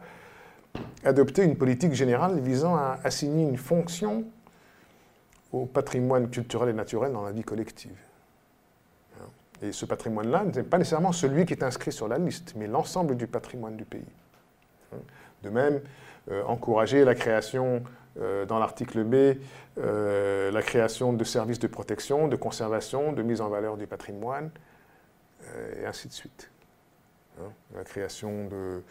adopter 1.04 1.44
une 1.44 1.56
politique 1.56 1.92
générale 1.92 2.38
visant 2.40 2.76
à 2.76 2.98
assigner 3.04 3.44
une 3.44 3.56
fonction 3.56 4.24
au 5.52 5.66
patrimoine 5.66 6.30
culturel 6.30 6.68
et 6.68 6.72
naturel 6.72 7.12
dans 7.12 7.24
la 7.24 7.32
vie 7.32 7.42
collective. 7.42 7.96
Hein. 9.18 9.26
Et 9.62 9.72
ce 9.72 9.84
patrimoine-là 9.84 10.44
n'est 10.44 10.62
pas 10.62 10.78
nécessairement 10.78 11.12
celui 11.12 11.46
qui 11.46 11.54
est 11.54 11.64
inscrit 11.64 11.92
sur 11.92 12.08
la 12.08 12.18
liste, 12.18 12.54
mais 12.56 12.66
l'ensemble 12.66 13.16
du 13.16 13.26
patrimoine 13.26 13.76
du 13.76 13.84
pays. 13.84 14.04
De 15.42 15.50
même, 15.50 15.80
euh, 16.30 16.42
encourager 16.44 17.04
la 17.04 17.14
création, 17.14 17.82
euh, 18.18 18.44
dans 18.44 18.58
l'article 18.58 19.04
B, 19.04 19.38
euh, 19.78 20.50
la 20.50 20.62
création 20.62 21.12
de 21.12 21.24
services 21.24 21.58
de 21.58 21.66
protection, 21.66 22.28
de 22.28 22.36
conservation, 22.36 23.12
de 23.12 23.22
mise 23.22 23.40
en 23.40 23.48
valeur 23.48 23.76
du 23.76 23.86
patrimoine, 23.86 24.50
et 25.80 25.86
ainsi 25.86 26.06
de 26.06 26.12
suite. 26.12 26.50
Hein, 27.40 27.50
la 27.74 27.82
création 27.82 28.46
de, 28.46 28.82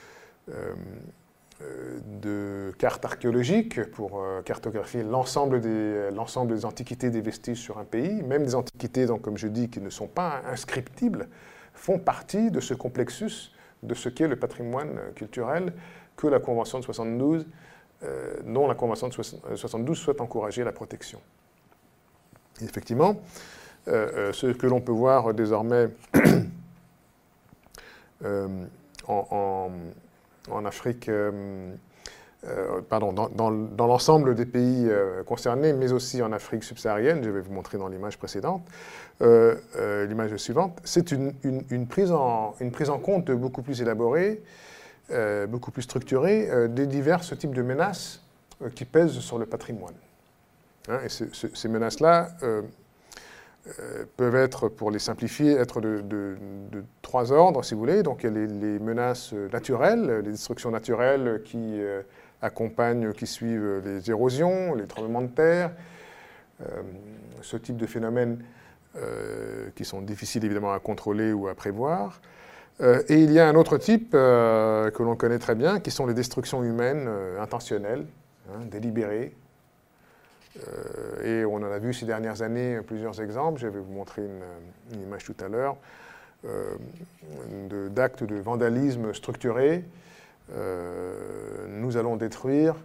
de 2.22 2.74
cartes 2.78 3.04
archéologiques 3.04 3.84
pour 3.92 4.24
cartographier 4.46 5.04
l'ensemble 5.04 5.60
des, 5.60 6.10
l'ensemble 6.12 6.54
des 6.54 6.66
antiquités 6.66 7.10
des 7.10 7.22
vestiges 7.22 7.60
sur 7.60 7.78
un 7.78 7.84
pays, 7.84 8.24
même 8.24 8.46
des 8.46 8.56
antiquités, 8.56 9.06
comme 9.22 9.38
je 9.38 9.48
dis, 9.48 9.70
qui 9.70 9.82
ne 9.82 9.90
sont 9.90 10.08
pas 10.08 10.42
inscriptibles, 10.50 11.28
font 11.74 12.00
partie 12.00 12.50
de 12.50 12.60
ce 12.60 12.74
complexus 12.74 13.52
de 13.84 13.94
ce 13.94 14.10
qu'est 14.10 14.28
le 14.28 14.36
patrimoine 14.36 15.00
culturel 15.16 15.74
que 16.18 16.28
la 16.28 16.40
Convention 16.40 16.80
de 16.80 16.84
72, 16.84 17.46
euh, 18.04 18.36
dont 18.46 18.68
la 18.68 18.76
Convention 18.76 19.08
de 19.08 19.14
72 19.14 19.98
euh, 19.98 20.02
souhaite 20.02 20.22
encourager 20.22 20.64
la 20.64 20.72
protection. 20.72 21.20
effectivement, 22.62 23.22
euh, 23.88 24.34
ce 24.34 24.48
que 24.48 24.68
l'on 24.68 24.82
peut 24.82 24.92
voir 24.92 25.34
désormais 25.34 25.88
en, 29.08 29.72
Afrique, 30.66 31.10
pardon, 32.90 33.12
dans, 33.14 33.88
l'ensemble 33.88 34.36
des 34.36 34.46
pays 34.46 34.90
concernés, 35.26 35.74
mais 35.74 35.92
aussi 35.92 36.22
en 36.22 36.32
Afrique 36.32 36.64
subsaharienne, 36.64 37.24
je 37.24 37.30
vais 37.30 37.42
vous 37.42 37.54
montrer 37.54 37.78
dans 37.78 37.88
l'image 37.88 38.18
précédente, 38.18 38.62
l'image 39.22 40.36
suivante, 40.38 40.80
c'est 40.84 41.12
une, 41.12 41.88
prise 41.88 42.12
en, 42.12 42.56
en 42.60 43.00
compte 43.00 43.32
beaucoup 43.32 43.62
plus 43.62 43.82
élaborée 43.82 44.42
euh, 45.12 45.48
beaucoup 45.48 45.72
plus 45.72 45.82
structuré 45.82 46.52
euh, 46.52 46.68
des 46.68 46.86
divers 46.86 47.24
types 47.34 47.56
de 47.56 47.64
menaces 47.64 48.22
euh, 48.62 48.70
qui 48.70 48.86
pèsent 48.86 49.18
sur 49.18 49.40
le 49.40 49.48
patrimoine. 49.48 49.96
Hein, 50.88 51.00
et 51.04 51.10
ces 51.10 51.68
menaces-là 51.68 52.30
peuvent 54.18 54.36
être, 54.36 54.70
pour 54.70 54.92
les 54.92 55.00
simplifier, 55.00 55.54
être 55.54 55.82
de, 55.82 56.36
trois 57.02 57.32
ordres, 57.32 57.64
si 57.64 57.74
vous 57.74 57.80
voulez. 57.80 58.04
Donc 58.04 58.24
il 58.24 58.26
y 58.26 58.30
a 58.30 58.46
les, 58.46 58.80
menaces 58.80 59.34
naturelles, 59.34 60.22
les 60.24 60.32
destructions 60.32 60.72
naturelles 60.72 61.42
qui 61.44 61.80
accompagnent, 62.42 63.14
qui 63.14 63.28
suivent 63.28 63.82
les 63.84 64.10
érosions, 64.10 64.74
les 64.76 64.88
tremblements 64.88 65.22
de 65.22 65.28
terre, 65.28 65.72
ce 67.42 67.58
type 67.58 67.78
de 67.78 67.86
phénomènes 67.86 68.44
qui 69.76 69.86
sont 69.86 70.02
difficiles 70.02 70.46
évidemment 70.46 70.74
à 70.74 70.80
contrôler 70.80 71.34
ou 71.34 71.48
à 71.48 71.56
prévoir. 71.56 72.22
Euh, 72.82 73.04
et 73.10 73.22
il 73.22 73.32
y 73.32 73.40
a 73.40 73.48
un 73.48 73.56
autre 73.56 73.78
type 73.78 74.12
euh, 74.14 74.90
que 74.92 75.04
l'on 75.04 75.16
connaît 75.16 75.40
très 75.40 75.56
bien, 75.56 75.80
qui 75.80 75.92
sont 75.92 76.06
les 76.06 76.14
destructions 76.14 76.64
humaines 76.64 77.06
euh, 77.08 77.42
intentionnelles, 77.42 78.06
hein, 78.50 78.66
délibérées. 78.72 79.36
Et 81.24 81.46
on 81.46 81.56
en 81.56 81.72
a 81.72 81.80
vu 81.80 81.94
ces 81.94 82.06
dernières 82.06 82.42
années 82.42 82.82
plusieurs 82.82 83.22
exemples. 83.22 83.60
Je 83.60 83.68
vais 83.68 83.80
vous 83.80 83.94
montrer 83.94 84.24
une, 84.24 85.02
image 85.02 85.24
tout 85.24 85.36
à 85.40 85.48
l'heure 85.48 85.78
d'actes 87.90 88.24
de, 88.24 88.36
vandalisme 88.36 89.14
structuré. 89.14 89.84
nous 91.68 91.98
allons 91.98 92.16
détruire 92.16 92.76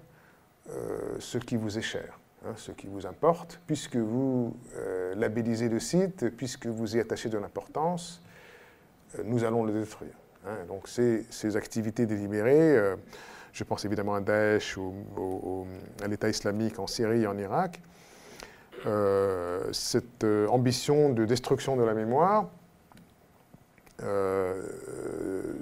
ce 1.19 1.39
qui 1.39 1.57
vous 1.57 1.79
est 1.79 1.83
cher. 1.83 2.19
Hein, 2.47 2.53
ce 2.57 2.73
qui 2.73 2.87
vous 2.87 3.07
importe, 3.07 3.61
puisque 3.67 3.97
vous 3.97 4.55
labellisez 5.17 5.69
le 5.69 5.81
site, 5.81 6.29
puisque 6.37 6.67
vous 6.67 6.97
y 6.97 7.01
attachez 7.01 7.31
de 7.31 7.39
l'importance, 7.39 8.21
nous 9.25 9.45
allons 9.45 9.65
le 9.65 9.73
détruire. 9.73 10.15
Hein. 10.47 10.57
Donc 10.69 10.89
ces, 10.89 11.25
ces, 11.31 11.57
activités 11.57 12.07
délibérées, 12.07 12.77
euh, 12.77 12.97
je 13.55 13.65
pense 13.65 13.87
évidemment 13.87 14.15
à 14.15 14.21
Daesh 14.21 14.77
ou 14.77 15.67
à 16.03 16.09
l'État 16.09 16.29
islamique 16.29 16.79
en 16.79 16.87
Syrie 16.87 17.23
et 17.23 17.27
en 17.27 17.39
Irak, 17.39 17.81
euh, 18.85 19.73
cette 19.73 20.25
euh, 20.25 20.47
ambition 20.49 21.09
de 21.09 21.25
destruction 21.25 21.77
de 21.77 21.83
la 21.83 21.95
mémoire 21.95 22.51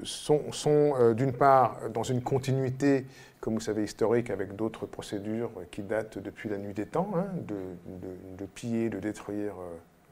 sont, 0.03 0.51
sont 0.51 1.13
d'une 1.13 1.33
part 1.33 1.79
dans 1.91 2.03
une 2.03 2.23
continuité, 2.23 3.07
comme 3.41 3.55
vous 3.55 3.61
savez, 3.61 3.85
historique 3.85 4.31
avec 4.31 4.57
d'autres 4.57 4.85
procédures 4.87 5.53
qui 5.71 5.83
datent 5.83 6.19
depuis 6.19 6.49
la 6.49 6.59
nuit 6.59 6.75
des 6.75 6.87
temps, 6.87 7.13
hein, 7.15 7.27
de, 7.47 8.47
piller, 8.47 8.89
de 8.89 8.99
détruire 8.99 9.55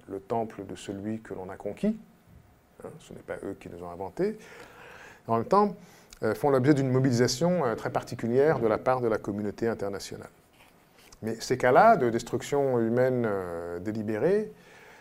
le 0.08 0.20
temple 0.20 0.64
de 0.64 0.76
celui 0.76 1.20
que 1.22 1.34
l'on 1.34 1.48
a 1.48 1.56
conquis, 1.56 1.98
Hein, 2.84 2.90
ce 2.98 3.12
n'est 3.12 3.20
pas 3.20 3.36
eux 3.44 3.56
qui 3.60 3.68
nous 3.68 3.82
ont 3.82 3.90
inventés. 3.90 4.38
En 5.26 5.36
même 5.36 5.46
temps, 5.46 5.68
euh, 5.68 5.72
font 6.34 6.50
l'objet 6.50 6.74
d'une 6.74 6.90
mobilisation 6.90 7.64
euh, 7.64 7.74
très 7.74 7.90
particulière 7.90 8.58
de 8.60 8.66
la 8.66 8.78
part 8.78 9.00
de 9.00 9.08
la 9.08 9.18
communauté 9.18 9.68
internationale. 9.68 10.28
Mais 11.22 11.36
ces 11.40 11.56
cas-là 11.56 11.96
de 11.96 12.10
destruction 12.10 12.78
humaine 12.78 13.26
euh, 13.26 13.78
délibérée 13.78 14.52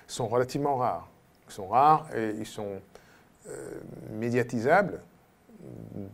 sont 0.08 0.28
relativement 0.28 0.76
rares. 0.76 1.10
Ils 1.48 1.54
sont 1.54 1.68
rares 1.68 2.08
et 2.16 2.36
ils 2.38 2.46
sont 2.46 2.82
médiatisables, 4.12 5.00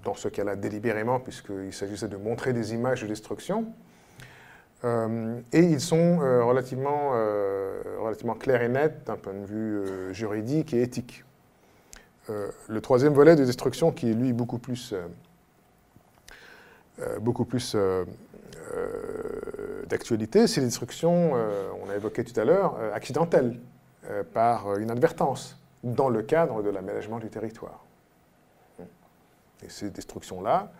dans 0.05 0.13
ce 0.13 0.29
cas-là 0.29 0.55
délibérément, 0.55 1.19
puisqu'il 1.19 1.73
s'agissait 1.73 2.07
de 2.07 2.15
montrer 2.15 2.53
des 2.53 2.73
images 2.73 3.01
de 3.01 3.07
destruction. 3.07 3.65
et 4.85 5.59
ils 5.59 5.81
sont 5.81 6.19
relativement, 6.19 7.09
relativement 7.99 8.35
clairs 8.35 8.61
et 8.61 8.69
nets 8.69 9.03
d'un 9.05 9.17
point 9.17 9.33
de 9.33 9.45
vue 9.45 10.13
juridique 10.13 10.73
et 10.73 10.81
éthique. 10.81 11.24
Euh, 12.29 12.49
le 12.67 12.81
troisième 12.81 13.13
volet 13.13 13.35
de 13.35 13.45
destruction, 13.45 13.91
qui 13.91 14.09
est 14.09 14.13
lui 14.13 14.33
beaucoup 14.33 14.57
plus, 14.57 14.93
euh, 14.93 15.05
euh, 16.99 17.19
beaucoup 17.19 17.45
plus 17.45 17.75
d'actualité, 19.87 20.47
c'est 20.47 20.59
les 20.59 20.67
destructions, 20.67 21.33
on 21.33 21.89
a 21.89 21.95
évoqué 21.95 22.23
tout 22.23 22.37
à 22.39 22.43
l'heure, 22.43 22.77
accidentelles, 22.93 23.59
par 24.33 24.79
inadvertance, 24.79 25.57
dans 25.83 26.09
le 26.09 26.23
cadre 26.23 26.63
de 26.63 26.69
l'aménagement 26.69 27.19
du 27.19 27.29
territoire. 27.29 27.85
Et 29.63 29.69
ces 29.69 29.91
destructions-là, 29.91 30.71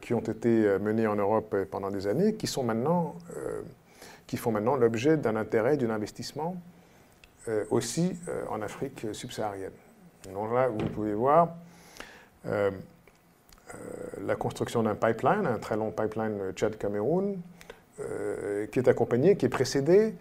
qui 0.00 0.14
ont 0.14 0.20
été 0.20 0.78
menées 0.78 1.06
en 1.06 1.16
Europe 1.16 1.54
pendant 1.70 1.90
des 1.90 2.06
années, 2.06 2.34
qui, 2.34 2.46
sont 2.46 2.64
maintenant, 2.64 3.16
qui 4.26 4.38
font 4.38 4.50
maintenant 4.50 4.76
l'objet 4.76 5.18
d'un 5.18 5.36
intérêt, 5.36 5.76
d'un 5.76 5.90
investissement 5.90 6.56
aussi 7.70 8.16
en 8.48 8.62
Afrique 8.62 9.06
subsaharienne. 9.12 9.72
Donc 10.30 10.52
là, 10.52 10.68
vous 10.68 10.86
pouvez 10.86 11.14
voir 11.14 11.48
euh, 12.46 12.70
euh, 13.74 13.78
la 14.24 14.36
construction 14.36 14.82
d'un 14.82 14.94
pipeline, 14.94 15.46
un 15.46 15.58
très 15.58 15.76
long 15.76 15.90
pipeline 15.90 16.52
Tchad-Cameroun, 16.52 17.38
euh, 18.00 18.66
qui 18.66 18.78
est 18.78 18.88
accompagné, 18.88 19.36
qui 19.36 19.46
est 19.46 19.50
précédé 19.50 20.14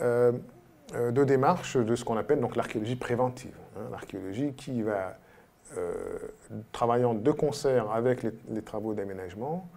de 0.00 1.24
démarches 1.24 1.76
de 1.76 1.96
ce 1.96 2.04
qu'on 2.04 2.16
appelle 2.16 2.40
l'archéologie 2.54 2.96
préventive. 2.96 3.56
Hein, 3.76 3.88
l'archéologie 3.90 4.52
qui 4.52 4.82
va, 4.82 5.16
travaillant 6.72 7.14
de 7.14 7.30
concert 7.32 7.90
avec 7.90 8.22
les, 8.22 8.62
travaux 8.62 8.94
d'aménagement, 8.94 9.68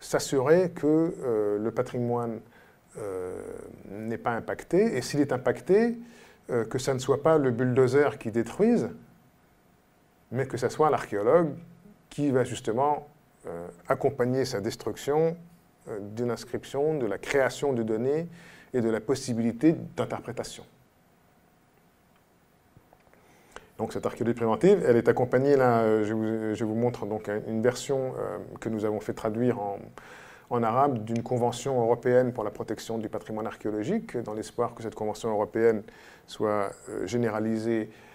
s'assurer 0.00 0.70
que 0.70 1.58
le 1.58 1.70
patrimoine 1.70 2.40
n'est 3.88 4.18
pas 4.18 4.32
impacté, 4.32 4.96
et 4.96 5.02
s'il 5.02 5.20
est 5.20 5.32
impacté, 5.32 5.98
que 6.48 6.78
ça 6.78 6.92
ne 6.92 6.98
soit 6.98 7.22
pas 7.22 7.38
le 7.38 7.50
bulldozer 7.50 8.18
qui 8.18 8.30
détruise, 8.30 8.90
mais 10.30 10.46
que 10.46 10.56
ce 10.56 10.68
soit 10.68 10.90
l'archéologue 10.90 11.54
qui 12.08 12.30
va 12.30 12.44
justement 12.44 13.08
euh, 13.46 13.68
accompagner 13.88 14.44
sa 14.44 14.60
destruction 14.60 15.36
euh, 15.88 15.98
d'une 16.00 16.30
inscription, 16.30 16.98
de 16.98 17.06
la 17.06 17.18
création 17.18 17.72
de 17.72 17.82
données 17.82 18.28
et 18.72 18.80
de 18.80 18.90
la 18.90 19.00
possibilité 19.00 19.74
d'interprétation. 19.96 20.64
Donc 23.78 23.92
cette 23.92 24.04
archéologie 24.04 24.34
préventive, 24.34 24.84
elle 24.86 24.96
est 24.96 25.08
accompagnée, 25.08 25.56
là, 25.56 26.04
je 26.04 26.12
vous, 26.12 26.54
je 26.54 26.64
vous 26.64 26.74
montre 26.74 27.06
donc 27.06 27.30
une 27.48 27.62
version 27.62 28.12
que 28.60 28.68
nous 28.68 28.84
avons 28.84 29.00
fait 29.00 29.14
traduire 29.14 29.58
en, 29.58 30.62
arabe 30.62 31.02
d'une 31.04 31.22
convention 31.22 31.80
européenne 31.80 32.34
pour 32.34 32.44
la 32.44 32.50
protection 32.50 32.98
du 32.98 33.08
patrimoine 33.08 33.46
archéologique, 33.46 34.18
dans 34.18 34.34
l'espoir 34.34 34.74
que 34.74 34.82
cette 34.82 34.94
convention 34.94 35.30
européenne 35.30 35.82
soit 36.30 36.70
euh, 36.88 37.06
généralisée, 37.06 37.90
euh, 37.90 38.09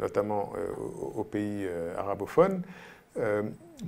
notamment 0.00 0.52
euh, 0.56 0.66
aux 1.16 1.24
pays 1.24 1.66
arabophones, 1.96 2.62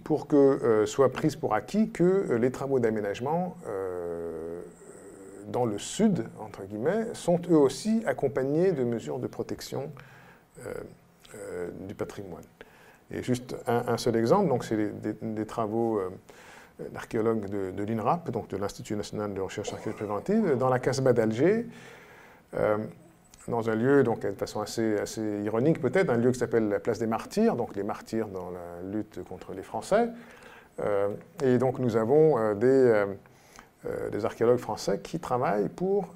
pour 0.04 0.28
que 0.28 0.84
soit 0.86 1.12
prise 1.12 1.34
pour 1.34 1.52
acquis 1.52 1.90
que 1.90 2.34
les 2.34 2.52
travaux 2.52 2.78
d'aménagement 2.78 3.56
dans 5.48 5.64
le 5.64 5.78
sud, 5.78 6.26
entre 6.38 6.62
guillemets, 6.62 7.06
sont 7.12 7.40
eux 7.50 7.56
aussi 7.56 8.04
accompagnés 8.06 8.70
de 8.70 8.84
mesures 8.84 9.18
de 9.18 9.26
protection 9.26 9.90
du 11.88 11.94
patrimoine. 11.96 12.44
Et 13.10 13.24
juste 13.24 13.56
un, 13.66 13.96
seul 13.96 14.14
exemple, 14.14 14.48
donc 14.48 14.64
c'est 14.64 14.92
des, 15.20 15.46
travaux 15.46 16.00
l'archéologue 16.92 17.48
de, 17.48 17.82
l'INRAP, 17.82 18.30
donc 18.30 18.48
de 18.48 18.56
l'Institut 18.56 18.96
national 18.96 19.32
de 19.34 19.40
recherche 19.40 19.72
archéologique 19.72 19.96
préventive, 19.96 20.56
dans 20.56 20.68
la 20.68 20.78
Casbah 20.78 21.12
d'Alger, 21.12 21.66
euh, 22.54 22.78
dans 23.48 23.70
un 23.70 23.74
lieu, 23.74 24.02
donc 24.02 24.20
de 24.20 24.32
façon 24.32 24.60
assez, 24.60 24.98
assez 24.98 25.22
ironique 25.42 25.80
peut-être, 25.80 26.10
un 26.10 26.16
lieu 26.16 26.32
qui 26.32 26.38
s'appelle 26.38 26.68
la 26.68 26.80
place 26.80 26.98
des 26.98 27.06
martyrs, 27.06 27.56
donc 27.56 27.76
les 27.76 27.82
martyrs 27.82 28.28
dans 28.28 28.50
la 28.50 28.82
lutte 28.90 29.22
contre 29.24 29.52
les 29.52 29.62
Français. 29.62 30.08
Euh, 30.80 31.08
et 31.42 31.58
donc 31.58 31.78
nous 31.78 31.96
avons 31.96 32.38
euh, 32.38 32.54
des, 32.54 33.04
des, 34.12 34.24
archéologues 34.24 34.58
français 34.58 35.00
qui 35.00 35.20
travaillent 35.20 35.68
pour 35.68 36.14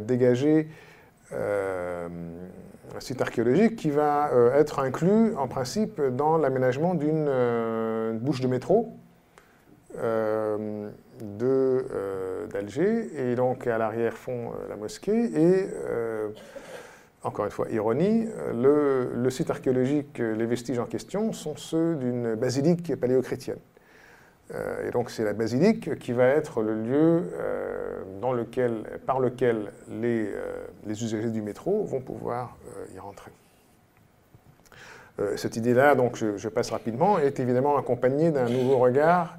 dégager 0.00 0.68
un 1.32 3.00
site 3.00 3.20
archéologique 3.20 3.76
qui 3.76 3.90
va 3.90 4.30
être 4.54 4.78
inclus 4.78 5.34
en 5.36 5.48
principe 5.48 6.00
dans 6.00 6.38
l'aménagement 6.38 6.94
d'une 6.94 8.18
bouche 8.20 8.40
de 8.40 8.46
métro 8.46 8.94
euh, 11.22 11.82
euh, 11.92 12.46
d'Alger, 12.46 13.10
et 13.16 13.34
donc 13.34 13.66
à 13.66 13.78
l'arrière-fond 13.78 14.52
euh, 14.52 14.68
la 14.68 14.76
mosquée, 14.76 15.12
et 15.12 15.68
encore 17.22 17.46
une 17.46 17.50
fois, 17.50 17.68
ironie, 17.70 18.28
le, 18.54 19.30
site 19.30 19.48
archéologique, 19.50 20.18
les 20.18 20.44
vestiges 20.44 20.78
en 20.78 20.84
question 20.84 21.32
sont 21.32 21.56
ceux 21.56 21.96
d'une 21.96 22.34
basilique 22.34 22.94
paléochrétienne. 22.96 23.58
et 24.86 24.90
donc 24.90 25.08
c'est 25.10 25.24
la 25.24 25.32
basilique 25.32 25.98
qui 25.98 26.12
va 26.12 26.26
être 26.26 26.62
le 26.62 26.74
lieu 26.74 27.22
dans 28.20 28.34
lequel, 28.34 29.00
par 29.06 29.20
lequel 29.20 29.72
les, 29.88 30.28
les, 30.86 31.02
usagers 31.02 31.30
du 31.30 31.40
métro 31.40 31.84
vont 31.84 32.00
pouvoir 32.00 32.58
y 32.94 32.98
rentrer. 32.98 33.32
cette 35.36 35.56
idée-là, 35.56 35.94
donc 35.94 36.16
je, 36.16 36.48
passe 36.50 36.70
rapidement, 36.72 37.18
est 37.18 37.40
évidemment 37.40 37.78
accompagnée 37.78 38.32
d'un 38.32 38.50
nouveau 38.50 38.76
regard 38.76 39.38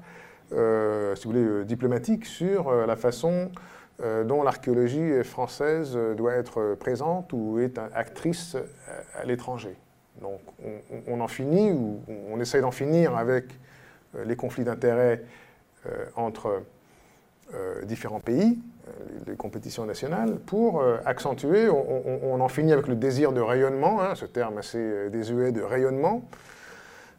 si 0.50 1.24
vous 1.24 1.32
voulez, 1.32 1.44
euh, 1.44 1.64
diplomatique 1.64 2.24
sur 2.24 2.68
euh, 2.68 2.86
la 2.86 2.96
façon 2.96 3.50
dont 4.26 4.42
l'archéologie 4.42 5.24
française 5.24 5.98
doit 6.18 6.34
être 6.34 6.74
présente 6.74 7.32
ou 7.32 7.58
est 7.58 7.78
actrice 7.94 8.54
à, 9.14 9.24
l'étranger. 9.24 9.74
Donc 10.20 10.38
on, 11.06 11.18
en 11.18 11.28
finit, 11.28 11.72
ou 11.72 12.02
on 12.30 12.38
essaye 12.38 12.60
d'en 12.60 12.72
finir 12.72 13.16
avec 13.16 13.58
les 14.26 14.36
conflits 14.36 14.64
d'intérêts 14.64 15.22
entre 16.14 16.62
différents 17.84 18.20
pays, 18.20 18.58
les 19.26 19.36
compétitions 19.36 19.86
nationales, 19.86 20.40
pour 20.40 20.84
accentuer, 21.06 21.70
on, 21.70 22.38
en 22.38 22.48
finit 22.48 22.74
avec 22.74 22.88
le 22.88 22.96
désir 22.96 23.32
de 23.32 23.40
rayonnement, 23.40 24.02
hein, 24.02 24.14
ce 24.14 24.26
terme 24.26 24.58
assez 24.58 25.08
désuet 25.08 25.52
de 25.52 25.62
rayonnement, 25.62 26.22
euh, 26.22 26.55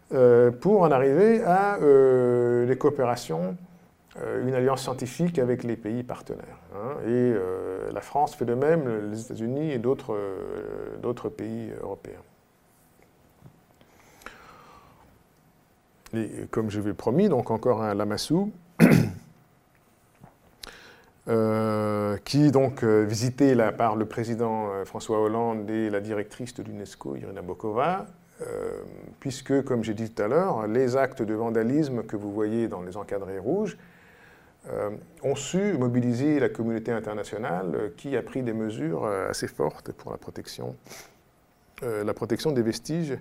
pour 0.09 0.81
en 0.81 0.91
arriver 0.91 1.43
à 1.43 1.75
euh, 1.77 2.65
les 2.65 2.77
coopérations, 2.77 3.57
euh, 4.21 4.47
une 4.47 4.53
alliance 4.53 4.83
scientifique 4.83 5.37
avec 5.39 5.63
les 5.63 5.75
pays 5.75 6.03
partenaires. 6.03 6.59
Hein. 6.75 6.95
et 7.07 7.33
la 7.91 8.01
France 8.01 8.35
fait 8.35 8.45
de 8.45 8.53
même, 8.53 9.09
les 9.09 9.21
États-Unis 9.21 9.71
et 9.71 9.79
d'autres 9.79 11.29
pays 11.29 11.71
européens. 11.81 12.21
Et 16.13 16.45
comme 16.51 16.69
je 16.69 16.79
l'ai 16.79 16.93
promis, 16.93 17.27
donc 17.29 17.49
encore 17.51 17.81
un 17.81 17.95
Lamassou, 17.95 18.51
qui 22.23 22.51
donc 22.51 22.83
visité 22.83 23.55
par 23.77 23.95
le 23.95 24.05
président 24.05 24.69
François 24.85 25.19
Hollande 25.19 25.69
et 25.69 25.89
la 25.89 25.99
directrice 25.99 26.53
de 26.53 26.63
l'UNESCO, 26.63 27.15
Irina 27.15 27.41
Bokova, 27.41 28.05
euh, 28.41 28.83
puisque, 29.19 29.63
comme 29.63 29.83
j'ai 29.83 29.93
dit 29.93 30.11
tout 30.11 30.21
à 30.21 30.27
l'heure, 30.27 30.67
les 30.67 30.95
actes 30.95 31.23
de 31.23 31.33
vandalisme 31.33 32.03
que 32.03 32.15
vous 32.15 32.31
voyez 32.31 32.67
dans 32.67 32.81
les 32.81 32.95
encadrés 32.95 33.39
rouges 33.39 33.77
euh, 34.69 34.91
ont 35.23 35.35
su 35.35 35.73
mobiliser 35.73 36.39
la 36.39 36.49
communauté 36.49 36.91
internationale 36.91 37.71
euh, 37.73 37.89
qui 37.97 38.15
a 38.15 38.21
pris 38.21 38.43
des 38.43 38.53
mesures 38.53 39.05
assez 39.05 39.47
fortes 39.47 39.91
pour 39.91 40.11
la 40.11 40.17
protection, 40.17 40.75
la 41.81 42.13
protection 42.13 42.51
des 42.51 42.63
vestiges 42.63 43.17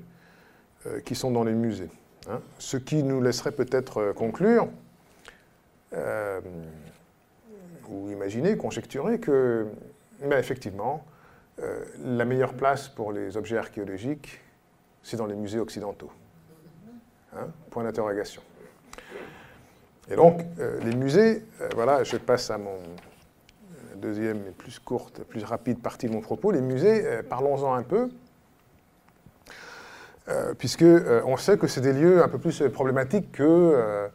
qui 1.05 1.15
sont 1.15 1.31
dans 1.31 1.45
les 1.45 1.53
musées. 1.53 1.91
Hein. 2.31 2.41
Ce 2.59 2.77
qui 2.77 3.03
nous 3.03 3.21
laisserait 3.21 3.53
peut-être 3.53 4.13
conclure 4.13 4.69
ou 7.89 8.11
imaginer, 8.11 8.57
conjecturer 8.57 9.19
que, 9.19 9.67
mais 10.23 10.39
effectivement, 10.39 11.05
la 12.03 12.25
meilleure 12.25 12.55
place 12.55 12.89
pour 12.89 13.13
les 13.13 13.37
objets 13.37 13.59
archéologiques, 13.59 14.41
c'est 15.07 15.17
dans 15.17 15.27
les 15.27 15.37
musées 15.37 15.61
occidentaux. 15.61 16.11
Hein, 17.33 17.47
point 17.71 17.85
d'interrogation. 17.85 18.43
Et 20.11 20.17
donc, 20.17 20.41
euh, 20.59 20.81
les 20.81 20.97
musées, 20.97 21.45
euh, 21.61 21.69
voilà, 21.77 22.03
je 22.03 22.17
passe 22.17 22.51
à 22.51 22.59
mon 22.59 22.75
euh, 22.75 23.95
deuxième 23.97 24.39
et 24.49 24.51
plus 24.51 24.81
courte, 24.81 25.23
plus 25.23 25.45
rapide 25.45 25.81
partie 25.81 26.09
de 26.09 26.13
mon 26.13 26.21
propos. 26.21 26.51
Les 26.51 26.61
musées, 26.61 27.05
parlons-en 27.29 27.75
un 27.75 27.85
peu, 27.85 28.09
puisque 30.59 30.85
on 31.25 31.37
sait 31.37 31.57
que 31.57 31.69
c'est 31.69 31.81
des 31.81 31.93
lieux 31.93 32.21
un 32.21 32.29
peu 32.29 32.39
plus 32.39 32.65
problématiques 32.73 33.31
que, 33.31 34.09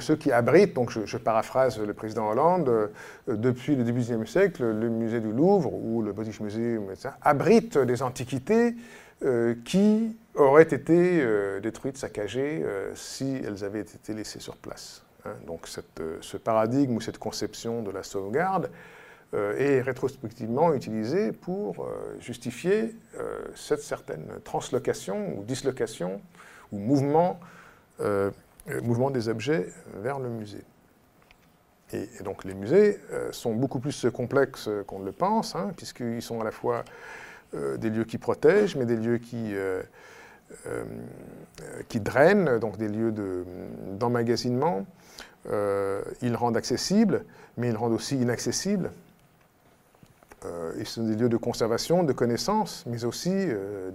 ceux 0.00 0.16
qui 0.16 0.32
abritent, 0.32 0.74
donc 0.74 0.90
je, 0.90 1.16
paraphrase 1.18 1.78
le 1.78 1.92
président 1.92 2.30
Hollande, 2.30 2.90
depuis 3.26 3.76
le 3.76 3.84
début 3.84 4.00
du 4.00 4.06
XIXe 4.06 4.30
siècle, 4.30 4.64
le 4.64 4.88
musée 4.88 5.20
du 5.20 5.32
Louvre 5.32 5.72
ou 5.74 6.00
le 6.00 6.12
British 6.12 6.40
Museum, 6.40 6.84
etc., 6.90 7.10
abrite 7.20 7.76
des 7.76 8.02
antiquités 8.02 8.74
qui 9.64 10.16
auraient 10.38 10.62
été 10.62 11.20
euh, 11.20 11.60
détruites, 11.60 11.98
saccagées, 11.98 12.62
euh, 12.62 12.94
si 12.94 13.40
elles 13.44 13.64
avaient 13.64 13.80
été 13.80 14.14
laissées 14.14 14.40
sur 14.40 14.56
place. 14.56 15.02
Hein. 15.24 15.32
Donc 15.46 15.68
ce 15.68 16.36
paradigme 16.36 16.96
ou 16.96 17.00
cette 17.00 17.18
conception 17.18 17.82
de 17.82 17.90
la 17.90 18.02
sauvegarde 18.02 18.70
est 19.34 19.82
rétrospectivement 19.82 20.72
utilisé 20.72 21.32
pour 21.32 21.86
justifier 22.18 22.96
cette 23.54 23.82
certaine 23.82 24.26
translocation 24.42 25.36
ou 25.36 25.44
dislocation 25.44 26.22
ou 26.72 26.78
mouvement, 26.78 27.38
mouvement 28.82 29.10
des 29.10 29.28
objets 29.28 29.68
vers 29.96 30.18
le 30.18 30.30
musée. 30.30 30.64
Et, 31.92 32.08
donc 32.24 32.46
les 32.46 32.54
musées 32.54 32.98
sont 33.30 33.52
beaucoup 33.52 33.80
plus 33.80 34.06
complexes 34.14 34.70
qu'on 34.86 35.00
ne 35.00 35.04
le 35.04 35.12
pense, 35.12 35.54
hein, 35.54 35.72
puisqu'ils 35.76 36.22
sont 36.22 36.40
à 36.40 36.44
la 36.44 36.50
fois 36.50 36.76
euh, 36.76 36.82
des 37.52 37.90
lieux 37.90 38.04
qui 38.04 38.18
protègent, 38.18 38.76
mais 38.76 38.86
des 38.86 38.96
lieux 38.96 39.18
qui, 39.18 39.54
euh, 39.54 39.82
euh, 40.66 40.84
drainent, 41.94 42.58
donc 42.58 42.76
des 42.76 42.88
lieux 42.88 43.12
d'emmagasinement. 43.98 44.86
ils 46.22 46.36
rendent 46.36 46.56
accessibles, 46.56 47.24
mais 47.56 47.68
ils 47.68 47.76
rendent 47.76 47.94
aussi 47.94 48.16
inaccessibles. 48.16 48.90
ils 50.78 50.86
sont 50.86 51.04
des 51.04 51.16
lieux 51.16 51.28
de 51.28 51.36
conservation, 51.36 52.04
de 52.04 52.12
connaissance, 52.12 52.84
mais 52.86 53.04
aussi 53.04 53.48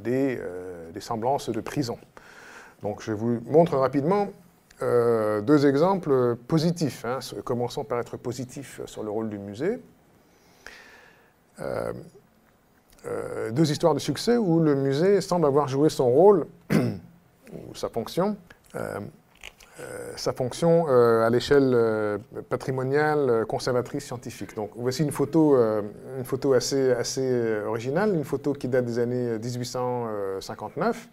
des, 0.04 0.39
semblances 0.99 1.49
de 1.49 1.62
prison. 1.62 1.97
Donc 2.82 3.01
je 3.01 3.12
vous 3.12 3.39
montre 3.45 3.78
rapidement 3.78 4.30
deux 4.82 5.66
exemples 5.66 6.36
positifs. 6.47 7.06
Hein. 7.06 7.20
Commençons 7.43 7.84
par 7.84 7.99
être 7.99 8.18
positifs 8.18 8.82
sur 8.86 9.04
le 9.04 9.12
rôle 9.12 9.30
du 9.30 9.38
musée. 9.38 9.80
Euh, 11.60 11.93
deux 13.51 13.72
histoires 13.72 13.93
de 13.93 13.99
succès 13.99 14.38
où 14.38 14.60
le 14.60 14.76
musée 14.76 15.22
semble 15.22 15.45
avoir 15.45 15.68
joué 15.68 15.89
son 15.89 16.10
rôle, 16.10 16.45
ou 16.72 17.76
sa 17.76 17.89
fonction, 17.89 18.38
euh, 18.76 18.99
euh, 19.80 20.14
sa 20.16 20.34
fonction 20.34 20.88
à 20.88 21.30
l'échelle 21.30 22.20
patrimoniale, 22.49 23.45
conservatrice, 23.47 24.06
scientifique. 24.06 24.56
Donc 24.56 24.72
voici 24.76 25.04
une 25.04 25.12
photo, 25.12 25.58
une 26.18 26.26
photo 26.26 26.54
assez, 26.54 26.91
assez 26.91 27.60
originale, 27.66 28.14
une 28.16 28.24
photo 28.24 28.54
qui 28.54 28.68
date 28.68 28.86
des 28.86 28.99
années 28.99 29.39
1859 29.39 31.10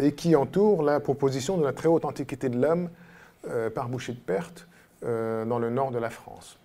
et 0.00 0.12
qui 0.12 0.34
entoure 0.36 0.82
la 0.82 1.00
proposition 1.00 1.56
de 1.56 1.64
la 1.64 1.72
très 1.72 1.88
haute 1.88 2.04
antiquité 2.04 2.48
de 2.48 2.60
l'homme 2.60 2.88
par 3.74 3.88
Boucher 3.88 4.12
de 4.12 4.18
Perte 4.18 4.66
dans 5.02 5.58
le 5.58 5.70
nord 5.70 5.92
de 5.92 5.98
la 5.98 6.10
France. 6.10 6.58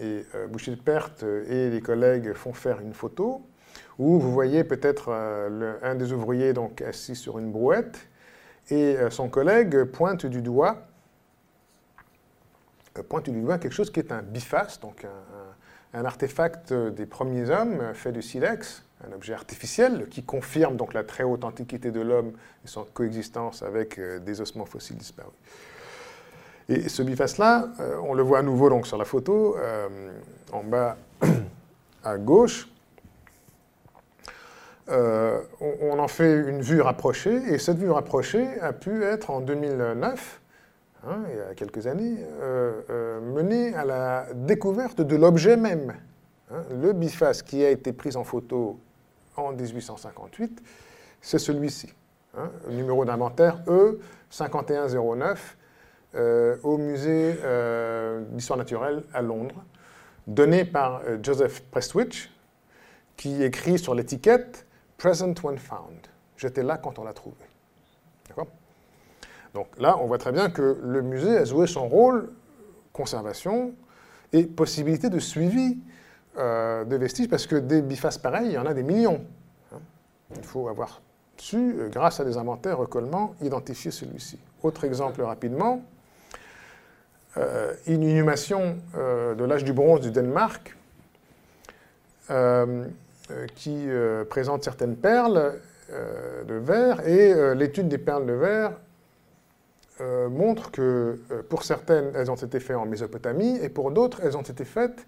Et 0.00 0.24
euh, 0.34 0.46
Boucher 0.46 0.72
de 0.72 0.80
Perte 0.80 1.22
et 1.22 1.70
les 1.70 1.80
collègues 1.80 2.32
font 2.32 2.52
faire 2.52 2.80
une 2.80 2.94
photo 2.94 3.42
où 3.98 4.18
vous 4.18 4.32
voyez 4.32 4.64
peut-être 4.64 5.12
un 5.12 5.94
des 5.94 6.12
ouvriers 6.12 6.54
donc, 6.54 6.80
assis 6.80 7.14
sur 7.14 7.38
une 7.38 7.52
brouette, 7.52 8.08
et 8.70 8.96
son 9.10 9.28
collègue 9.28 9.84
pointe 9.84 10.24
du 10.24 10.40
doigt 10.40 10.88
pointe 13.08 13.28
du 13.28 13.40
doigt 13.40 13.58
quelque 13.58 13.74
chose 13.74 13.90
qui 13.90 14.00
est 14.00 14.10
un 14.10 14.22
biface, 14.22 14.80
donc 14.80 15.06
un, 15.92 16.04
artefact 16.04 16.72
des 16.72 17.06
premiers 17.06 17.50
hommes 17.50 17.94
fait 17.94 18.12
de 18.12 18.20
silex, 18.20 18.84
un 19.06 19.12
objet 19.12 19.34
artificiel 19.34 20.08
qui 20.08 20.22
confirme 20.22 20.76
donc 20.76 20.94
la 20.94 21.04
très 21.04 21.24
haute 21.24 21.44
antiquité 21.44 21.90
de 21.90 22.00
l'homme 22.00 22.32
et 22.64 22.68
son 22.68 22.84
coexistence 22.84 23.62
avec 23.62 23.98
euh, 23.98 24.18
des 24.18 24.40
ossements 24.40 24.66
fossiles 24.66 24.96
disparus. 24.96 25.32
Et 26.70 26.88
ce 26.88 27.02
biface-là, 27.02 27.68
euh, 27.80 27.96
on 28.02 28.14
le 28.14 28.22
voit 28.22 28.38
à 28.38 28.42
nouveau 28.42 28.70
donc 28.70 28.86
sur 28.86 28.96
la 28.96 29.04
photo, 29.04 29.56
euh, 29.58 29.88
en 30.52 30.62
bas 30.62 30.96
à 32.04 32.16
gauche. 32.16 32.66
on, 34.88 35.98
en 35.98 36.08
fait 36.08 36.32
une 36.32 36.62
vue 36.62 36.80
rapprochée, 36.80 37.36
et 37.52 37.58
cette 37.58 37.76
vue 37.76 37.90
rapprochée 37.90 38.58
a 38.60 38.72
pu 38.72 39.04
être 39.04 39.30
en 39.30 39.40
2009 39.40 40.40
Hein, 41.06 41.22
il 41.30 41.36
y 41.38 41.40
a 41.40 41.54
quelques 41.54 41.86
années, 41.86 42.18
euh, 42.42 42.82
euh, 42.90 43.20
mené 43.20 43.74
à 43.74 43.84
la 43.86 44.26
découverte 44.34 45.00
de 45.00 45.16
l'objet 45.16 45.56
même. 45.56 45.94
Hein. 46.52 46.62
le 46.70 46.92
biface 46.92 47.42
qui 47.42 47.64
a 47.64 47.70
été 47.70 47.92
pris 47.92 48.16
en 48.16 48.24
photo 48.24 48.78
en 49.36 49.52
1858, 49.52 50.62
c'est 51.22 51.38
celui-ci. 51.38 51.94
Hein, 52.36 52.50
numéro 52.68 53.04
d'inventaire 53.04 53.60
E5109 53.66 55.22
euh, 55.22 55.36
au 56.14 56.76
musée 56.78 57.38
d'histoire 58.30 58.58
naturelle 58.58 59.04
à 59.12 59.22
Londres, 59.22 59.64
donné 60.26 60.64
par 60.64 61.02
Joseph 61.22 61.62
Prestwich, 61.70 62.30
qui 63.16 63.42
écrit 63.42 63.78
sur 63.78 63.94
l'étiquette 63.94 64.66
Present 64.96 65.34
when 65.42 65.58
found. 65.58 66.06
J'étais 66.36 66.62
là 66.62 66.78
quand 66.78 66.98
on 66.98 67.04
l'a 67.04 67.12
trouvé. 67.12 67.36
D'accord? 68.28 68.48
Donc 69.54 69.66
là, 69.78 69.98
on 69.98 70.06
voit 70.06 70.18
très 70.18 70.32
bien 70.32 70.50
que 70.50 70.78
le 70.82 71.02
musée 71.02 71.36
a 71.36 71.44
joué 71.44 71.66
son 71.66 71.88
rôle, 71.88 72.32
conservation 72.92 73.74
et 74.32 74.44
possibilité 74.44 75.10
de 75.10 75.18
suivi 75.18 75.78
euh, 76.38 76.84
de 76.84 76.96
vestiges, 76.96 77.28
parce 77.28 77.46
que 77.46 77.56
des 77.56 77.82
bifaces 77.82 78.18
pareils, 78.18 78.46
il 78.46 78.52
y 78.52 78.58
en 78.58 78.66
a 78.66 78.74
des 78.74 78.82
millions. 78.82 79.24
Hein. 79.74 79.78
Il 80.36 80.44
faut 80.44 80.68
avoir 80.68 81.02
su, 81.36 81.56
euh, 81.56 81.88
grâce 81.88 82.20
à 82.20 82.24
des 82.24 82.36
inventaires 82.36 82.78
recollements, 82.78 83.34
identifier 83.42 83.90
celui-ci. 83.90 84.38
Autre 84.62 84.84
exemple 84.84 85.22
rapidement, 85.22 85.82
euh, 87.36 87.74
une 87.86 88.02
inhumation 88.02 88.76
de 88.94 89.44
l'âge 89.44 89.64
du 89.64 89.72
bronze 89.72 90.00
du 90.00 90.10
Danemark 90.10 90.76
qui 93.54 93.86
présente 94.28 94.64
certaines 94.64 94.96
perles 94.96 95.54
de 95.88 96.54
verre, 96.54 97.06
et 97.06 97.54
l'étude 97.54 97.88
des 97.88 97.98
perles 97.98 98.26
de 98.26 98.32
verre 98.32 98.72
euh, 100.00 100.30
montre 100.30 100.70
que 100.70 101.20
euh, 101.30 101.42
pour 101.46 101.62
certaines, 101.62 102.12
elles 102.14 102.30
ont 102.30 102.36
été 102.36 102.58
faites 102.58 102.76
en 102.76 102.86
Mésopotamie 102.86 103.58
et 103.58 103.68
pour 103.68 103.90
d'autres, 103.90 104.20
elles 104.22 104.36
ont 104.36 104.42
été 104.42 104.64
faites 104.64 105.06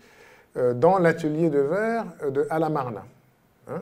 euh, 0.58 0.74
dans 0.74 0.98
l'atelier 0.98 1.48
de 1.48 1.60
verre 1.60 2.04
de 2.30 2.46
Alamarna, 2.50 3.06
hein, 3.68 3.80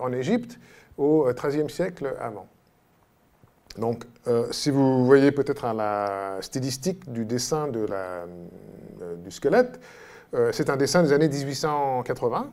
en 0.00 0.10
Égypte, 0.12 0.58
au 0.98 1.28
XIIIe 1.32 1.70
siècle 1.70 2.16
avant. 2.18 2.48
Donc, 3.78 4.04
si 4.50 4.70
vous 4.70 5.04
voyez 5.04 5.32
peut-être 5.32 5.72
la 5.74 6.38
stylistique 6.40 7.12
du 7.12 7.24
dessin 7.24 7.68
de 7.68 7.80
la, 7.80 8.24
du 9.16 9.30
squelette, 9.30 9.78
c'est 10.52 10.70
un 10.70 10.76
dessin 10.76 11.02
des 11.02 11.12
années 11.12 11.28
1880. 11.28 12.50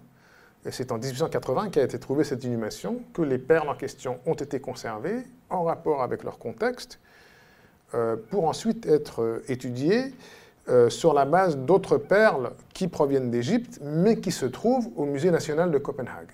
Et 0.65 0.71
c'est 0.71 0.91
en 0.91 0.97
1880 0.97 1.69
qu'a 1.69 1.83
été 1.83 1.99
trouvée 1.99 2.23
cette 2.23 2.43
inhumation, 2.43 3.01
que 3.13 3.21
les 3.21 3.37
perles 3.37 3.69
en 3.69 3.75
question 3.75 4.19
ont 4.25 4.33
été 4.33 4.59
conservées 4.59 5.23
en 5.49 5.63
rapport 5.63 6.01
avec 6.01 6.23
leur 6.23 6.37
contexte 6.37 6.99
euh, 7.93 8.15
pour 8.31 8.45
ensuite 8.45 8.85
être 8.85 9.21
euh, 9.21 9.43
étudié 9.49 10.13
euh, 10.69 10.89
sur 10.89 11.13
la 11.13 11.25
base 11.25 11.57
d'autres 11.57 11.97
perles 11.97 12.51
qui 12.73 12.87
proviennent 12.87 13.29
d'Égypte, 13.29 13.79
mais 13.83 14.19
qui 14.19 14.31
se 14.31 14.45
trouvent 14.45 14.89
au 14.95 15.05
Musée 15.05 15.31
national 15.31 15.69
de 15.71 15.77
Copenhague. 15.77 16.31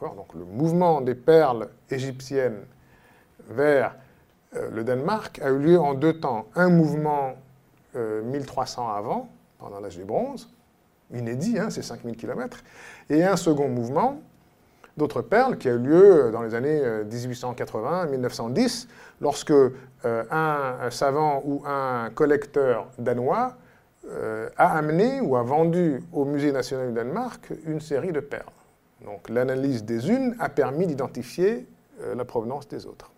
Donc 0.00 0.34
le 0.34 0.44
mouvement 0.44 1.00
des 1.00 1.14
perles 1.14 1.68
égyptiennes 1.90 2.60
vers 3.48 3.94
le 4.52 4.82
Danemark 4.82 5.40
a 5.42 5.50
eu 5.50 5.58
lieu 5.58 5.78
en 5.78 5.94
deux 5.94 6.18
temps. 6.18 6.46
Un 6.54 6.70
mouvement 6.70 7.34
1300 7.94 8.88
avant, 8.88 9.28
pendant 9.58 9.80
l'âge 9.80 9.96
du 9.96 10.04
bronze, 10.04 10.48
inédit, 11.12 11.58
hein, 11.58 11.70
c'est 11.70 11.82
5000 11.82 12.16
km, 12.16 12.62
et 13.10 13.24
un 13.24 13.36
second 13.36 13.68
mouvement 13.68 14.20
d'autres 14.98 15.22
perles 15.22 15.56
qui 15.56 15.68
a 15.68 15.72
eu 15.72 15.78
lieu 15.78 16.30
dans 16.32 16.42
les 16.42 16.54
années 16.54 16.82
1880-1910, 17.10 18.84
euh, 18.84 18.88
lorsque 19.20 19.50
euh, 19.50 19.72
un, 20.30 20.90
savant 20.90 21.42
ou 21.44 21.62
un 21.64 22.10
collecteur 22.10 22.88
danois 22.98 23.56
euh, 24.10 24.48
a 24.56 24.76
amené 24.76 25.20
ou 25.20 25.36
a 25.36 25.42
vendu 25.42 26.02
au 26.12 26.24
Musée 26.24 26.52
national 26.52 26.88
du 26.88 26.94
Danemark 26.94 27.52
une 27.64 27.80
série 27.80 28.12
de 28.12 28.20
perles. 28.20 28.44
Donc 29.04 29.28
l'analyse 29.28 29.84
des 29.84 30.10
unes 30.10 30.34
a 30.40 30.48
permis 30.48 30.86
d'identifier 30.86 31.66
la 32.14 32.24
provenance 32.24 32.68
des 32.68 32.86
autres. 32.86 33.10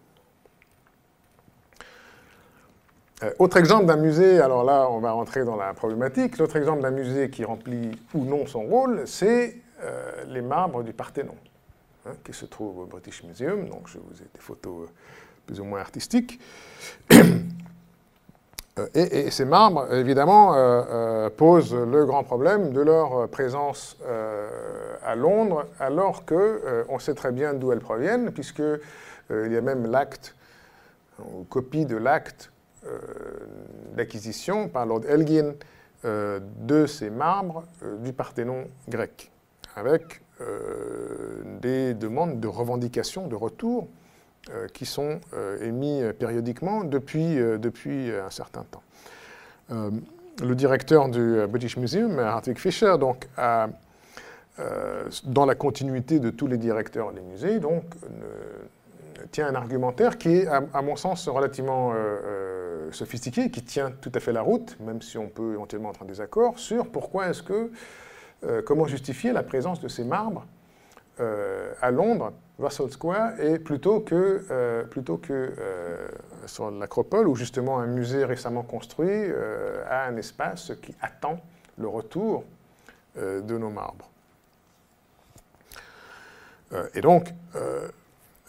Autre 3.38 3.56
exemple 3.56 3.86
d'un 3.86 3.96
musée, 3.96 4.40
alors 4.40 4.64
là 4.64 4.88
on 4.90 4.98
va 4.98 5.12
rentrer 5.12 5.44
dans 5.44 5.56
la 5.56 5.74
problématique, 5.74 6.38
l'autre 6.38 6.56
exemple 6.56 6.82
d'un 6.82 6.90
musée 6.90 7.30
qui 7.30 7.44
remplit 7.44 7.90
ou 8.14 8.24
non 8.24 8.46
son 8.46 8.62
rôle, 8.62 9.02
c'est 9.06 9.58
les 10.28 10.42
marbres 10.42 10.82
du 10.82 10.92
Parthénon. 10.92 11.34
Hein, 12.06 12.12
qui 12.24 12.32
se 12.32 12.46
trouve 12.46 12.78
au 12.78 12.86
British 12.86 13.22
Museum. 13.24 13.68
Donc, 13.68 13.86
je 13.86 13.98
vous 13.98 14.22
ai 14.22 14.26
des 14.32 14.40
photos 14.40 14.88
euh, 14.88 14.92
plus 15.46 15.60
ou 15.60 15.64
moins 15.64 15.80
artistiques. 15.80 16.40
Euh, 18.78 18.86
et, 18.94 19.32
ces 19.32 19.44
marbres, 19.44 19.92
évidemment, 19.92 20.54
euh, 20.54 21.28
posent 21.28 21.74
le 21.74 22.06
grand 22.06 22.22
problème 22.22 22.72
de 22.72 22.80
leur 22.80 23.28
présence 23.28 23.98
à 25.04 25.16
Londres, 25.16 25.66
alors 25.80 26.24
qu'on 26.24 26.98
sait 27.00 27.14
très 27.14 27.32
bien 27.32 27.52
d'où 27.52 27.72
elles 27.72 27.80
proviennent, 27.80 28.30
puisqu'il 28.30 29.52
y 29.52 29.56
a 29.56 29.60
même 29.60 29.90
l'acte, 29.90 30.36
ou 31.18 31.42
copie 31.50 31.84
de 31.84 31.96
l'acte 31.96 32.49
d'acquisition 33.94 34.68
par 34.68 34.86
Lord 34.86 35.02
Elgin 35.08 35.54
de 36.04 36.86
ces 36.86 37.10
marbres 37.10 37.64
du 38.02 38.12
Parthénon 38.12 38.64
grec, 38.88 39.30
avec 39.76 40.22
euh, 40.40 41.42
des 41.60 41.92
demandes 41.92 42.40
de 42.40 42.48
revendication, 42.48 43.26
de 43.26 43.34
retour, 43.34 43.88
euh, 44.50 44.66
qui 44.68 44.86
sont 44.86 45.20
euh, 45.34 45.62
émis 45.62 46.00
périodiquement 46.18 46.84
depuis, 46.84 47.36
depuis 47.36 48.10
un 48.10 48.30
certain 48.30 48.64
temps. 48.70 48.82
le 49.68 50.54
directeur 50.54 51.10
du 51.10 51.46
British 51.48 51.76
Museum, 51.76 52.18
Hartwig 52.18 52.56
Fischer, 52.56 52.96
donc, 52.98 53.28
dans 55.24 55.44
la 55.44 55.54
continuité 55.54 56.18
de 56.18 56.30
tous 56.30 56.46
les 56.46 56.56
directeurs 56.56 57.12
des 57.12 57.20
musées, 57.20 57.60
donc, 57.60 57.84
tient 59.30 59.48
un 59.48 59.54
argumentaire 59.54 60.18
qui 60.18 60.38
est, 60.38 60.46
à, 60.46 60.82
mon 60.82 60.96
sens, 60.96 61.28
relativement 61.28 61.92
sophistiqué, 62.90 63.50
qui 63.50 63.62
tient 63.62 63.90
tout 63.90 64.12
à 64.14 64.20
fait 64.20 64.32
la 64.32 64.42
route, 64.42 64.76
même 64.80 65.02
si 65.02 65.18
on 65.18 65.28
peut 65.28 65.54
éventuellement 65.54 65.90
être 65.90 66.02
en 66.02 66.06
désaccord, 66.06 66.58
sur 66.58 66.88
pourquoi 66.88 67.28
est-ce 67.28 67.42
que 67.42 67.70
euh, 68.42 68.62
comment 68.62 68.86
justifier 68.86 69.32
la 69.32 69.42
présence 69.42 69.80
de 69.80 69.88
ces 69.88 70.04
marbres 70.04 70.46
euh, 71.20 71.74
à 71.82 71.90
Londres, 71.90 72.32
Russell 72.58 72.90
Square, 72.90 73.38
et 73.38 73.58
plutôt 73.58 74.00
que, 74.00 74.46
euh, 74.50 74.84
plutôt 74.84 75.18
que 75.18 75.52
sur 76.46 76.70
l'Acropole, 76.70 77.28
où 77.28 77.36
justement 77.36 77.78
un 77.80 77.86
musée 77.86 78.24
récemment 78.24 78.62
construit 78.62 79.30
a 79.88 80.04
un 80.04 80.16
espace 80.16 80.72
qui 80.82 80.94
attend 81.02 81.38
le 81.78 81.88
retour 81.88 82.44
de 83.16 83.58
nos 83.58 83.70
marbres. 83.70 84.08
et 86.94 87.00
donc, 87.00 87.32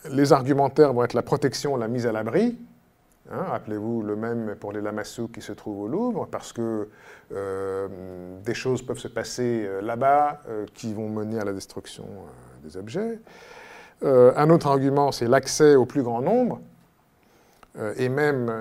les 0.10 0.34
argumentaires 0.34 0.94
vont 0.94 1.04
être 1.04 1.14
la 1.14 1.22
protection, 1.22 1.78
la 1.78 1.88
mise 1.88 2.06
à 2.06 2.12
l'abri, 2.12 2.58
Hein, 3.30 3.44
rappelez-vous 3.50 4.02
le 4.02 4.16
même 4.16 4.56
pour 4.56 4.74
les 4.74 4.82
lamassous 4.82 5.30
qui 5.30 5.42
se 5.42 5.54
trouvent 5.54 5.82
au 5.82 5.88
Louvre, 5.88 6.28
parce 6.30 6.52
que 6.52 6.90
euh, 7.32 7.88
des 8.44 8.54
choses 8.54 8.82
peuvent 8.82 8.98
se 8.98 9.08
passer 9.08 9.64
euh, 9.66 9.82
là-bas 9.82 10.42
euh, 10.50 10.66
qui 10.74 10.94
vont 10.94 11.08
mener 11.08 11.40
à 11.40 11.46
la 11.46 11.54
destruction 11.54 12.06
des 12.64 12.78
objets. 12.78 13.20
un 14.04 14.50
autre 14.50 14.68
argument, 14.68 15.12
c'est 15.12 15.28
l'accès 15.28 15.76
au 15.76 15.86
plus 15.86 16.04
grand 16.04 16.22
nombre, 16.22 16.60
et 17.96 18.10
même 18.10 18.52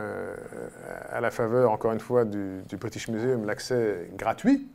à 1.11 1.21
la 1.21 1.31
faveur, 1.31 1.73
encore 1.73 1.93
une 1.93 2.01
fois, 2.01 2.25
du, 2.25 2.63
British 2.79 3.09
Museum, 3.09 3.45
l'accès 3.45 4.11
gratuit, 4.17 4.69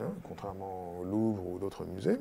hein, 0.00 0.12
contrairement 0.28 0.98
au 1.00 1.04
Louvre 1.04 1.46
ou 1.46 1.58
d'autres 1.58 1.84
musées. 1.86 2.20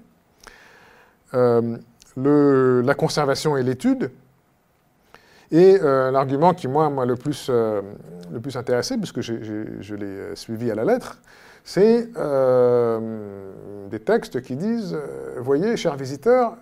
La 2.18 2.94
conservation 2.94 3.58
et 3.58 3.64
l'étude, 3.64 4.12
et 5.54 5.80
euh, 5.80 6.10
l'argument 6.10 6.56
qui, 6.56 6.68
moi, 6.68 6.90
m'a 6.90 7.06
le, 7.06 7.16
plus, 7.16 7.48
euh, 7.50 7.84
le 8.32 8.40
plus 8.40 8.58
intéressé, 8.58 8.98
puisque 8.98 9.22
je 9.22 9.96
l'ai 9.96 10.06
euh, 10.06 10.36
suivi 10.36 10.72
à 10.72 10.76
la 10.76 10.84
lettre, 10.84 11.22
c'est 11.64 12.10
des 13.90 14.00
textes 14.00 14.42
qui 14.42 14.58
disent, 14.58 14.98
voyez, 15.38 15.78
chers 15.78 15.96
visiteurs, 15.96 16.58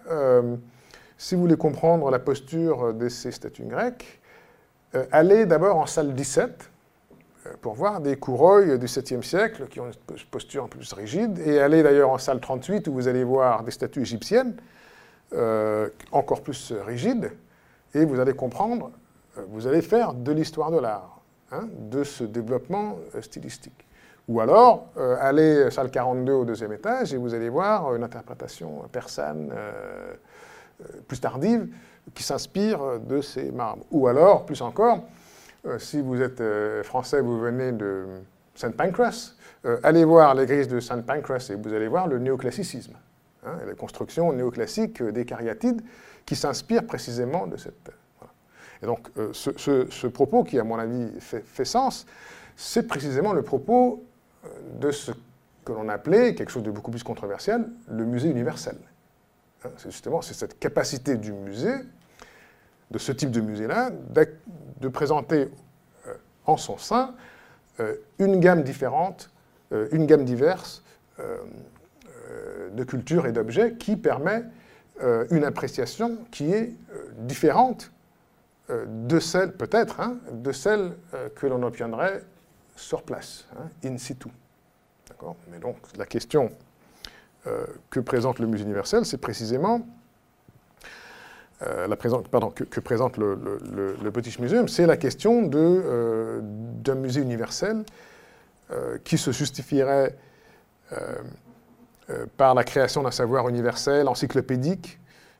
si 1.17 1.33
vous 1.33 1.41
voulez 1.41 1.57
comprendre 1.57 2.11
la 2.11 2.19
posture 2.19 2.93
de 2.93 3.09
ces 3.09 3.31
statues 3.31 3.63
grecques, 3.63 4.21
allez 5.11 5.47
d'abord 5.47 5.77
en 5.77 5.87
salle 5.87 6.13
17, 6.13 6.69
pour 7.61 7.73
voir 7.73 7.99
des 7.99 8.15
coureuils 8.15 8.77
du 8.77 8.85
7e 8.85 9.23
siècle 9.23 9.65
qui 9.71 9.79
ont 9.79 9.87
une 9.87 10.15
posture 10.29 10.69
plus 10.69 10.93
rigide, 10.93 11.39
et 11.39 11.59
allez 11.59 11.81
d'ailleurs 11.81 12.11
en 12.11 12.19
salle 12.19 12.39
38 12.39 12.87
où 12.87 12.93
vous 12.93 13.07
allez 13.07 13.23
voir 13.23 13.63
des 13.63 13.71
statues 13.71 14.01
égyptiennes 14.01 14.53
euh, 15.33 15.89
encore 16.11 16.41
plus 16.41 16.73
rigides, 16.85 17.31
et 17.93 18.05
vous 18.05 18.19
allez 18.19 18.33
comprendre, 18.33 18.91
euh, 19.37 19.43
vous 19.49 19.67
allez 19.67 19.81
faire 19.81 20.13
de 20.13 20.31
l'histoire 20.31 20.71
de 20.71 20.79
l'art, 20.79 21.21
hein, 21.51 21.67
de 21.89 22.03
ce 22.03 22.23
développement 22.23 22.97
euh, 23.15 23.21
stylistique. 23.21 23.85
Ou 24.27 24.39
alors, 24.39 24.87
allez 25.19 25.69
salle 25.71 25.89
42 25.89 26.31
au 26.31 26.45
deuxième 26.45 26.71
étage 26.71 27.13
et 27.13 27.17
vous 27.17 27.33
allez 27.33 27.49
voir 27.49 27.93
une 27.95 28.03
interprétation 28.03 28.83
persane 28.91 29.51
plus 31.07 31.19
tardive 31.19 31.67
qui 32.13 32.23
s'inspire 32.23 32.99
de 32.99 33.19
ces 33.19 33.51
marbres. 33.51 33.83
Ou 33.89 34.07
alors, 34.07 34.45
plus 34.45 34.61
encore, 34.61 35.03
euh, 35.65 35.77
si 35.77 36.01
vous 36.01 36.19
êtes 36.21 36.41
euh, 36.41 36.81
français, 36.83 37.21
vous 37.21 37.39
venez 37.39 37.71
de 37.71 38.05
Saint 38.55 38.71
Pancras, 38.71 39.33
euh, 39.65 39.77
allez 39.83 40.03
voir 40.03 40.33
l'église 40.33 40.67
de 40.67 40.79
Saint 40.79 41.01
Pancras 41.01 41.49
et 41.51 41.55
vous 41.55 41.71
allez 41.73 41.87
voir 41.87 42.07
le 42.07 42.17
néoclassicisme, 42.17 42.93
hein, 43.45 43.57
la 43.65 43.73
construction 43.73 44.31
néoclassique 44.33 45.01
des 45.03 45.25
cariatides 45.25 45.81
qui 46.25 46.35
s'inspire 46.35 46.85
précisément 46.85 47.47
de 47.47 47.57
cette... 47.57 47.91
Et 48.83 48.85
donc 48.85 49.09
ce, 49.33 50.07
propos 50.07 50.43
qui, 50.43 50.57
à 50.57 50.63
mon 50.63 50.79
avis, 50.79 51.11
fait, 51.19 51.65
sens, 51.65 52.07
c'est 52.55 52.87
précisément 52.87 53.31
le 53.31 53.43
propos 53.43 54.03
de 54.79 54.89
ce 54.89 55.11
que 55.65 55.71
l'on 55.71 55.87
appelait, 55.89 56.33
quelque 56.33 56.49
chose 56.49 56.63
de 56.63 56.71
beaucoup 56.71 56.89
plus 56.89 57.03
controversiel, 57.03 57.67
le 57.87 58.05
musée 58.05 58.29
universel. 58.29 58.77
Hein, 59.63 59.69
c'est 59.77 59.91
justement 59.91 60.21
cette 60.21 60.57
capacité 60.59 61.17
du 61.17 61.31
musée 61.31 61.75
de 62.91 62.97
ce 62.97 63.11
type 63.11 63.31
de 63.31 63.41
musée-là, 63.41 63.91
de 64.79 64.87
présenter 64.87 65.49
euh, 66.07 66.13
en 66.45 66.57
son 66.57 66.77
sein 66.77 67.15
euh, 67.79 67.95
une 68.19 68.39
gamme 68.39 68.63
différente, 68.63 69.31
euh, 69.71 69.87
une 69.91 70.05
gamme 70.05 70.25
diverse 70.25 70.83
de 72.73 72.83
cultures 72.83 73.25
et 73.25 73.31
d'objets 73.31 73.73
qui 73.73 73.95
permet 73.95 74.43
une 75.31 75.43
appréciation 75.43 76.17
qui 76.31 76.51
est 76.51 76.73
différente 77.17 77.91
de 78.69 79.19
celle, 79.19 79.53
peut-être, 79.53 79.99
hein, 79.99 80.17
de 80.31 80.51
celle 80.51 80.93
que 81.35 81.47
l'on 81.47 81.63
obtiendrait 81.63 82.23
sur 82.75 83.03
place, 83.03 83.45
hein, 83.57 83.67
in 83.83 83.97
situ. 83.97 84.29
Mais 85.51 85.59
donc, 85.59 85.77
la 85.97 86.05
question 86.05 86.51
que 87.89 87.99
présente 87.99 88.39
le 88.39 88.47
musée 88.47 88.63
universel, 88.63 89.05
c'est 89.05 89.17
précisément 89.17 89.81
euh, 91.63 91.87
la 91.87 91.95
pardon, 91.95 92.49
que, 92.49 92.79
présente 92.79 93.17
le, 93.17 94.09
British 94.11 94.39
Museum, 94.39 94.67
c'est 94.67 94.87
la 94.87 94.97
question 94.97 95.49
euh, 95.53 96.39
d'un 96.41 96.95
musée 96.95 97.21
universel 97.21 97.83
euh, 98.71 98.97
qui 99.03 99.17
se 99.17 99.31
justifierait 99.31 100.15
par 102.37 102.55
la 102.55 102.63
création 102.63 103.03
d'un 103.03 103.11
savoir 103.11 103.49
universel 103.49 104.07
encyclopédique 104.07 104.99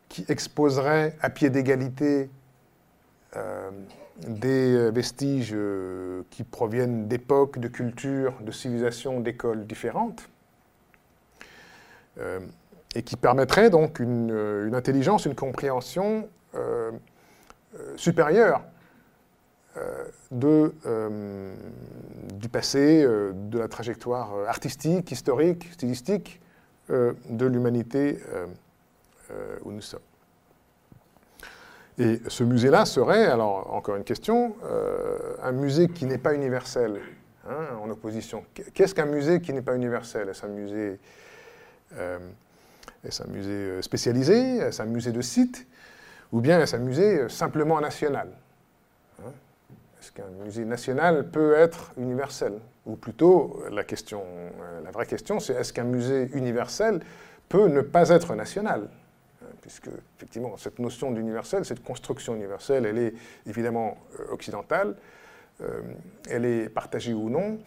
qui 0.09 0.26
exposerait 0.28 1.15
à 1.22 1.30
pied 1.30 1.49
d'égalité 1.49 2.30
des 4.28 4.91
vestiges 4.91 5.55
qui 6.30 6.43
proviennent 6.43 7.07
d'époques, 7.07 7.59
de 7.59 7.67
cultures, 7.67 8.34
de 8.41 8.51
civilisations, 8.51 9.19
d'écoles 9.19 9.65
différentes 9.65 10.30
et 12.95 13.03
qui 13.03 13.15
permettrait 13.15 13.69
donc 13.69 13.99
une, 13.99 14.32
euh, 14.32 14.74
intelligence, 14.74 15.26
une 15.26 15.36
compréhension 15.36 16.28
euh, 16.55 16.91
euh, 17.76 17.93
supérieure 17.95 18.63
du 20.32 20.72
passé, 22.49 23.05
de 23.05 23.57
la 23.57 23.69
trajectoire 23.69 24.34
artistique, 24.45 25.13
historique, 25.13 25.69
stylistique 25.72 26.41
de 26.92 27.46
l'humanité 27.46 28.20
où 29.64 29.72
nous 29.72 29.82
sommes. 29.82 30.02
Et 31.98 32.20
ce 32.28 32.44
musée-là 32.44 32.86
serait, 32.86 33.26
alors 33.26 33.74
encore 33.74 33.96
une 33.96 34.04
question, 34.04 34.56
un 35.42 35.52
musée 35.52 35.88
qui 35.88 36.06
n'est 36.06 36.18
pas 36.18 36.34
universel, 36.34 37.00
hein, 37.48 37.78
en 37.82 37.89
opposition. 37.89 38.44
Qu'est-ce 38.74 38.94
qu'un 38.94 39.06
musée 39.06 39.42
qui 39.42 39.54
n'est 39.54 39.62
pas 39.62 39.76
universel? 39.76 40.30
Est-ce 40.30 40.46
un 40.46 40.50
musée 40.50 41.00
est-ce 43.04 43.24
un 43.24 43.28
musée 43.28 43.50
euh, 43.50 43.82
spécialisé? 43.82 44.58
Est-ce 44.58 44.82
un 44.82 44.86
musée 44.86 45.12
de 45.12 45.22
site? 45.22 45.68
Ou 46.32 46.39
bien 46.39 46.60
est-ce 46.62 46.76
un 46.76 46.80
musée 46.80 47.22
euh, 47.22 47.30
simplement 47.30 47.80
national? 47.82 48.30
Est-ce 50.02 50.12
qu'un 50.12 50.30
musée 50.43 50.66
national 50.66 51.30
peut 51.30 51.54
être 51.54 51.93
universel? 51.97 52.54
Ou 52.86 52.95
plutôt, 52.95 53.64
la, 53.72 53.84
question, 53.84 54.24
euh, 54.24 54.82
la 54.84 54.91
vraie 54.91 55.06
question, 55.06 55.39
c'est 55.39 55.54
est-ce 55.54 55.72
qu'un 55.72 55.84
musée 55.84 56.30
universel 56.34 57.02
peut 57.47 57.68
ne 57.68 57.82
pas 57.82 58.10
être 58.10 58.36
national? 58.36 58.89
Hein 59.41 59.45
Puisque, 59.62 59.89
effectivement, 60.18 60.58
cette 60.58 60.80
notion 60.80 61.12
d'universel, 61.12 61.66
cette 61.66 61.84
construction 61.84 62.36
universelle, 62.36 62.86
elle 62.86 62.97
est 62.97 63.14
évidemment 63.45 63.97
occidentale, 64.32 64.95
elle 66.28 66.45
est 66.45 66.70
partagée 66.70 67.14
ou 67.14 67.30
non, 67.30 67.60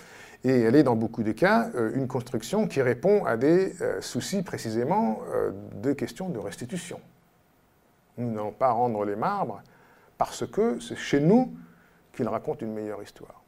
et 0.44 0.60
elle 0.60 0.76
est 0.76 0.82
dans 0.82 0.94
beaucoup 0.96 1.22
de 1.22 1.32
cas 1.32 1.70
euh, 1.74 1.92
une 1.94 2.06
construction 2.06 2.68
qui 2.68 2.82
répond 2.82 3.24
à 3.24 3.36
des 3.36 3.80
euh, 3.80 4.00
soucis 4.00 4.42
précisément 4.42 5.20
euh, 5.32 5.50
de 5.82 5.92
questions 5.92 6.28
de 6.28 6.38
restitution. 6.38 7.00
Nous 8.18 8.30
n'allons 8.30 8.52
pas 8.52 8.70
rendre 8.70 9.04
les 9.04 9.16
marbres 9.16 9.62
parce 10.18 10.46
que 10.46 10.78
c'est 10.80 10.96
chez 10.96 11.20
nous 11.20 11.52
qu'ils 12.14 12.28
racontent 12.28 12.64
une 12.64 12.72
meilleure 12.72 13.02
histoire. 13.02 13.42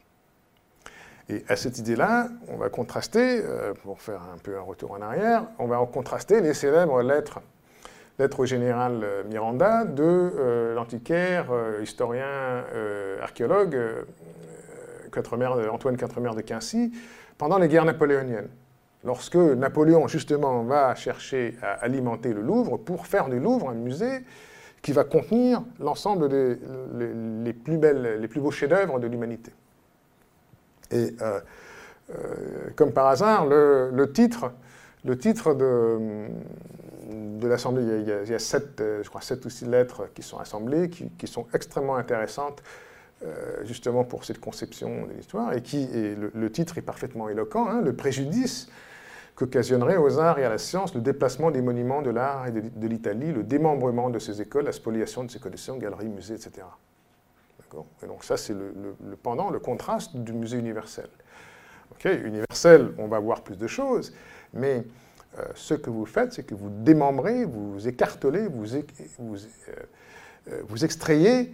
Et 1.28 1.44
à 1.48 1.56
cette 1.56 1.78
idée-là, 1.78 2.28
on 2.48 2.56
va 2.56 2.68
contraster, 2.68 3.42
pour 3.82 4.00
faire 4.00 4.22
un 4.22 4.38
peu 4.38 4.56
un 4.56 4.60
retour 4.60 4.92
en 4.92 5.00
arrière, 5.00 5.44
on 5.58 5.66
va 5.66 5.84
contraster 5.92 6.40
les 6.40 6.54
célèbres 6.54 7.02
lettres, 7.02 7.40
lettres 8.18 8.40
au 8.40 8.46
général 8.46 9.04
Miranda 9.28 9.84
de 9.84 10.72
l'antiquaire, 10.74 11.46
historien, 11.82 12.64
archéologue 13.20 13.76
Antoine 15.72 15.96
Quatremer 15.96 16.34
de 16.36 16.42
Quincy, 16.42 16.92
pendant 17.38 17.58
les 17.58 17.68
guerres 17.68 17.86
napoléoniennes. 17.86 18.50
Lorsque 19.02 19.36
Napoléon, 19.36 20.08
justement, 20.08 20.62
va 20.62 20.94
chercher 20.94 21.56
à 21.62 21.72
alimenter 21.74 22.32
le 22.32 22.40
Louvre 22.40 22.76
pour 22.76 23.06
faire 23.06 23.28
du 23.28 23.38
Louvre 23.38 23.70
un 23.70 23.74
musée 23.74 24.24
qui 24.86 24.92
va 24.92 25.02
contenir 25.02 25.64
l'ensemble 25.80 26.28
des 26.28 26.56
les, 26.94 27.52
plus 27.52 27.76
les 27.76 28.28
plus 28.28 28.40
beaux 28.40 28.52
chefs-d'œuvre 28.52 29.00
de 29.00 29.08
l'humanité. 29.08 29.50
Et 30.92 31.12
euh, 31.20 31.40
euh, 32.10 32.70
comme 32.76 32.92
par 32.92 33.08
hasard, 33.08 33.46
le, 33.46 34.12
titre, 34.12 34.52
le 35.04 35.18
titre 35.18 35.54
de, 35.54 36.28
de 37.10 37.48
l'Assemblée, 37.48 37.82
il, 37.82 38.30
y 38.30 38.32
a, 38.32 38.38
sept, 38.38 38.80
euh, 38.80 39.02
je 39.02 39.08
crois, 39.08 39.22
sept 39.22 39.44
ou 39.44 39.50
six 39.50 39.64
lettres 39.64 40.08
qui 40.14 40.22
sont 40.22 40.38
assemblées, 40.38 40.88
qui, 40.88 41.10
qui 41.18 41.26
sont 41.26 41.48
extrêmement 41.52 41.96
intéressantes 41.96 42.62
justement 43.64 44.04
pour 44.04 44.24
cette 44.24 44.38
conception 44.38 45.06
de 45.06 45.14
l'histoire, 45.14 45.52
et 45.52 45.62
qui, 45.62 45.88
le, 46.32 46.52
titre 46.52 46.78
est 46.78 46.82
parfaitement 46.82 47.28
éloquent, 47.28 47.66
hein, 47.66 47.80
le 47.80 47.92
préjudice 47.92 48.68
qu'occasionnerait 49.36 49.96
aux 49.96 50.18
arts 50.18 50.38
et 50.38 50.44
à 50.44 50.48
la 50.48 50.58
science 50.58 50.94
le 50.94 51.00
déplacement 51.00 51.50
des 51.50 51.62
monuments 51.62 52.02
de 52.02 52.10
l'art 52.10 52.46
et 52.46 52.52
de, 52.52 52.86
l'Italie, 52.86 53.32
le 53.32 53.42
démembrement 53.42 54.10
de 54.10 54.18
ses 54.18 54.40
écoles, 54.40 54.64
la 54.64 54.72
spoliation 54.72 55.24
de 55.24 55.30
ses 55.30 55.38
collections, 55.38 55.76
galeries, 55.76 56.08
musées, 56.08 56.34
etc. 56.34 56.66
Et 58.02 58.06
donc 58.06 58.24
ça, 58.24 58.36
c'est 58.36 58.54
le, 58.54 58.96
pendant, 59.22 59.50
le 59.50 59.58
contraste 59.58 60.16
du 60.16 60.32
musée 60.32 60.58
universel. 60.58 61.08
universel, 62.04 62.92
on 62.98 63.08
va 63.08 63.18
voir 63.18 63.42
plus 63.42 63.58
de 63.58 63.66
choses, 63.66 64.14
mais 64.54 64.84
euh, 65.38 65.44
ce 65.54 65.74
que 65.74 65.90
vous 65.90 66.06
faites, 66.06 66.32
c'est 66.32 66.44
que 66.44 66.54
vous 66.54 66.70
démembrez, 66.70 67.44
vous 67.44 67.86
écartelez, 67.86 68.46
vous, 68.48 68.64
vous, 69.18 69.36
euh, 70.48 70.62
vous 70.66 70.84
extrayez 70.84 71.52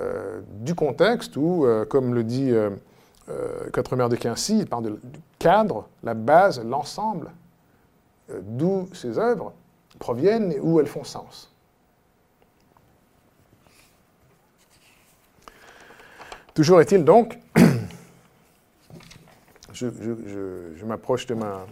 euh, 0.00 0.40
du 0.60 0.74
contexte 0.74 1.36
où, 1.36 1.66
euh, 1.66 1.84
comme 1.84 2.14
le 2.14 2.24
dit 2.24 2.50
euh, 2.50 2.70
Quatremer 3.72 4.08
de 4.08 4.16
Quincy, 4.16 4.58
il 4.58 4.66
parle 4.66 4.84
du 4.84 5.18
cadre, 5.44 5.86
la 6.02 6.14
base, 6.14 6.64
l'ensemble, 6.64 7.30
d'où 8.40 8.88
ces 8.94 9.18
œuvres 9.18 9.52
proviennent 9.98 10.52
et 10.52 10.58
où 10.58 10.80
elles 10.80 10.86
font 10.86 11.04
sens. 11.04 11.52
Toujours 16.54 16.80
est-il 16.80 17.04
donc, 17.04 17.38
je, 19.74 20.84
m'approche 20.86 21.26
de 21.26 21.34
ma 21.34 21.66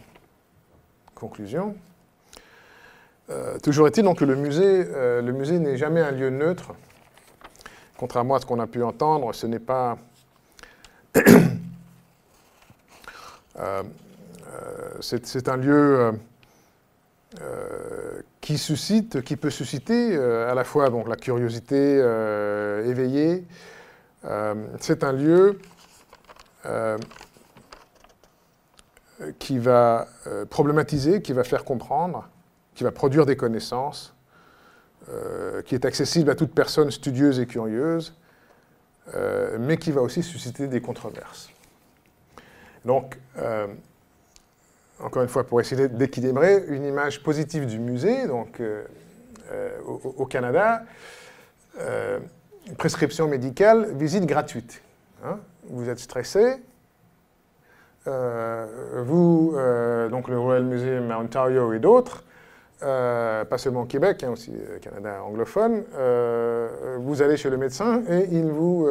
conclusion, 1.14 1.74
toujours 3.62 3.86
est-il 3.86 4.04
donc 4.04 4.18
que 4.18 4.26
le 4.26 4.36
musée, 4.36 4.84
le 4.84 5.32
musée 5.32 5.58
n'est 5.58 5.78
jamais 5.78 6.02
un 6.02 6.10
lieu 6.10 6.28
neutre 6.28 6.74
contrairement 8.02 8.34
à 8.34 8.40
ce 8.40 8.46
qu'on 8.46 8.58
a 8.58 8.66
pu 8.66 8.82
entendre, 8.82 9.32
ce 9.32 9.46
n'est 9.46 9.60
pas, 9.60 9.96
euh, 11.16 11.22
euh, 11.24 11.41
c'est 15.00 15.48
un 15.48 15.56
lieu 15.56 16.12
qui 18.40 18.58
suscite, 18.58 19.22
qui 19.22 19.36
peut 19.36 19.50
susciter 19.50 20.16
à 20.16 20.54
la 20.54 20.64
fois 20.64 20.90
la 21.06 21.16
curiosité 21.16 21.96
éveillée. 22.86 23.44
c'est 24.80 25.04
un 25.04 25.12
lieu 25.12 25.58
qui 29.38 29.58
va 29.58 30.08
problématiser, 30.50 31.22
qui 31.22 31.32
va 31.32 31.44
faire 31.44 31.64
comprendre, 31.64 32.28
qui 32.74 32.84
va 32.84 32.90
produire 32.90 33.26
des 33.26 33.36
connaissances, 33.36 34.14
qui 35.64 35.74
est 35.74 35.84
accessible 35.84 36.30
à 36.30 36.34
toute 36.34 36.54
personne 36.54 36.90
studieuse 36.90 37.38
et 37.40 37.46
curieuse, 37.46 38.14
mais 39.58 39.76
qui 39.76 39.92
va 39.92 40.00
aussi 40.02 40.22
susciter 40.22 40.66
des 40.68 40.80
controverses. 40.80 41.50
Donc, 42.84 43.18
euh, 43.38 43.66
encore 45.00 45.22
une 45.22 45.28
fois, 45.28 45.44
pour 45.44 45.60
essayer 45.60 45.88
d'équilibrer 45.88 46.64
une 46.68 46.84
image 46.84 47.22
positive 47.22 47.66
du 47.66 47.78
musée, 47.78 48.26
donc 48.26 48.60
euh, 48.60 48.84
euh, 49.52 49.78
au, 49.84 50.26
Canada, 50.26 50.82
prescription 52.78 53.28
médicale, 53.28 53.92
visite 53.94 54.26
gratuite. 54.26 54.82
Hein. 55.24 55.38
vous 55.68 55.88
êtes 55.88 55.98
stressé, 55.98 56.56
vous, 58.04 59.56
donc 60.10 60.28
le 60.28 60.38
Royal 60.38 60.64
Museum 60.64 61.10
Ontario 61.12 61.72
et 61.72 61.78
d'autres, 61.78 62.24
pas 62.80 63.58
seulement 63.58 63.82
au 63.82 63.86
Québec, 63.86 64.24
hein, 64.24 64.30
aussi 64.30 64.52
Canada 64.80 65.22
anglophone, 65.24 65.84
vous 66.98 67.22
allez 67.22 67.36
chez 67.36 67.50
le 67.50 67.56
médecin 67.56 68.02
et 68.08 68.28
il 68.32 68.46
vous 68.46 68.88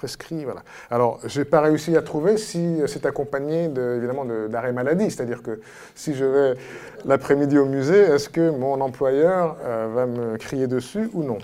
prescrit. 0.00 0.46
Alors, 0.90 1.20
je 1.26 1.40
n'ai 1.40 1.44
pas 1.44 1.60
réussi 1.60 1.94
à 1.94 2.00
trouver 2.00 2.38
si 2.38 2.78
c'est 2.86 3.04
accompagné 3.04 3.68
de, 3.68 3.96
évidemment 3.98 4.24
d'arrêt 4.48 4.72
maladie. 4.72 5.10
C'est-à-dire 5.10 5.42
que 5.42 5.60
si 5.94 6.14
je 6.14 6.24
vais 6.24 6.54
l'après-midi 7.04 7.58
au 7.58 7.66
musée, 7.66 7.98
est-ce 7.98 8.30
que 8.30 8.48
mon 8.48 8.80
employeur 8.80 9.58
euh, 9.62 9.88
va 9.94 10.06
me 10.06 10.38
crier 10.38 10.66
dessus 10.68 11.10
ou 11.12 11.22
non? 11.22 11.36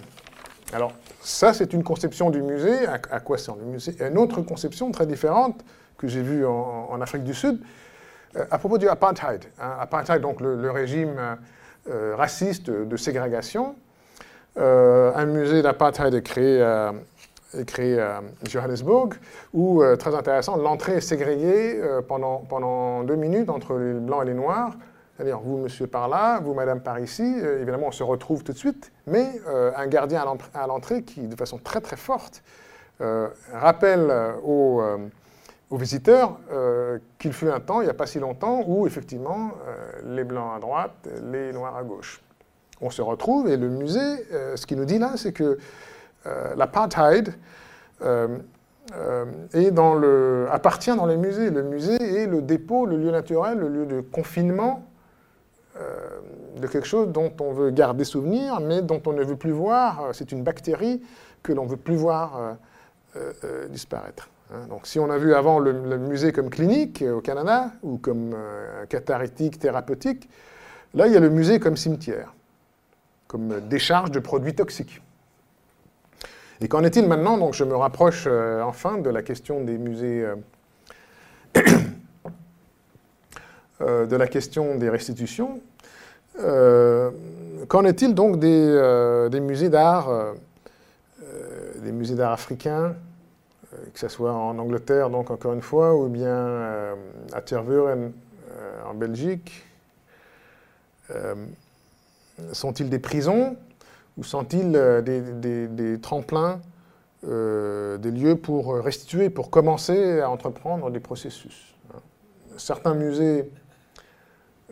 Alors, 0.73 0.93
ça, 1.21 1.53
c'est 1.53 1.75
une 1.75 1.85
conception 1.85 2.31
du 2.31 2.41
musée. 2.41 2.87
À, 2.87 3.21
quoi 3.21 3.37
sert 3.37 3.57
le 3.57 3.65
musée? 3.65 3.95
Une 4.01 4.17
autre 4.17 4.41
conception 4.41 4.91
très 4.91 5.07
différente 5.07 5.63
que 5.99 6.09
j'ai 6.09 6.23
vue 6.23 6.47
en, 6.47 6.99
Afrique 7.03 7.25
du 7.25 7.35
Sud, 7.35 7.61
euh, 8.37 8.47
à 8.51 8.57
propos 8.57 8.79
du 8.79 8.89
apartheid. 8.89 9.45
Hein. 9.61 9.77
apartheid, 9.81 10.23
donc 10.23 10.41
le, 10.41 10.71
régime 10.71 11.37
euh, 11.91 12.15
raciste 12.17 12.71
de 12.71 12.97
ségrégation. 12.97 13.77
un 14.57 15.27
musée 15.27 15.61
d'apartheid 15.61 16.15
est 16.15 16.23
créé 16.23 16.63
créé 17.65 17.99
à 17.99 18.23
Johannesburg, 18.49 19.15
où, 19.53 19.83
euh, 19.83 19.97
très 19.97 20.15
intéressant, 20.15 20.57
l'entrée 20.57 20.95
est 20.97 21.01
ségrégée 21.01 21.81
euh, 21.81 22.03
pendant, 22.03 22.39
pendant 22.39 23.03
deux 23.05 23.17
minutes 23.17 23.51
entre 23.51 23.77
les 23.77 23.95
blancs 23.95 24.23
et 24.23 24.27
les 24.27 24.35
noirs. 24.35 24.73
C'est-à-dire, 25.17 25.41
vous, 25.41 25.57
monsieur, 25.59 25.87
par 25.87 26.09
là, 26.09 26.41
vous, 26.41 26.53
madame, 26.53 26.81
par 26.81 26.99
ici. 26.99 27.23
Euh, 27.23 27.63
évidemment, 27.63 27.89
on 27.89 27.93
se 27.93 28.03
retrouve 28.03 28.45
tout 28.45 28.53
de 28.53 28.59
suite, 28.59 28.93
mais 29.07 29.41
un 29.77 29.87
gardien 29.87 30.25
à 30.55 30.67
l'entrée 30.67 31.03
qui, 31.03 31.23
de 31.23 31.37
façon 31.37 31.59
très, 31.59 31.81
très 31.81 31.97
forte, 31.97 32.43
rappelle 33.53 34.11
aux, 34.43 34.83
aux 35.71 35.77
visiteurs 35.77 36.39
qu'il 37.19 37.33
fut 37.33 37.49
un 37.49 37.61
temps, 37.61 37.81
il 37.81 37.85
n'y 37.85 37.91
a 37.91 37.95
pas 37.95 38.07
si 38.07 38.19
longtemps, 38.19 38.63
où, 38.67 38.87
effectivement, 38.87 39.53
les 40.05 40.25
blancs 40.25 40.57
à 40.57 40.59
droite, 40.59 41.09
les 41.31 41.53
noirs 41.53 41.77
à 41.77 41.83
gauche. 41.83 42.21
On 42.81 42.91
se 42.91 43.01
retrouve, 43.01 43.49
et 43.49 43.57
le 43.57 43.69
musée, 43.69 44.27
ce 44.57 44.67
qu'il 44.67 44.77
nous 44.77 44.85
dit 44.85 44.99
là, 44.99 45.13
c'est 45.17 45.33
que 45.33 45.45
euh, 45.45 45.59
l'apartheid 46.57 47.35
euh, 48.03 48.39
euh, 49.65 50.47
appartient 50.51 50.95
dans 50.95 51.07
les 51.07 51.17
musées. 51.17 51.51
Le 51.51 51.63
musée 51.63 52.23
est 52.23 52.27
le 52.27 52.43
dépôt, 52.43 52.87
le 52.87 52.97
lieu 52.97 53.11
naturel, 53.11 53.59
le 53.59 53.69
lieu 53.69 53.87
de 53.87 54.01
confinement 54.01 54.83
de 56.59 56.67
quelque 56.69 56.87
chose 56.87 57.09
dont 57.09 57.31
on 57.39 57.53
veut 57.53 57.71
garder 57.71 58.05
souvenir, 58.05 58.61
mais 58.61 58.81
dont 58.81 59.03
on 59.05 59.13
ne 59.13 59.23
veut 59.23 59.37
plus 59.37 59.51
voir. 59.51 60.09
C'est 60.15 60.33
une 60.33 60.43
bactérie 60.43 61.03
que 61.43 61.53
l'on 61.53 61.65
ne 61.65 61.69
veut 61.69 61.77
plus 61.77 61.97
voir 61.97 62.57
disparaître. 63.69 64.31
Hein. 64.55 64.69
Donc, 64.71 64.87
si 64.87 64.99
on 64.99 65.11
a 65.11 65.19
vu 65.19 65.35
avant 65.35 65.59
le, 65.59 65.99
musée 65.99 66.33
comme 66.33 66.49
clinique 66.49 67.05
au 67.07 67.21
Canada 67.21 67.73
ou 67.83 67.99
comme 67.99 68.35
catharétique 68.89 69.59
thérapeutique, 69.59 70.31
là, 70.95 71.09
il 71.09 71.13
y 71.13 71.17
a 71.19 71.21
le 71.21 71.29
musée 71.29 71.61
comme 71.61 71.77
cimetière, 71.77 72.33
comme 73.27 73.61
décharge 73.69 74.11
de 74.11 74.19
produits 74.19 74.55
toxiques. 74.55 75.03
Et 76.61 76.69
qu'en 76.69 76.85
est-il 76.85 77.07
maintenant 77.07 77.37
Donc 77.37 77.55
je 77.55 77.65
me 77.65 77.77
rapproche 77.77 78.25
euh, 78.27 78.63
enfin 78.63 78.99
de 78.99 79.11
la 79.11 79.23
question 79.23 79.63
des 79.63 79.77
musées, 79.77 80.25
euh, 80.25 80.37
euh, 83.83 84.07
de 84.07 84.17
la 84.17 84.27
question 84.27 84.77
des 84.77 84.89
restitutions. 84.89 85.61
Qu'en 86.39 87.85
est-il 87.85 88.15
donc 88.15 88.39
des, 88.39 89.29
des 89.31 89.41
musées 89.41 89.71
d'art, 89.71 90.35
des 91.83 91.93
musées 91.93 92.15
d'art 92.15 92.33
africains, 92.33 92.95
que 93.95 93.99
ce 93.99 94.09
soit 94.09 94.35
en 94.35 94.59
Angleterre, 94.59 95.09
donc 95.09 95.31
encore 95.31 95.55
une 95.55 95.63
fois, 95.63 95.97
ou 95.97 96.09
bien 96.09 96.95
à 97.33 97.41
Tervuren 97.41 98.13
en 98.87 98.93
Belgique? 98.93 99.65
Sont-ils 102.53 102.91
des 102.91 102.99
prisons? 102.99 103.57
Ou 104.17 104.25
sont-ils 104.25 104.75
euh, 104.75 105.03
des, 105.03 106.01
tremplins, 106.01 106.61
euh, 107.27 107.99
des 107.99 108.11
lieux 108.11 108.37
pour 108.37 108.75
restituer, 108.77 109.31
pour 109.31 109.51
commencer 109.51 110.21
à 110.21 110.31
entreprendre 110.31 110.91
des 110.91 111.01
processus 111.01 111.75
hein. 111.95 111.99
Certains 112.57 112.95
musées 112.95 113.51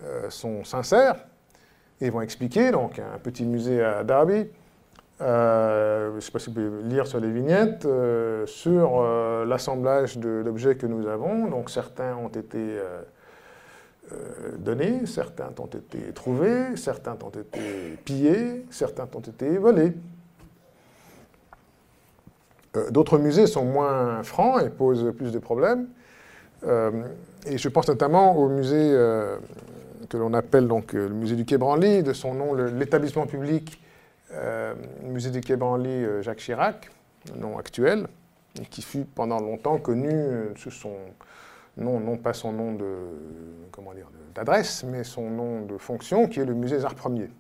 euh, 0.03 0.31
sont 0.31 0.65
sincères 0.65 1.17
et 2.01 2.11
vont 2.11 2.21
expliquer, 2.21 2.71
donc 2.71 2.99
un 2.99 3.19
petit 3.19 3.45
musée 3.45 3.83
à 3.83 4.05
Derby, 4.05 4.47
je 5.21 6.15
ne 6.15 6.21
sais 6.21 6.33
pas 6.33 6.39
si 6.39 6.51
vous 6.51 6.55
pouvez 6.55 6.83
lire 6.83 7.07
sur 7.07 7.21
les 7.21 7.31
vignettes, 7.31 7.87
sur 8.47 9.03
l'assemblage 9.47 10.19
d'objets 10.19 10.77
que 10.77 10.87
nous 10.87 11.07
avons. 11.07 11.47
Donc 11.49 11.71
certains 11.71 12.17
ont 12.17 12.29
été 12.29 12.59
euh, 12.59 13.03
donnés, 14.59 15.07
certains 15.07 15.51
ont 15.59 15.67
été 15.67 16.13
trouvés, 16.15 16.77
certains 16.77 17.17
ont 17.23 17.31
été 17.31 17.97
pillés, 18.05 18.67
certains 18.71 19.09
ont 19.15 19.21
été 19.21 19.57
volés. 19.59 19.93
Euh, 22.77 22.91
d'autres 22.91 23.19
musées 23.19 23.47
sont 23.47 23.65
moins 23.65 24.23
francs 24.23 24.63
et 24.63 24.71
posent 24.71 25.13
plus 25.17 25.33
de 25.33 25.39
problèmes. 25.39 25.89
Euh, 26.67 26.91
et 27.47 27.59
je 27.59 27.69
pense 27.69 27.89
notamment 27.89 28.37
au 28.37 28.49
musée 28.49 28.91
que 30.09 30.17
l'on 30.17 30.33
appelle 30.35 30.67
donc 30.67 30.93
le 30.93 31.11
musée 31.11 31.37
du 31.37 31.45
Quai 31.45 31.59
Branly, 31.59 32.03
de 32.03 32.13
son 32.13 32.35
nom 32.35 32.55
l'établissement 32.55 33.27
public 33.27 33.81
musée 35.03 35.31
du 35.31 35.41
Quai 35.41 35.57
Branly 35.57 36.23
Jacques 36.23 36.39
Chirac, 36.39 36.91
nom 37.37 37.59
actuel, 37.59 38.07
et 38.61 38.65
qui 38.65 38.81
fut 38.81 39.05
pendant 39.05 39.41
longtemps 39.41 39.77
connu 39.77 40.11
sous 40.57 40.71
son 40.71 40.97
non, 41.77 42.01
non 42.01 42.17
pas 42.17 42.35
son 42.35 42.53
nom 42.53 42.73
de, 42.75 42.87
comment 43.73 43.95
dire, 43.95 44.09
d'adresse, 44.35 44.85
mais 44.85 45.05
son 45.05 45.31
nom 45.31 45.63
de 45.63 45.79
fonction, 45.79 46.29
qui 46.29 46.41
est 46.41 46.45
le 46.45 46.55
musée 46.55 46.79
des 46.79 46.85
arts 46.85 46.95
premiers. 46.95 47.31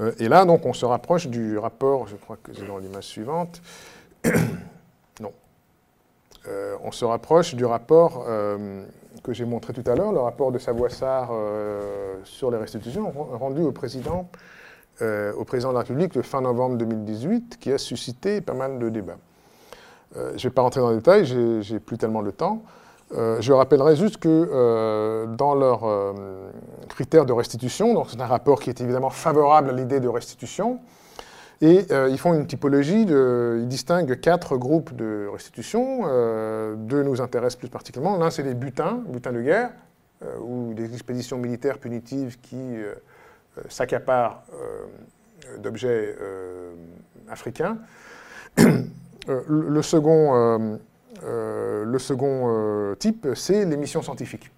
Euh, 0.00 0.12
et 0.18 0.28
là, 0.28 0.44
donc, 0.44 0.66
on 0.66 0.72
se 0.72 0.84
rapproche 0.84 1.26
du 1.28 1.58
rapport, 1.58 2.06
je 2.06 2.16
crois 2.16 2.36
que 2.42 2.52
c'est 2.52 2.66
dans 2.66 2.78
l'image 2.78 3.04
suivante, 3.04 3.60
non, 5.20 5.32
euh, 6.46 6.76
on 6.82 6.92
se 6.92 7.04
rapproche 7.04 7.54
du 7.54 7.64
rapport 7.64 8.24
euh, 8.28 8.84
que 9.22 9.32
j'ai 9.32 9.44
montré 9.44 9.72
tout 9.72 9.88
à 9.88 9.94
l'heure, 9.94 10.12
le 10.12 10.20
rapport 10.20 10.52
de 10.52 10.58
Savoissard 10.58 11.32
sur 12.24 12.50
les 12.50 12.58
restitutions, 12.58 13.10
rendu 13.10 13.62
au 13.62 13.72
président, 13.72 14.28
au 15.00 15.44
président 15.44 15.70
de 15.70 15.74
la 15.74 15.80
République 15.80 16.14
le 16.14 16.22
fin 16.22 16.40
novembre 16.40 16.76
2018, 16.76 17.58
qui 17.58 17.72
a 17.72 17.78
suscité 17.78 18.40
pas 18.40 18.54
mal 18.54 18.78
de 18.78 18.88
débats. 18.88 19.18
Euh, 20.16 20.30
je 20.30 20.34
ne 20.34 20.42
vais 20.42 20.50
pas 20.50 20.62
rentrer 20.62 20.80
dans 20.80 20.90
les 20.90 20.96
détails, 20.96 21.24
j'ai 21.62 21.80
plus 21.80 21.98
tellement 21.98 22.20
le 22.20 22.32
temps. 22.32 22.62
Euh, 23.12 23.40
je 23.40 23.52
rappellerai 23.52 23.96
juste 23.96 24.18
que 24.18 24.28
euh, 24.28 25.26
dans 25.26 25.54
leurs 25.54 26.14
critères 26.88 27.26
de 27.26 27.32
restitution, 27.32 28.04
c'est 28.06 28.20
un 28.20 28.26
rapport 28.26 28.60
qui 28.60 28.70
est 28.70 28.80
évidemment 28.80 29.10
favorable 29.10 29.70
à 29.70 29.72
l'idée 29.72 30.00
de 30.00 30.08
restitution, 30.08 30.80
et 31.60 31.86
ils 32.08 32.18
font 32.18 32.34
une 32.34 32.46
typologie, 32.46 33.04
de, 33.04 33.58
ils 33.60 33.66
distinguent 33.66 34.20
quatre 34.20 34.56
groupes 34.56 34.94
de 34.94 35.28
restitution. 35.32 36.04
deux 36.76 37.02
nous 37.02 37.20
intéressent 37.20 37.58
plus 37.58 37.68
particulièrement. 37.68 38.16
L'un, 38.16 38.30
c'est 38.30 38.44
les 38.44 38.54
butins, 38.54 39.02
butins 39.08 39.32
de 39.32 39.42
guerre, 39.42 39.70
ou 40.40 40.72
des 40.74 40.92
expéditions 40.94 41.36
militaires 41.36 41.78
punitives 41.78 42.38
qui 42.40 42.76
s'accaparent 43.68 44.42
d'objets 45.58 46.14
africains. 47.28 47.78
Euh, 49.28 49.42
le 49.48 49.82
second, 49.82 50.34
euh, 50.34 50.76
euh, 51.24 51.84
le 51.84 51.98
second 51.98 52.94
type, 52.98 53.28
c'est 53.34 53.64
les 53.64 53.76
missions 53.76 54.02
scientifiques. 54.02 54.50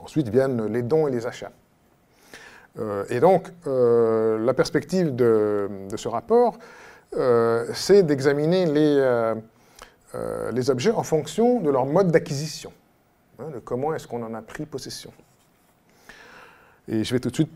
Ensuite 0.00 0.28
viennent 0.28 0.66
les 0.66 0.82
dons 0.82 1.08
et 1.08 1.10
les 1.10 1.26
achats. 1.26 1.52
et 3.10 3.18
donc, 3.18 3.50
la 3.66 4.54
perspective 4.54 5.14
de, 5.14 5.68
ce 5.96 6.08
rapport, 6.08 6.58
c'est 7.74 8.04
d'examiner 8.04 8.66
les, 8.66 9.34
les 10.52 10.70
objets 10.70 10.92
en 10.92 11.02
fonction 11.02 11.60
de 11.60 11.70
leur 11.70 11.84
mode 11.84 12.12
d'acquisition. 12.12 12.72
hein, 13.40 13.50
de 13.52 13.58
comment 13.58 13.92
est-ce 13.92 14.06
qu'on 14.06 14.22
en 14.22 14.34
a 14.34 14.42
pris 14.42 14.66
possession. 14.66 15.12
Et 16.86 17.02
je 17.02 17.12
vais 17.12 17.20
tout 17.20 17.30
de 17.30 17.34
suite, 17.34 17.50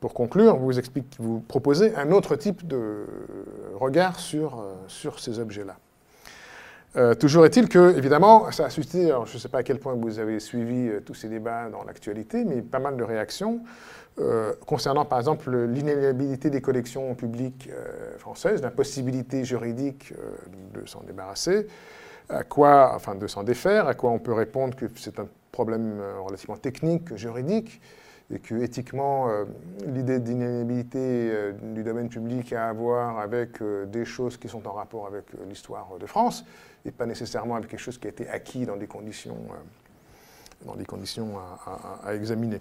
pour 0.00 0.14
conclure, 0.14 0.56
vous, 0.56 0.72
vous 1.18 1.40
proposer 1.40 1.94
un 1.96 2.12
autre 2.12 2.36
type 2.36 2.66
de 2.66 3.04
regard 3.74 4.18
sur, 4.18 4.64
sur 4.86 5.20
ces 5.20 5.38
objets-là. 5.38 5.76
Euh, 6.96 7.14
toujours 7.14 7.44
est-il 7.44 7.68
que, 7.68 7.96
évidemment, 7.96 8.50
ça 8.50 8.66
a 8.66 8.70
suscité, 8.70 9.08
je 9.26 9.34
ne 9.34 9.38
sais 9.38 9.48
pas 9.48 9.58
à 9.58 9.62
quel 9.62 9.78
point 9.78 9.94
vous 9.94 10.18
avez 10.18 10.40
suivi 10.40 10.88
euh, 10.88 11.00
tous 11.00 11.14
ces 11.14 11.28
débats 11.28 11.68
dans 11.68 11.84
l'actualité, 11.84 12.44
mais 12.44 12.62
pas 12.62 12.78
mal 12.78 12.96
de 12.96 13.04
réactions 13.04 13.60
euh, 14.18 14.54
concernant, 14.66 15.04
par 15.04 15.18
exemple, 15.18 15.54
l'inaliénabilité 15.66 16.50
des 16.50 16.60
collections 16.60 17.14
publiques 17.14 17.70
françaises, 18.16 18.62
l'impossibilité 18.62 19.44
juridique 19.44 20.12
de 20.74 20.84
s'en 20.86 21.02
débarrasser, 21.02 21.68
à 22.28 22.42
quoi, 22.42 22.92
enfin, 22.96 23.14
de 23.14 23.26
s'en 23.28 23.44
défaire, 23.44 23.86
à 23.86 23.94
quoi 23.94 24.10
on 24.10 24.18
peut 24.18 24.32
répondre 24.32 24.74
que 24.74 24.86
c'est 24.96 25.20
un 25.20 25.28
problème 25.52 26.02
relativement 26.24 26.56
technique, 26.56 27.14
juridique, 27.14 27.80
et 28.30 28.38
que 28.38 28.54
éthiquement, 28.56 29.28
l'idée 29.86 30.18
d'inaliénabilité 30.18 31.32
du 31.62 31.82
domaine 31.82 32.10
public 32.10 32.52
a 32.52 32.68
à 32.68 32.72
voir 32.74 33.18
avec 33.18 33.62
des 33.62 34.04
choses 34.04 34.36
qui 34.36 34.48
sont 34.48 34.66
en 34.68 34.72
rapport 34.72 35.06
avec 35.06 35.24
l'histoire 35.48 35.88
de 35.98 36.04
France 36.04 36.44
et 36.84 36.90
pas 36.90 37.06
nécessairement 37.06 37.56
avec 37.56 37.70
quelque 37.70 37.80
chose 37.80 37.98
qui 37.98 38.06
a 38.06 38.10
été 38.10 38.28
acquis 38.28 38.66
dans 38.66 38.76
des 38.76 38.86
conditions, 38.86 39.36
euh, 39.50 40.66
dans 40.66 40.74
des 40.74 40.84
conditions 40.84 41.34
à, 42.04 42.14
examiner. 42.14 42.60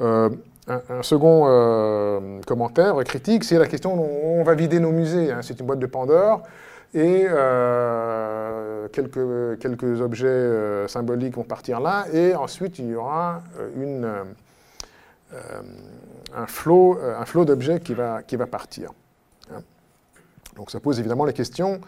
Euh, 0.00 0.30
un, 0.68 1.02
second 1.02 1.44
euh, 1.46 2.40
commentaire 2.46 3.02
critique, 3.04 3.44
c'est 3.44 3.58
la 3.58 3.66
question 3.66 3.94
on 3.94 4.42
va 4.42 4.54
vider 4.54 4.80
nos 4.80 4.90
musées. 4.90 5.32
Hein. 5.32 5.40
c'est 5.42 5.58
une 5.60 5.66
boîte 5.66 5.78
de 5.78 5.86
Pandore 5.86 6.42
et 6.94 7.26
quelques, 8.92 9.58
quelques 9.58 10.00
objets 10.00 10.88
symboliques 10.88 11.36
vont 11.36 11.44
partir 11.44 11.80
là, 11.80 12.06
et 12.12 12.34
ensuite 12.34 12.78
il 12.78 12.90
y 12.90 12.94
aura 12.94 13.42
une, 13.76 14.08
un 15.32 16.46
flot, 16.46 16.98
un 17.02 17.24
flot 17.24 17.44
d'objets 17.44 17.80
qui 17.80 17.94
va, 17.94 18.22
qui 18.22 18.36
va 18.36 18.46
partir. 18.46 18.92
Hein. 19.52 19.62
Donc 20.54 20.70
ça 20.70 20.80
pose 20.80 20.98
évidemment 20.98 21.24
la 21.24 21.32
question 21.32 21.80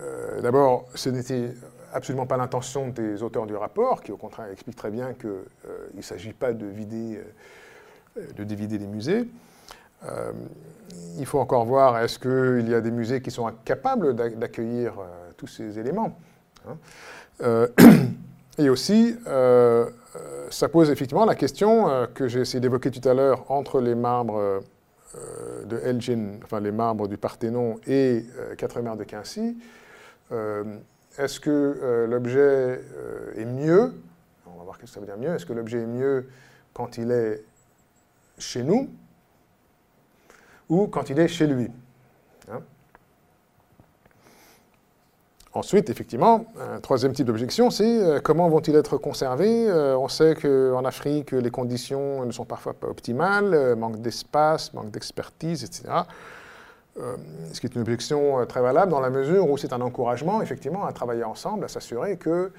euh, 0.00 0.40
d'abord, 0.40 0.86
ce 0.94 1.08
n'était 1.10 1.54
absolument 1.92 2.26
pas 2.26 2.36
l'intention 2.36 2.88
des 2.88 3.22
auteurs 3.22 3.46
du 3.46 3.56
rapport, 3.56 4.02
qui 4.02 4.12
au 4.12 4.16
contraire 4.16 4.48
expliquent 4.50 4.76
très 4.76 4.90
bien 4.90 5.14
qu'il 5.14 5.30
euh, 5.30 5.88
ne 5.94 6.02
s'agit 6.02 6.32
pas 6.32 6.52
de, 6.52 6.66
vider, 6.66 7.20
euh, 8.16 8.22
de 8.36 8.44
dévider 8.44 8.78
les 8.78 8.86
musées. 8.86 9.28
il 11.18 11.26
faut 11.26 11.40
encore 11.40 11.64
voir, 11.64 11.98
est-ce 11.98 12.18
qu'il 12.18 12.68
y 12.68 12.74
a 12.74 12.80
des 12.80 12.92
musées 12.92 13.20
qui 13.20 13.30
sont 13.30 13.50
capables 13.64 14.14
d'accueillir 14.14 14.92
tous 15.36 15.48
ces 15.48 15.78
éléments 15.78 16.16
hein 16.68 16.76
Et 18.58 18.68
aussi, 18.68 19.16
ça 20.50 20.68
pose 20.68 20.90
effectivement 20.90 21.24
la 21.24 21.34
question 21.34 22.08
que 22.14 22.28
j'ai 22.28 22.40
essayé 22.40 22.60
d'évoquer 22.60 22.90
tout 22.90 23.06
à 23.08 23.14
l'heure 23.14 23.50
entre 23.50 23.80
les 23.80 23.94
marbres 23.94 24.62
de 25.64 25.78
Elgin, 25.78 26.40
enfin 26.44 26.60
les 26.60 26.72
marbres 26.72 27.08
du 27.08 27.16
Parthénon 27.16 27.78
et 27.86 28.24
Quatre-Mers 28.56 28.96
de 28.96 29.04
Quincy, 29.04 29.56
euh, 30.32 30.78
est-ce 31.16 31.40
que 31.40 31.50
euh, 31.50 32.06
l'objet 32.06 32.38
euh, 32.40 33.32
est 33.36 33.44
mieux? 33.44 33.94
On 34.46 34.58
va 34.58 34.64
voir 34.64 34.76
ce 34.76 34.82
que 34.82 34.86
ça 34.86 35.00
veut 35.00 35.06
dire 35.06 35.16
mieux. 35.16 35.34
Est-ce 35.34 35.46
que 35.46 35.52
l'objet 35.52 35.78
est 35.78 35.86
mieux 35.86 36.28
quand 36.72 36.98
il 36.98 37.10
est 37.10 37.44
chez 38.38 38.62
nous 38.62 38.88
ou 40.68 40.86
quand 40.86 41.10
il 41.10 41.18
est 41.18 41.28
chez 41.28 41.46
lui 41.46 41.70
hein 42.50 42.62
Ensuite, 45.58 45.90
effectivement, 45.90 46.46
un 46.60 46.80
troisième 46.80 47.12
type 47.12 47.26
d'objection, 47.26 47.70
c'est 47.70 48.22
comment 48.22 48.48
vont-ils 48.48 48.76
être 48.76 48.96
conservés? 48.96 49.70
On 49.70 50.06
sait 50.06 50.36
qu'en 50.36 50.84
Afrique, 50.84 51.32
les 51.32 51.50
conditions 51.50 52.24
ne 52.24 52.30
sont 52.30 52.44
parfois 52.44 52.74
pas 52.74 52.86
optimales, 52.86 53.74
manque 53.76 54.00
d'espace, 54.00 54.72
manque 54.72 54.92
d'expertise, 54.92 55.64
etc. 55.64 56.04
Euh, 57.00 57.16
ce 57.52 57.60
qui 57.60 57.66
est 57.66 57.74
une 57.74 57.82
objection 57.82 58.40
euh, 58.40 58.44
très 58.44 58.60
valable 58.60 58.90
dans 58.90 59.00
la 59.00 59.10
mesure 59.10 59.48
où 59.48 59.56
c'est 59.56 59.72
un 59.72 59.80
encouragement, 59.80 60.42
effectivement, 60.42 60.84
à 60.84 60.92
travailler 60.92 61.22
ensemble, 61.22 61.64
à 61.64 61.68
s'assurer 61.68 62.16
que 62.16 62.50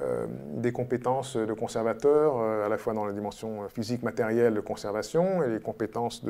euh, 0.00 0.26
des 0.56 0.72
compétences 0.72 1.36
de 1.36 1.52
conservateurs, 1.52 2.40
à 2.40 2.68
la 2.68 2.76
fois 2.76 2.94
dans 2.94 3.04
la 3.04 3.12
dimension 3.12 3.68
physique, 3.68 4.02
matérielle 4.02 4.54
de 4.54 4.60
conservation 4.60 5.44
et 5.44 5.48
les 5.48 5.60
compétences 5.60 6.24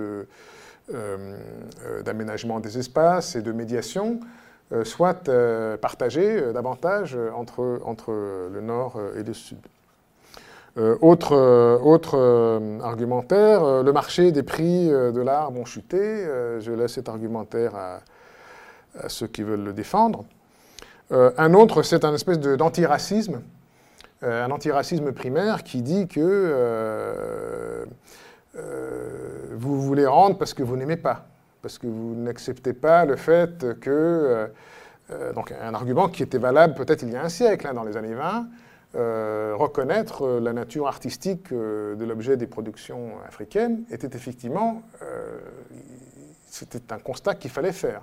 d'aménagement 2.05 2.61
des 2.61 2.77
espaces 2.77 3.37
et 3.37 3.43
de 3.43 3.53
médiation, 3.53 4.21
soient 4.85 5.15
partagées 5.81 6.53
davantage 6.53 7.17
entre, 7.35 8.11
le 8.53 8.61
nord 8.61 9.01
et 9.17 9.23
le 9.23 9.33
sud. 9.33 9.59
Euh, 10.77 10.97
autre, 11.03 11.37
euh, 11.37 11.79
euh, 12.15 12.81
argumentaire, 12.81 13.83
le 13.85 13.93
marché 13.93 14.33
des 14.33 14.43
prix 14.43 14.89
de 14.89 15.21
l'art 15.21 15.53
vont 15.53 15.65
chuter. 15.65 16.27
je 16.61 16.73
laisse 16.73 16.95
cet 16.95 17.09
argumentaire 17.09 17.75
à, 17.77 18.01
ceux 19.09 19.27
qui 19.27 19.43
veulent 19.43 19.65
le 19.65 19.73
défendre. 19.73 20.25
un 21.11 21.55
autre, 21.55 21.83
c'est 21.83 22.05
un 22.05 22.15
espèce 22.15 22.41
d'antiracisme, 22.41 23.41
un 24.23 24.51
antiracisme 24.51 25.13
primaire 25.13 25.63
qui 25.63 25.83
dit 25.83 26.09
que 26.09 27.87
vous 29.53 29.81
voulez 29.81 30.07
rendre 30.07 30.39
parce 30.39 30.55
que 30.55 30.63
vous 30.63 30.77
n'aimez 30.77 30.97
pas, 30.97 31.27
parce 31.65 31.79
que 31.79 31.87
vous 31.87 32.15
n'acceptez 32.15 32.75
pas 32.75 33.07
le 33.07 33.17
fait 33.17 33.81
que... 33.81 34.51
donc 35.35 35.53
un 35.53 35.75
argument 35.75 36.09
qui 36.09 36.23
était 36.23 36.39
valable 36.39 36.75
peut-être 36.75 37.03
il 37.03 37.11
y 37.11 37.17
a 37.17 37.23
un 37.23 37.29
siècle, 37.29 37.67
hein, 37.67 37.75
dans 37.75 37.85
les 37.85 37.97
années 37.97 38.15
20, 38.15 38.47
euh, 38.97 39.55
reconnaître 39.57 40.23
euh, 40.23 40.41
la 40.41 40.53
nature 40.53 40.87
artistique 40.87 41.51
euh, 41.51 41.97
de 41.97 42.05
l'objet 42.05 42.37
des 42.37 42.47
productions 42.47 43.15
africaines 43.27 43.83
était 43.91 44.15
effectivement, 44.15 44.83
c'était 46.47 46.93
un 46.93 46.99
constat 46.99 47.35
qu'il 47.35 47.51
fallait 47.51 47.73
faire. 47.73 48.03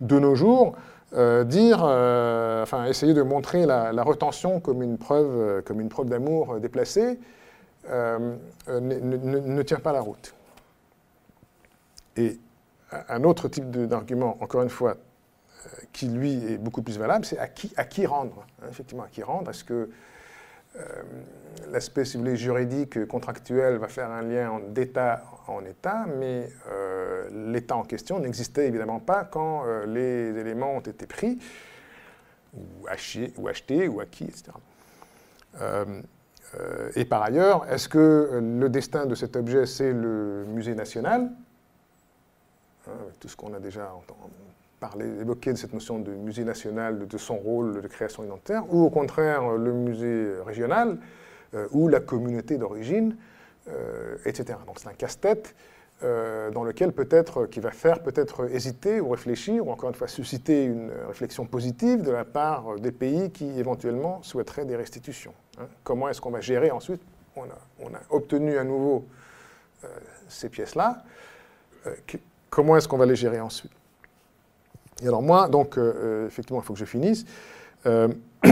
De 0.00 0.18
nos 0.18 0.34
jours, 0.34 0.76
dire, 1.12 1.82
enfin 1.82 2.86
essayer 2.86 3.12
de 3.12 3.20
montrer 3.20 3.66
la, 3.66 4.02
retention 4.02 4.60
comme 4.60 4.82
une 4.82 4.96
preuve, 4.96 5.62
comme 5.64 5.80
une 5.80 5.90
preuve 5.90 6.08
d'amour 6.08 6.58
déplacée, 6.58 7.18
ne, 7.86 9.62
tient 9.62 9.80
pas 9.80 9.92
la 9.92 10.00
route. 10.00 10.34
Et 12.16 12.38
un 13.08 13.24
autre 13.24 13.48
type 13.48 13.70
d'argument, 13.70 14.36
encore 14.40 14.62
une 14.62 14.70
fois, 14.70 14.96
qui 15.92 16.08
lui 16.08 16.52
est 16.52 16.58
beaucoup 16.58 16.82
plus 16.82 16.98
valable, 16.98 17.24
c'est 17.24 17.38
à 17.38 17.48
qui, 17.48 18.06
rendre. 18.06 18.44
Hein, 18.62 18.66
effectivement, 18.70 19.04
à 19.04 19.08
qui 19.08 19.22
rendre 19.22 19.50
Est-ce 19.50 19.64
que 19.64 19.90
euh, 20.76 20.82
l'aspect, 21.70 22.04
si 22.04 22.16
vous 22.16 22.22
voulez, 22.22 22.36
juridique, 22.36 23.06
contractuel 23.06 23.76
va 23.76 23.88
faire 23.88 24.10
un 24.10 24.22
lien 24.22 24.60
d'État 24.68 25.22
en 25.48 25.64
État, 25.64 26.06
mais 26.18 26.48
euh, 26.70 27.28
l'État 27.52 27.76
en 27.76 27.82
question 27.82 28.20
n'existait 28.20 28.68
évidemment 28.68 29.00
pas 29.00 29.24
quand 29.24 29.64
euh, 29.66 29.84
les 29.86 30.38
éléments 30.38 30.76
ont 30.76 30.80
été 30.80 31.06
pris, 31.06 31.38
ou, 32.54 32.86
achetés, 32.88 33.88
ou 33.88 34.00
acquis, 34.00 34.24
etc. 34.24 34.52
et 36.96 37.04
par 37.04 37.22
ailleurs, 37.22 37.64
est-ce 37.70 37.88
que 37.88 38.40
le 38.42 38.68
destin 38.68 39.06
de 39.06 39.14
cet 39.14 39.36
objet, 39.36 39.66
c'est 39.66 39.92
le 39.92 40.44
musée 40.48 40.74
national? 40.74 41.30
Hein, 42.90 43.12
Tout 43.18 43.28
ce 43.28 43.36
qu'on 43.36 43.54
a 43.54 43.60
déjà 43.60 43.92
parler, 44.80 45.06
évoquer 45.20 45.52
de 45.52 45.58
cette 45.58 45.74
notion 45.74 45.98
de 45.98 46.10
musée 46.10 46.44
national, 46.44 47.06
de 47.06 47.18
son 47.18 47.36
rôle 47.36 47.80
de 47.82 47.86
création 47.86 48.24
identitaire, 48.24 48.64
ou 48.72 48.82
au 48.84 48.90
contraire 48.90 49.52
le 49.52 49.72
musée 49.72 50.34
régional, 50.44 50.98
euh, 51.54 51.68
ou 51.70 51.88
la 51.88 52.00
communauté 52.00 52.58
d'origine, 52.58 53.16
euh, 53.68 54.16
etc. 54.24 54.58
Donc 54.66 54.78
c'est 54.80 54.88
un 54.88 54.94
casse-tête 54.94 55.54
euh, 56.02 56.50
dans 56.50 56.64
lequel 56.64 56.92
peut-être, 56.92 57.46
qui 57.46 57.60
va 57.60 57.70
faire 57.70 58.02
peut-être 58.02 58.48
hésiter 58.50 59.00
ou 59.00 59.10
réfléchir, 59.10 59.66
ou 59.66 59.70
encore 59.70 59.90
une 59.90 59.94
fois 59.94 60.08
susciter 60.08 60.64
une 60.64 60.90
réflexion 61.08 61.44
positive 61.44 62.02
de 62.02 62.10
la 62.10 62.24
part 62.24 62.78
des 62.78 62.92
pays 62.92 63.30
qui 63.30 63.58
éventuellement 63.58 64.22
souhaiteraient 64.22 64.64
des 64.64 64.76
restitutions. 64.76 65.34
Hein. 65.58 65.66
Comment 65.84 66.08
est-ce 66.08 66.20
qu'on 66.20 66.30
va 66.30 66.40
gérer 66.40 66.70
ensuite 66.70 67.02
on 67.36 67.44
a, 67.44 67.58
on 67.78 67.94
a, 67.94 68.00
obtenu 68.10 68.58
à 68.58 68.64
nouveau 68.64 69.06
ces 70.28 70.48
pièces-là. 70.48 71.04
Comment 72.50 72.76
est-ce 72.76 72.88
qu'on 72.88 72.98
va 72.98 73.06
les 73.06 73.16
gérer 73.16 73.40
ensuite? 73.40 73.72
Et 75.02 75.08
alors 75.08 75.22
moi, 75.22 75.48
donc, 75.48 75.78
euh, 75.78 75.94
euh, 75.96 76.26
effectivement, 76.26 76.60
il 76.60 76.64
faut 76.64 76.74
que 76.74 76.78
je 76.78 76.84
finisse. 76.84 77.24
Euh, 77.86 78.08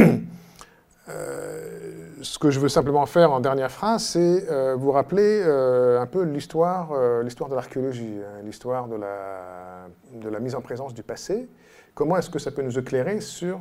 ce 2.23 2.39
que 2.39 2.51
je 2.51 2.59
veux 2.61 2.69
simplement 2.69 3.07
faire 3.07 3.33
en 3.33 3.41
dernière 3.41 3.70
phrase, 3.70 4.05
c'est 4.05 4.47
vous 4.77 4.91
rappeler 4.91 5.43
un 5.43 6.07
peu 6.07 6.23
l'histoire 6.25 6.91
l'histoire 7.23 7.49
de 7.49 7.55
l'archéologie, 7.55 8.19
hein, 8.23 8.43
l'histoire 8.45 8.89
de 8.89 8.97
la, 8.97 9.87
de 10.12 10.29
la 10.29 10.41
mise 10.41 10.55
en 10.55 10.61
présence 10.61 10.93
du 10.95 11.03
passé. 11.03 11.49
Comment 11.95 12.16
est-ce 12.19 12.29
que 12.29 12.39
ça 12.39 12.51
peut 12.51 12.62
nous 12.62 12.79
éclairer 12.79 13.20
sur 13.20 13.61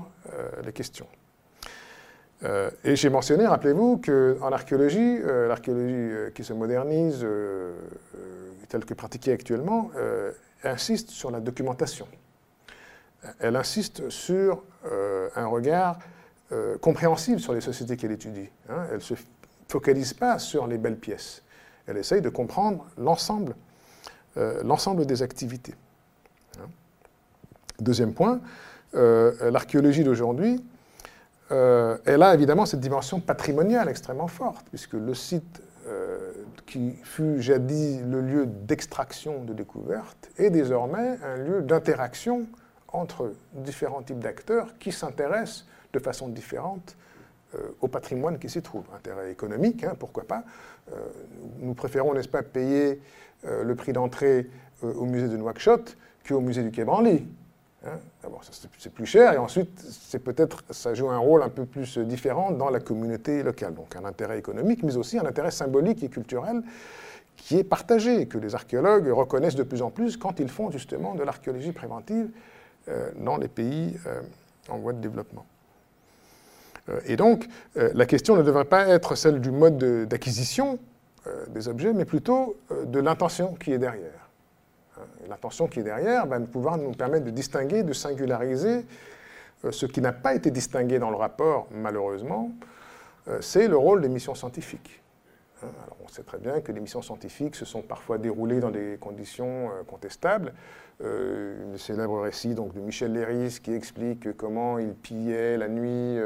les 0.66 0.74
questions? 0.74 1.08
Et 2.84 2.96
j'ai 2.96 3.10
mentionné, 3.10 3.48
rappelez-vous, 3.48 4.02
qu'en 4.06 4.52
archéologie, 4.52 5.20
l'archéologie 5.24 6.34
qui 6.34 6.44
se 6.44 6.54
modernise, 6.54 7.26
telle 8.70 8.86
que 8.86 8.94
pratiquée 8.94 9.32
actuellement, 9.32 9.92
insiste 10.64 11.10
sur 11.10 11.32
la 11.32 11.40
documentation 11.40 12.08
elle 13.40 13.56
insiste 13.56 14.10
sur 14.10 14.64
euh, 14.86 15.30
un 15.36 15.48
regard 15.48 16.00
compréhensible 16.80 17.42
sur 17.42 17.54
les 17.54 17.60
sociétés 17.60 17.98
qu'elle 17.98 18.14
étudie. 18.14 18.48
Hein. 18.70 18.86
Elle 18.90 18.98
ne 18.98 19.02
se 19.02 19.16
focalise 19.68 20.14
pas 20.14 20.40
sur 20.40 20.66
les 20.66 20.78
belles 20.78 20.98
pièces. 20.98 21.44
Elle 21.88 21.98
essaye 21.98 22.22
de 22.22 22.30
comprendre 22.30 22.86
l'ensemble 22.98 23.56
des 25.06 25.22
activités. 25.24 25.76
Hein. 26.58 26.68
Deuxième 27.82 28.14
point, 28.14 28.40
l'archéologie 28.94 30.06
d'aujourd'hui, 30.06 30.64
elle 31.50 32.24
a 32.24 32.34
évidemment 32.34 32.66
cette 32.66 32.80
dimension 32.80 33.20
patrimoniale 33.20 33.90
extrêmement 33.90 34.28
forte, 34.28 34.68
puisque 34.70 34.94
le 34.94 35.14
site 35.14 35.62
qui 36.68 36.94
fut 37.04 37.42
jadis 37.42 38.02
le 38.06 38.22
lieu 38.22 38.46
d'extraction 38.46 39.44
de 39.44 39.54
découverte, 39.54 40.30
est 40.38 40.52
désormais 40.52 41.18
un 41.24 41.38
lieu 41.38 41.62
d'interaction 41.64 42.46
entre 42.90 43.34
différents 43.54 44.04
types 44.04 44.20
d'acteurs 44.20 44.78
qui 44.78 44.92
s'intéressent 44.92 45.66
de 45.94 46.00
façon 46.00 46.28
différente 46.28 46.96
euh, 47.56 47.70
au 47.82 47.88
patrimoine 47.88 48.38
qui 48.38 48.50
s'y 48.50 48.62
trouve. 48.62 48.84
Intérêt 48.96 49.32
économique, 49.32 49.84
hein, 49.84 49.96
pourquoi 49.98 50.26
pas. 50.26 50.44
Euh, 50.92 50.96
nous 51.60 51.74
préférons, 51.74 52.14
n'est-ce 52.14 52.28
pas, 52.28 52.44
payer 52.44 53.02
euh, 53.46 53.64
le 53.64 53.76
prix 53.76 53.94
d'entrée 53.94 54.50
au 54.84 55.06
musée 55.06 55.28
de 55.28 55.38
Nouakchott 55.38 55.98
qu'au 56.28 56.40
musée 56.40 56.62
du 56.62 56.72
Quai 56.72 56.84
Branly. 56.84 57.26
Hein. 57.86 58.00
D'abord, 58.24 58.42
c'est 58.78 58.92
plus 58.92 59.06
cher, 59.06 59.34
et 59.34 59.38
ensuite, 59.38 59.80
c'est 59.80 60.20
peut-être, 60.20 60.64
ça 60.72 60.94
joue 60.94 61.10
un 61.10 61.18
rôle 61.18 61.44
un 61.44 61.50
peu 61.50 61.66
plus 61.66 61.98
différent 62.00 62.52
dans 62.52 62.70
la 62.70 62.80
communauté 62.80 63.44
locale. 63.44 63.74
Donc 63.74 63.96
un 63.96 64.06
intérêt 64.06 64.40
économique, 64.40 64.84
mais 64.84 64.98
aussi 64.98 65.20
un 65.20 65.26
intérêt 65.26 65.52
symbolique 65.52 66.04
et 66.04 66.10
culturel 66.10 66.64
qui 67.38 67.58
est 67.58 67.64
partagé, 67.64 68.26
que 68.26 68.38
les 68.38 68.56
archéologues 68.56 69.08
reconnaissent 69.08 69.56
de 69.56 69.64
plus 69.64 69.82
en 69.82 69.92
plus 69.92 70.18
quand 70.18 70.40
ils 70.40 70.50
font 70.50 70.72
justement 70.72 71.14
de 71.16 71.24
l'archéologie 71.24 71.72
préventive 71.72 72.30
euh, 72.90 73.12
dans 73.16 73.38
les 73.38 73.48
pays 73.48 73.98
euh, 74.08 74.22
en 74.70 74.78
voie 74.78 74.94
de 74.94 75.00
développement. 75.00 75.46
Euh, 76.90 77.00
et 77.06 77.16
donc, 77.16 77.48
la 77.76 78.06
question 78.06 78.36
ne 78.36 78.44
devrait 78.44 78.66
pas 78.66 78.88
être 78.88 79.16
celle 79.16 79.40
du 79.40 79.52
mode 79.52 79.78
d'acquisition 80.08 80.80
des 81.50 81.68
objets, 81.68 81.94
mais 81.94 82.06
plutôt 82.06 82.56
de 82.86 83.00
l'intention 83.00 83.54
qui 83.56 83.74
est 83.74 83.78
derrière. 83.78 84.27
L'intention 85.30 85.68
qui 85.68 85.80
est 85.80 85.84
derrière 85.84 86.26
va 86.26 86.40
pouvoir 86.40 86.78
nous 86.78 86.92
permettre 86.92 87.26
de 87.26 87.32
distinguer, 87.32 87.84
de 87.84 87.94
singulariser 87.94 88.86
euh, 89.66 89.72
ce 89.72 89.86
qui 89.86 90.02
n'a 90.02 90.14
pas 90.14 90.36
été 90.36 90.52
distingué 90.52 91.00
dans 91.00 91.10
le 91.10 91.16
rapport, 91.16 91.68
malheureusement, 91.72 92.52
euh, 93.28 93.40
c'est 93.42 93.68
le 93.68 93.78
rôle 93.78 94.02
des 94.02 94.10
missions 94.10 94.36
scientifiques. 94.36 95.02
Hein, 95.64 95.68
on 96.06 96.08
sait 96.08 96.24
très 96.24 96.38
bien 96.38 96.62
que 96.62 96.72
les 96.72 96.80
missions 96.80 97.02
scientifiques 97.02 97.56
se 97.56 97.66
sont 97.66 97.82
parfois 97.82 98.20
déroulées 98.20 98.60
dans 98.60 98.70
des 98.70 98.98
conditions 99.00 99.70
euh, 99.70 99.84
contestables. 99.88 100.54
le 101.00 101.78
célèbre 101.78 102.22
récit 102.22 102.54
donc, 102.54 102.74
de 102.74 102.80
Michel 102.80 103.14
Léris 103.14 103.60
qui 103.62 103.74
explique 103.74 104.36
comment 104.38 104.80
il 104.80 104.94
pillait 104.94 105.58
la 105.58 105.68
nuit, 105.68 106.20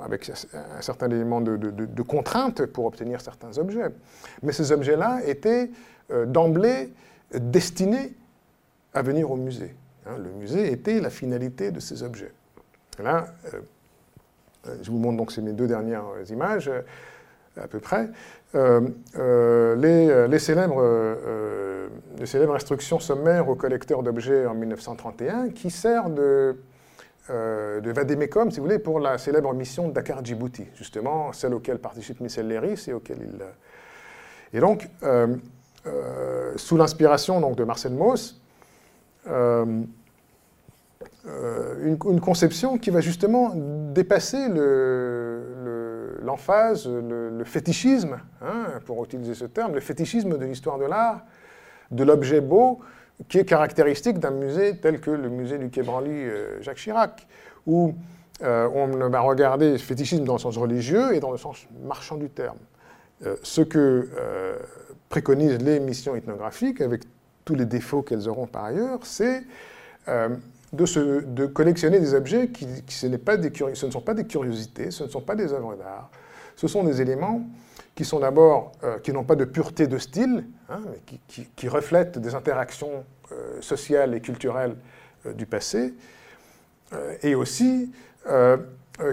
avec 0.00 0.30
un 0.52 0.82
certain 0.82 1.10
élément 1.10 1.40
de, 1.40 2.02
contrainte 2.02 2.66
pour 2.66 2.84
obtenir 2.84 3.20
certains 3.20 3.58
objets. 3.58 3.90
Mais 4.42 4.52
ces 4.52 4.70
objets-là 4.70 5.22
étaient 5.26 5.70
euh, 5.70 5.93
d'emblée 6.10 6.92
destinés 7.34 8.14
à 8.92 9.02
venir 9.02 9.30
au 9.30 9.36
musée. 9.36 9.74
Hein. 10.06 10.16
le 10.18 10.30
musée 10.30 10.72
était 10.72 11.00
la 11.00 11.10
finalité 11.10 11.70
de 11.70 11.80
ces 11.80 12.02
objets. 12.02 12.32
Là, 13.02 13.26
euh, 13.46 13.60
euh, 14.66 14.76
je 14.82 14.90
vous 14.90 14.98
montre 14.98 15.16
donc 15.16 15.32
ces 15.32 15.42
mes 15.42 15.52
deux 15.52 15.66
dernières 15.66 16.04
images, 16.28 16.70
à 17.56 17.68
peu 17.68 17.80
près. 17.80 18.08
les, 18.54 20.38
célèbres, 20.38 20.82
les, 22.18 22.26
célèbres, 22.26 22.54
instructions 22.54 23.00
sommaires 23.00 23.48
aux 23.48 23.56
collecteurs 23.56 24.02
d'objets 24.02 24.46
en 24.46 24.54
1931 24.54 25.50
qui 25.50 25.70
sert 25.70 26.08
de, 26.08 26.56
de 27.28 27.90
vadémécum, 27.90 28.50
si 28.50 28.58
vous 28.58 28.64
voulez, 28.64 28.78
pour 28.78 29.00
la 29.00 29.18
célèbre 29.18 29.52
mission 29.54 29.88
Dakar-Djibouti, 29.88 30.66
justement, 30.74 31.32
celle 31.32 31.54
auquel 31.54 31.78
participe 31.78 32.20
Michel 32.20 32.48
Léris 32.48 32.84
et 32.88 32.92
auquel 32.92 33.18
il... 33.20 33.44
Et 34.56 34.60
donc, 34.60 34.88
euh, 35.02 35.36
sous 36.56 36.76
l'inspiration 36.76 37.50
de 37.50 37.64
Marcel 37.64 37.92
Mauss, 37.92 38.40
euh, 39.26 39.82
euh, 41.26 41.86
une, 41.86 42.20
conception 42.20 42.76
qui 42.76 42.90
va 42.90 43.00
justement 43.00 43.52
dépasser 43.54 44.46
l'emphase, 46.22 46.86
le, 46.86 47.42
fétichisme, 47.44 48.18
hein, 48.42 48.66
pour 48.84 49.02
utiliser 49.04 49.34
ce 49.34 49.46
terme, 49.46 49.72
le 49.74 49.80
fétichisme 49.80 50.36
de 50.36 50.44
l'histoire 50.44 50.78
de 50.78 50.84
l'art, 50.84 51.22
de 51.90 52.04
l'objet 52.04 52.42
beau, 52.42 52.80
qui 53.28 53.38
est 53.38 53.46
caractéristique 53.46 54.18
d'un 54.18 54.32
musée 54.32 54.76
tel 54.76 55.00
que 55.00 55.10
le 55.10 55.30
musée 55.30 55.56
du 55.56 55.70
Quai 55.70 55.82
Branly 55.82 56.26
Jacques 56.60 56.76
Chirac, 56.76 57.26
où 57.66 57.94
on 58.42 58.86
va 59.08 59.20
regarder 59.20 59.78
fétichisme 59.78 60.24
dans 60.24 60.34
le 60.34 60.40
sens 60.40 60.58
religieux 60.58 61.14
et 61.14 61.20
dans 61.20 61.30
le 61.30 61.38
sens 61.38 61.66
marchand 61.86 62.16
du 62.16 62.28
terme. 62.28 62.58
Ce 63.42 63.60
que 63.60 64.08
préconisent 65.08 65.62
les 65.62 65.80
missions 65.80 66.16
ethnographiques, 66.16 66.80
avec 66.80 67.04
tous 67.44 67.54
les 67.54 67.66
défauts 67.66 68.02
qu'elles 68.02 68.28
auront 68.28 68.46
par 68.46 68.64
ailleurs, 68.64 69.00
c'est 69.04 69.42
euh, 70.08 70.28
de, 70.72 71.46
collectionner 71.46 72.00
des 72.00 72.14
objets 72.14 72.48
qui, 72.48 72.66
ce, 72.88 73.06
ne 73.06 73.90
sont 73.90 74.00
pas 74.00 74.14
des 74.14 74.24
curiosités, 74.26 74.90
ce 74.90 75.04
ne 75.04 75.08
sont 75.08 75.20
pas 75.20 75.36
des 75.36 75.52
œuvres 75.52 75.76
d'art, 75.76 76.10
ce 76.56 76.66
sont 76.66 76.82
des 76.82 77.00
éléments 77.00 77.42
qui 77.94 78.04
sont 78.04 78.18
d'abord, 78.18 78.72
euh, 78.82 78.98
qui 78.98 79.12
n'ont 79.12 79.22
pas 79.22 79.36
de 79.36 79.44
pureté 79.44 79.86
de 79.86 79.98
style, 79.98 80.44
hein, 80.68 80.80
mais 80.90 81.18
qui, 81.28 81.68
reflètent 81.68 82.18
des 82.18 82.34
interactions 82.34 83.04
euh, 83.30 83.60
sociales 83.60 84.14
et 84.14 84.20
culturelles 84.20 84.76
du 85.36 85.46
passé, 85.46 85.94
et 87.22 87.34
aussi 87.34 87.90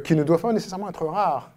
qui 0.03 0.15
ne 0.15 0.23
doivent 0.23 0.41
pas 0.41 0.51
nécessairement 0.51 0.89
être 0.89 1.05
rares. 1.05 1.51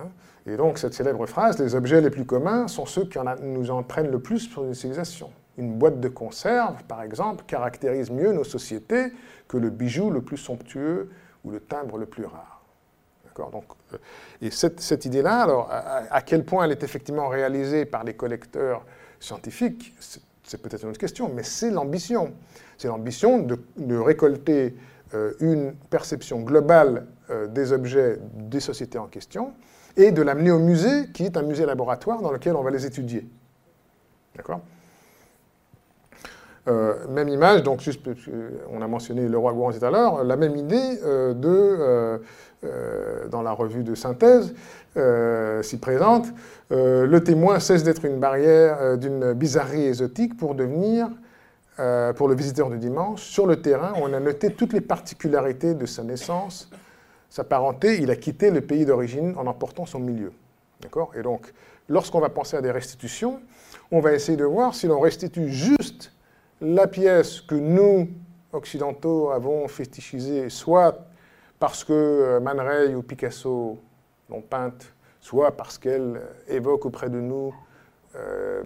Hein. 0.00 0.08
Et 0.46 0.56
donc, 0.56 0.78
cette 0.78 0.94
célèbre 0.94 1.26
phrase, 1.26 1.58
les 1.58 1.74
objets 1.74 2.00
les 2.00 2.10
plus 2.10 2.24
communs 2.24 2.66
sont 2.68 2.86
ceux 2.86 3.04
qui 3.04 3.18
nous 3.42 3.70
entraînent 3.70 4.10
le 4.10 4.20
plus 4.20 4.48
pour 4.48 4.64
une 4.64 4.74
civilisation. 4.74 5.30
Une 5.58 5.74
boîte 5.74 6.00
de 6.00 6.08
conserve, 6.08 6.82
par 6.84 7.02
exemple, 7.02 7.44
caractérise 7.46 8.10
mieux 8.10 8.32
nos 8.32 8.44
sociétés 8.44 9.12
que 9.48 9.58
le 9.58 9.70
bijou 9.70 10.10
le 10.10 10.22
plus 10.22 10.38
somptueux 10.38 11.10
ou 11.44 11.50
le 11.50 11.60
timbre 11.60 11.98
le 11.98 12.06
plus 12.06 12.24
rare. 12.24 12.60
Donc, 13.52 13.64
euh, 13.94 13.98
et 14.42 14.50
cette, 14.50 15.04
idée-là, 15.04 15.40
alors, 15.40 15.70
à, 15.70 16.20
quel 16.22 16.44
point 16.44 16.64
elle 16.64 16.72
est 16.72 16.82
effectivement 16.82 17.28
réalisée 17.28 17.84
par 17.84 18.04
les 18.04 18.14
collecteurs 18.14 18.84
scientifiques, 19.18 19.94
c'est 20.42 20.60
peut-être 20.60 20.82
une 20.82 20.90
autre 20.90 20.98
question, 20.98 21.30
mais 21.32 21.42
c'est 21.42 21.70
l'ambition. 21.70 22.34
C'est 22.76 22.88
l'ambition 22.88 23.38
de, 23.38 23.96
récolter 23.96 24.76
euh, 25.14 25.32
une 25.40 25.74
perception 25.90 26.40
globale 26.40 27.06
euh, 27.30 27.46
des 27.46 27.72
objets 27.72 28.18
des 28.34 28.60
sociétés 28.60 28.98
en 28.98 29.06
question, 29.06 29.52
et 29.96 30.12
de 30.12 30.22
l'amener 30.22 30.50
au 30.50 30.58
musée, 30.58 31.08
qui 31.12 31.24
est 31.24 31.36
un 31.36 31.42
musée 31.42 31.66
laboratoire 31.66 32.22
dans 32.22 32.32
lequel 32.32 32.56
on 32.56 32.62
va 32.62 32.70
les 32.70 32.86
étudier. 32.86 33.26
D'accord? 34.36 34.60
Euh, 36.68 36.94
même 37.08 37.28
image, 37.28 37.62
donc 37.62 37.80
juste, 37.80 38.02
on 38.70 38.82
a 38.82 38.86
mentionné 38.86 39.26
le 39.28 39.38
roi 39.38 39.52
Gouan 39.52 39.72
tout 39.72 39.84
à 39.84 39.90
l'heure, 39.90 40.24
la 40.24 40.36
même 40.36 40.56
idée 40.56 41.00
euh, 41.04 41.32
de, 41.32 42.20
euh, 42.64 43.28
dans 43.30 43.42
la 43.42 43.52
revue 43.52 43.82
de 43.82 43.94
synthèse 43.94 44.54
s'y 45.62 45.78
présente, 45.78 46.26
le 46.70 47.18
témoin 47.20 47.60
cesse 47.60 47.84
d'être 47.84 48.04
une 48.04 48.18
barrière 48.18 48.98
d'une 48.98 49.34
bizarrerie 49.34 49.86
exotique 49.86 50.36
pour 50.36 50.56
devenir, 50.56 51.08
pour 52.16 52.28
le 52.28 52.34
visiteur 52.34 52.68
du 52.70 52.78
dimanche, 52.78 53.22
sur 53.22 53.46
le 53.46 53.62
terrain, 53.62 53.92
on 54.02 54.12
a 54.12 54.18
noté 54.18 54.52
toutes 54.52 54.72
les 54.72 54.80
particularités 54.80 55.74
de 55.74 55.86
sa 55.86 56.02
naissance, 56.02 56.70
sa 57.30 57.44
parenté, 57.44 57.98
il 58.02 58.10
a 58.10 58.16
quitté 58.16 58.50
le 58.50 58.60
pays 58.60 58.84
d'origine 58.84 59.34
en 59.36 59.46
emportant 59.46 59.86
son 59.86 60.00
milieu. 60.00 60.32
D'accord? 60.80 61.12
Et 61.16 61.22
donc, 61.22 61.52
lorsqu'on 61.88 62.20
va 62.20 62.28
penser 62.28 62.56
à 62.56 62.60
des 62.60 62.72
restitutions, 62.72 63.40
on 63.92 64.00
va 64.00 64.12
essayer 64.12 64.36
de 64.36 64.44
voir 64.44 64.74
si 64.74 64.88
l'on 64.88 64.98
restitue 64.98 65.48
juste 65.48 66.12
la 66.60 66.88
pièce 66.88 67.40
que 67.40 67.54
nous, 67.54 68.08
occidentaux, 68.52 69.30
avons 69.30 69.68
fétichisée, 69.68 70.50
soit 70.50 71.06
parce 71.60 71.84
que 71.84 71.92
euh, 71.92 72.40
Man 72.40 72.60
ou 72.96 73.02
Picasso 73.02 73.78
l'ont 74.28 74.42
peinte, 74.42 74.92
soit 75.20 75.56
parce 75.56 75.78
qu'elle 75.78 76.20
évoque 76.48 76.84
auprès 76.86 77.10
de 77.10 77.20
nous 77.20 77.54
euh, 78.16 78.62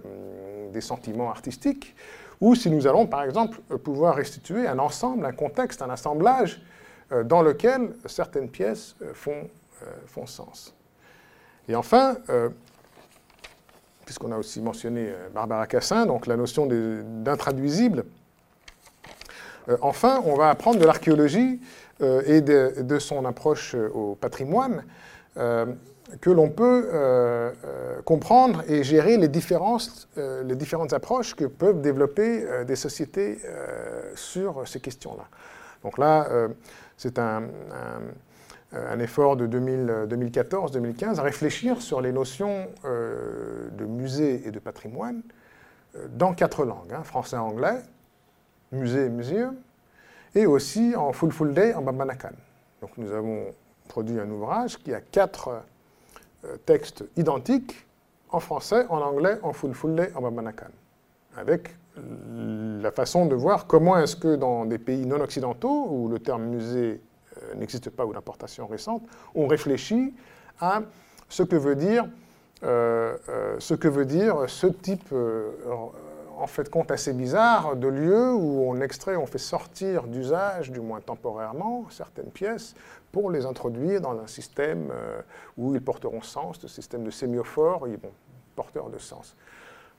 des 0.73 0.81
sentiments 0.81 1.29
artistiques, 1.29 1.95
ou 2.41 2.55
si 2.55 2.71
nous 2.71 2.87
allons, 2.87 3.05
par 3.05 3.23
exemple, 3.23 3.59
pouvoir 3.77 4.15
restituer 4.15 4.67
un 4.67 4.79
ensemble, 4.79 5.25
un 5.25 5.31
contexte, 5.31 5.81
un 5.81 5.89
assemblage 5.89 6.61
euh, 6.61 6.74
dans 7.23 7.41
lequel 7.41 7.93
certaines 8.05 8.49
pièces 8.49 8.95
euh, 9.01 9.13
font, 9.13 9.49
euh, 9.83 9.85
font 10.07 10.25
sens. 10.25 10.73
Et 11.67 11.75
enfin, 11.75 12.17
puisqu'on 14.05 14.31
a 14.31 14.37
aussi 14.37 14.61
mentionné 14.61 15.11
Barbara 15.33 15.65
Cassin, 15.65 16.05
donc 16.05 16.27
la 16.27 16.37
notion 16.37 16.67
d'intraduisible, 16.67 18.05
enfin, 19.81 20.21
on 20.25 20.35
va 20.35 20.51
apprendre 20.51 20.79
de 20.79 20.85
l'archéologie 20.85 21.59
et 21.99 22.41
de, 22.41 22.99
son 22.99 23.25
approche 23.25 23.73
au 23.73 24.13
patrimoine 24.13 24.83
que 25.33 26.29
l'on 26.29 26.51
peut 26.51 27.51
comprendre 28.03 28.63
et 28.67 28.83
gérer 28.83 29.17
les, 29.17 29.27
différences, 29.27 30.07
les 30.15 30.55
différentes 30.55 30.93
approches 30.93 31.35
que 31.35 31.45
peuvent 31.45 31.81
développer 31.81 32.45
des 32.67 32.75
sociétés 32.75 33.39
sur 34.13 34.67
ces 34.67 34.81
questions-là. 34.81 35.25
Donc 35.83 35.97
là, 35.97 36.27
c'est 36.97 37.19
un, 37.19 37.49
effort 38.99 39.37
de 39.37 39.47
2014-2015 39.47 41.19
à 41.19 41.21
réfléchir 41.21 41.81
sur 41.81 42.01
les 42.01 42.11
notions 42.11 42.67
de 42.83 43.85
musée 43.85 44.47
et 44.47 44.51
de 44.51 44.59
patrimoine 44.59 45.21
dans 46.09 46.33
quatre 46.33 46.65
langues, 46.65 46.93
hein, 46.93 47.03
français 47.03 47.37
anglais, 47.37 47.81
musée 48.71 49.05
et 49.05 49.09
muséum, 49.09 49.55
et 50.33 50.45
aussi 50.45 50.95
en 50.95 51.13
full 51.13 51.31
full 51.31 51.53
day 51.53 51.73
en 51.73 51.81
Babanakan. 51.81 52.33
Donc 52.81 52.91
nous 52.97 53.11
avons 53.11 53.45
produit 53.87 54.19
un 54.19 54.29
ouvrage 54.29 54.77
qui 54.77 54.93
a 54.93 55.01
quatre 55.01 55.63
euh, 56.43 56.57
textes 56.65 57.03
identiques 57.15 57.85
en 58.29 58.39
français, 58.39 58.85
en 58.89 59.01
anglais, 59.01 59.37
en 59.43 59.53
full 59.53 59.73
full 59.73 59.95
day 59.95 60.11
en 60.15 60.21
Babanakan, 60.21 60.71
avec 61.37 61.75
la 61.97 62.91
façon 62.91 63.25
de 63.25 63.35
voir 63.35 63.67
comment 63.67 63.97
est-ce 63.97 64.15
que 64.15 64.35
dans 64.35 64.65
des 64.65 64.77
pays 64.77 65.05
non 65.05 65.21
occidentaux, 65.21 65.87
où 65.89 66.07
le 66.07 66.19
terme 66.19 66.43
musée 66.43 67.01
euh, 67.37 67.55
n'existe 67.55 67.89
pas 67.89 68.05
ou 68.05 68.13
d'importation 68.13 68.67
récente, 68.67 69.03
on 69.33 69.47
réfléchit 69.47 70.13
à 70.59 70.81
ce 71.29 71.43
que 71.43 71.55
veut 71.55 71.75
dire, 71.75 72.07
euh, 72.63 73.15
ce, 73.59 73.73
que 73.73 73.87
veut 73.87 74.05
dire 74.05 74.47
ce 74.47 74.67
type 74.67 75.13
en 76.37 76.47
fait 76.47 76.69
compte 76.69 76.91
assez 76.91 77.13
bizarre 77.13 77.75
de 77.75 77.87
lieux 77.87 78.33
où 78.33 78.63
on 78.67 78.79
extrait, 78.81 79.15
on 79.15 79.25
fait 79.25 79.37
sortir 79.37 80.03
d'usage, 80.03 80.71
du 80.71 80.79
moins 80.79 81.01
temporairement, 81.01 81.85
certaines 81.89 82.31
pièces 82.31 82.75
pour 83.11 83.31
les 83.31 83.45
introduire 83.45 84.01
dans 84.01 84.19
un 84.19 84.27
système 84.27 84.89
euh, 84.91 85.21
où 85.57 85.73
ils 85.73 85.81
porteront 85.81 86.21
sens, 86.21 86.59
ce 86.59 86.67
système 86.67 87.03
de 87.03 87.11
sémiophore, 87.11 87.87
ils 87.87 87.97
vont 87.97 88.11
porteurs 88.55 88.89
de 88.89 88.97
sens. 88.97 89.35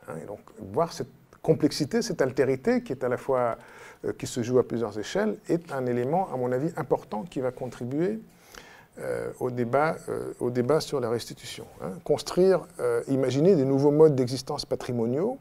Hein, 0.09 0.15
et 0.23 0.27
donc 0.27 0.41
voir 0.59 0.93
cette 0.93 1.09
complexité, 1.47 2.03
cette 2.03 2.21
altérité 2.21 2.83
qui 2.83 2.93
est 2.93 3.05
à 3.05 3.09
la 3.09 3.17
fois 3.17 3.57
euh, 4.05 4.13
qui 4.13 4.27
se 4.27 4.43
joue 4.43 4.59
à 4.59 4.67
plusieurs 4.67 4.99
échelles, 4.99 5.39
est 5.49 5.73
un 5.73 5.87
élément, 5.87 6.29
à 6.33 6.37
mon 6.37 6.53
avis, 6.53 6.71
important 6.77 7.23
qui 7.23 7.41
va 7.41 7.53
contribuer 7.53 8.21
euh, 8.99 9.31
au, 9.41 9.51
débat, 9.51 9.97
au 10.41 10.51
débat 10.51 10.81
sur 10.81 11.01
la 11.01 11.09
restitution. 11.09 11.67
Hein. 11.83 11.93
Construire, 12.05 12.67
imaginer 13.09 13.55
des 13.55 13.65
nouveaux 13.65 13.91
modes 13.91 14.15
d'existence 14.15 14.67
patrimoniaux 14.67 15.39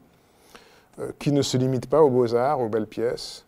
euh, 0.98 1.10
qui 1.18 1.30
ne 1.30 1.42
se 1.42 1.58
limite 1.58 1.90
pas 1.90 2.00
aux 2.00 2.08
beaux-arts, 2.08 2.58
aux 2.58 2.70
belles 2.70 2.86
pièces, 2.86 3.44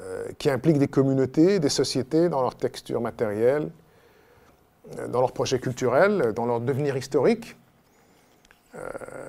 euh, 0.00 0.26
qui 0.36 0.50
impliquent 0.50 0.78
des 0.78 0.88
communautés, 0.88 1.60
des 1.60 1.68
sociétés 1.68 2.28
dans 2.28 2.42
leur 2.42 2.56
texture 2.56 3.00
matérielle, 3.00 3.70
euh, 4.98 5.06
dans 5.06 5.20
leurs 5.20 5.30
projets 5.30 5.60
culturels, 5.60 6.32
dans 6.34 6.46
leur 6.46 6.60
devenir 6.60 6.96
historique. 6.96 7.56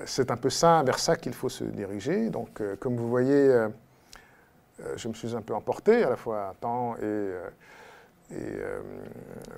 C'est 0.06 0.30
un 0.30 0.36
peu 0.36 0.50
ça, 0.50 0.82
vers 0.84 0.98
ça 0.98 1.16
qu'il 1.16 1.34
faut 1.34 1.48
se 1.48 1.64
diriger. 1.64 2.30
Donc, 2.30 2.62
comme 2.78 2.96
vous 2.96 3.08
voyez, 3.08 3.66
je 4.96 5.08
me 5.08 5.14
suis 5.14 5.34
un 5.34 5.42
peu 5.42 5.54
emporté, 5.54 6.04
à 6.04 6.10
la 6.10 6.16
fois 6.16 6.54
temps 6.60 6.96
et, 7.02 8.34
et 8.34 8.58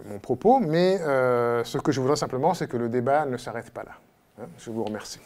mon 0.06 0.18
propos, 0.18 0.58
mais 0.58 0.98
ce 0.98 1.78
que 1.78 1.92
je 1.92 2.00
voudrais 2.00 2.16
simplement, 2.16 2.54
c'est 2.54 2.66
que 2.66 2.78
le 2.78 2.88
débat 2.88 3.26
ne 3.26 3.36
s'arrête 3.36 3.70
pas 3.70 3.82
là. 3.82 3.92
Hein. 4.40 4.46
je 4.58 4.70
vous 4.70 4.84
remercie. 4.84 5.20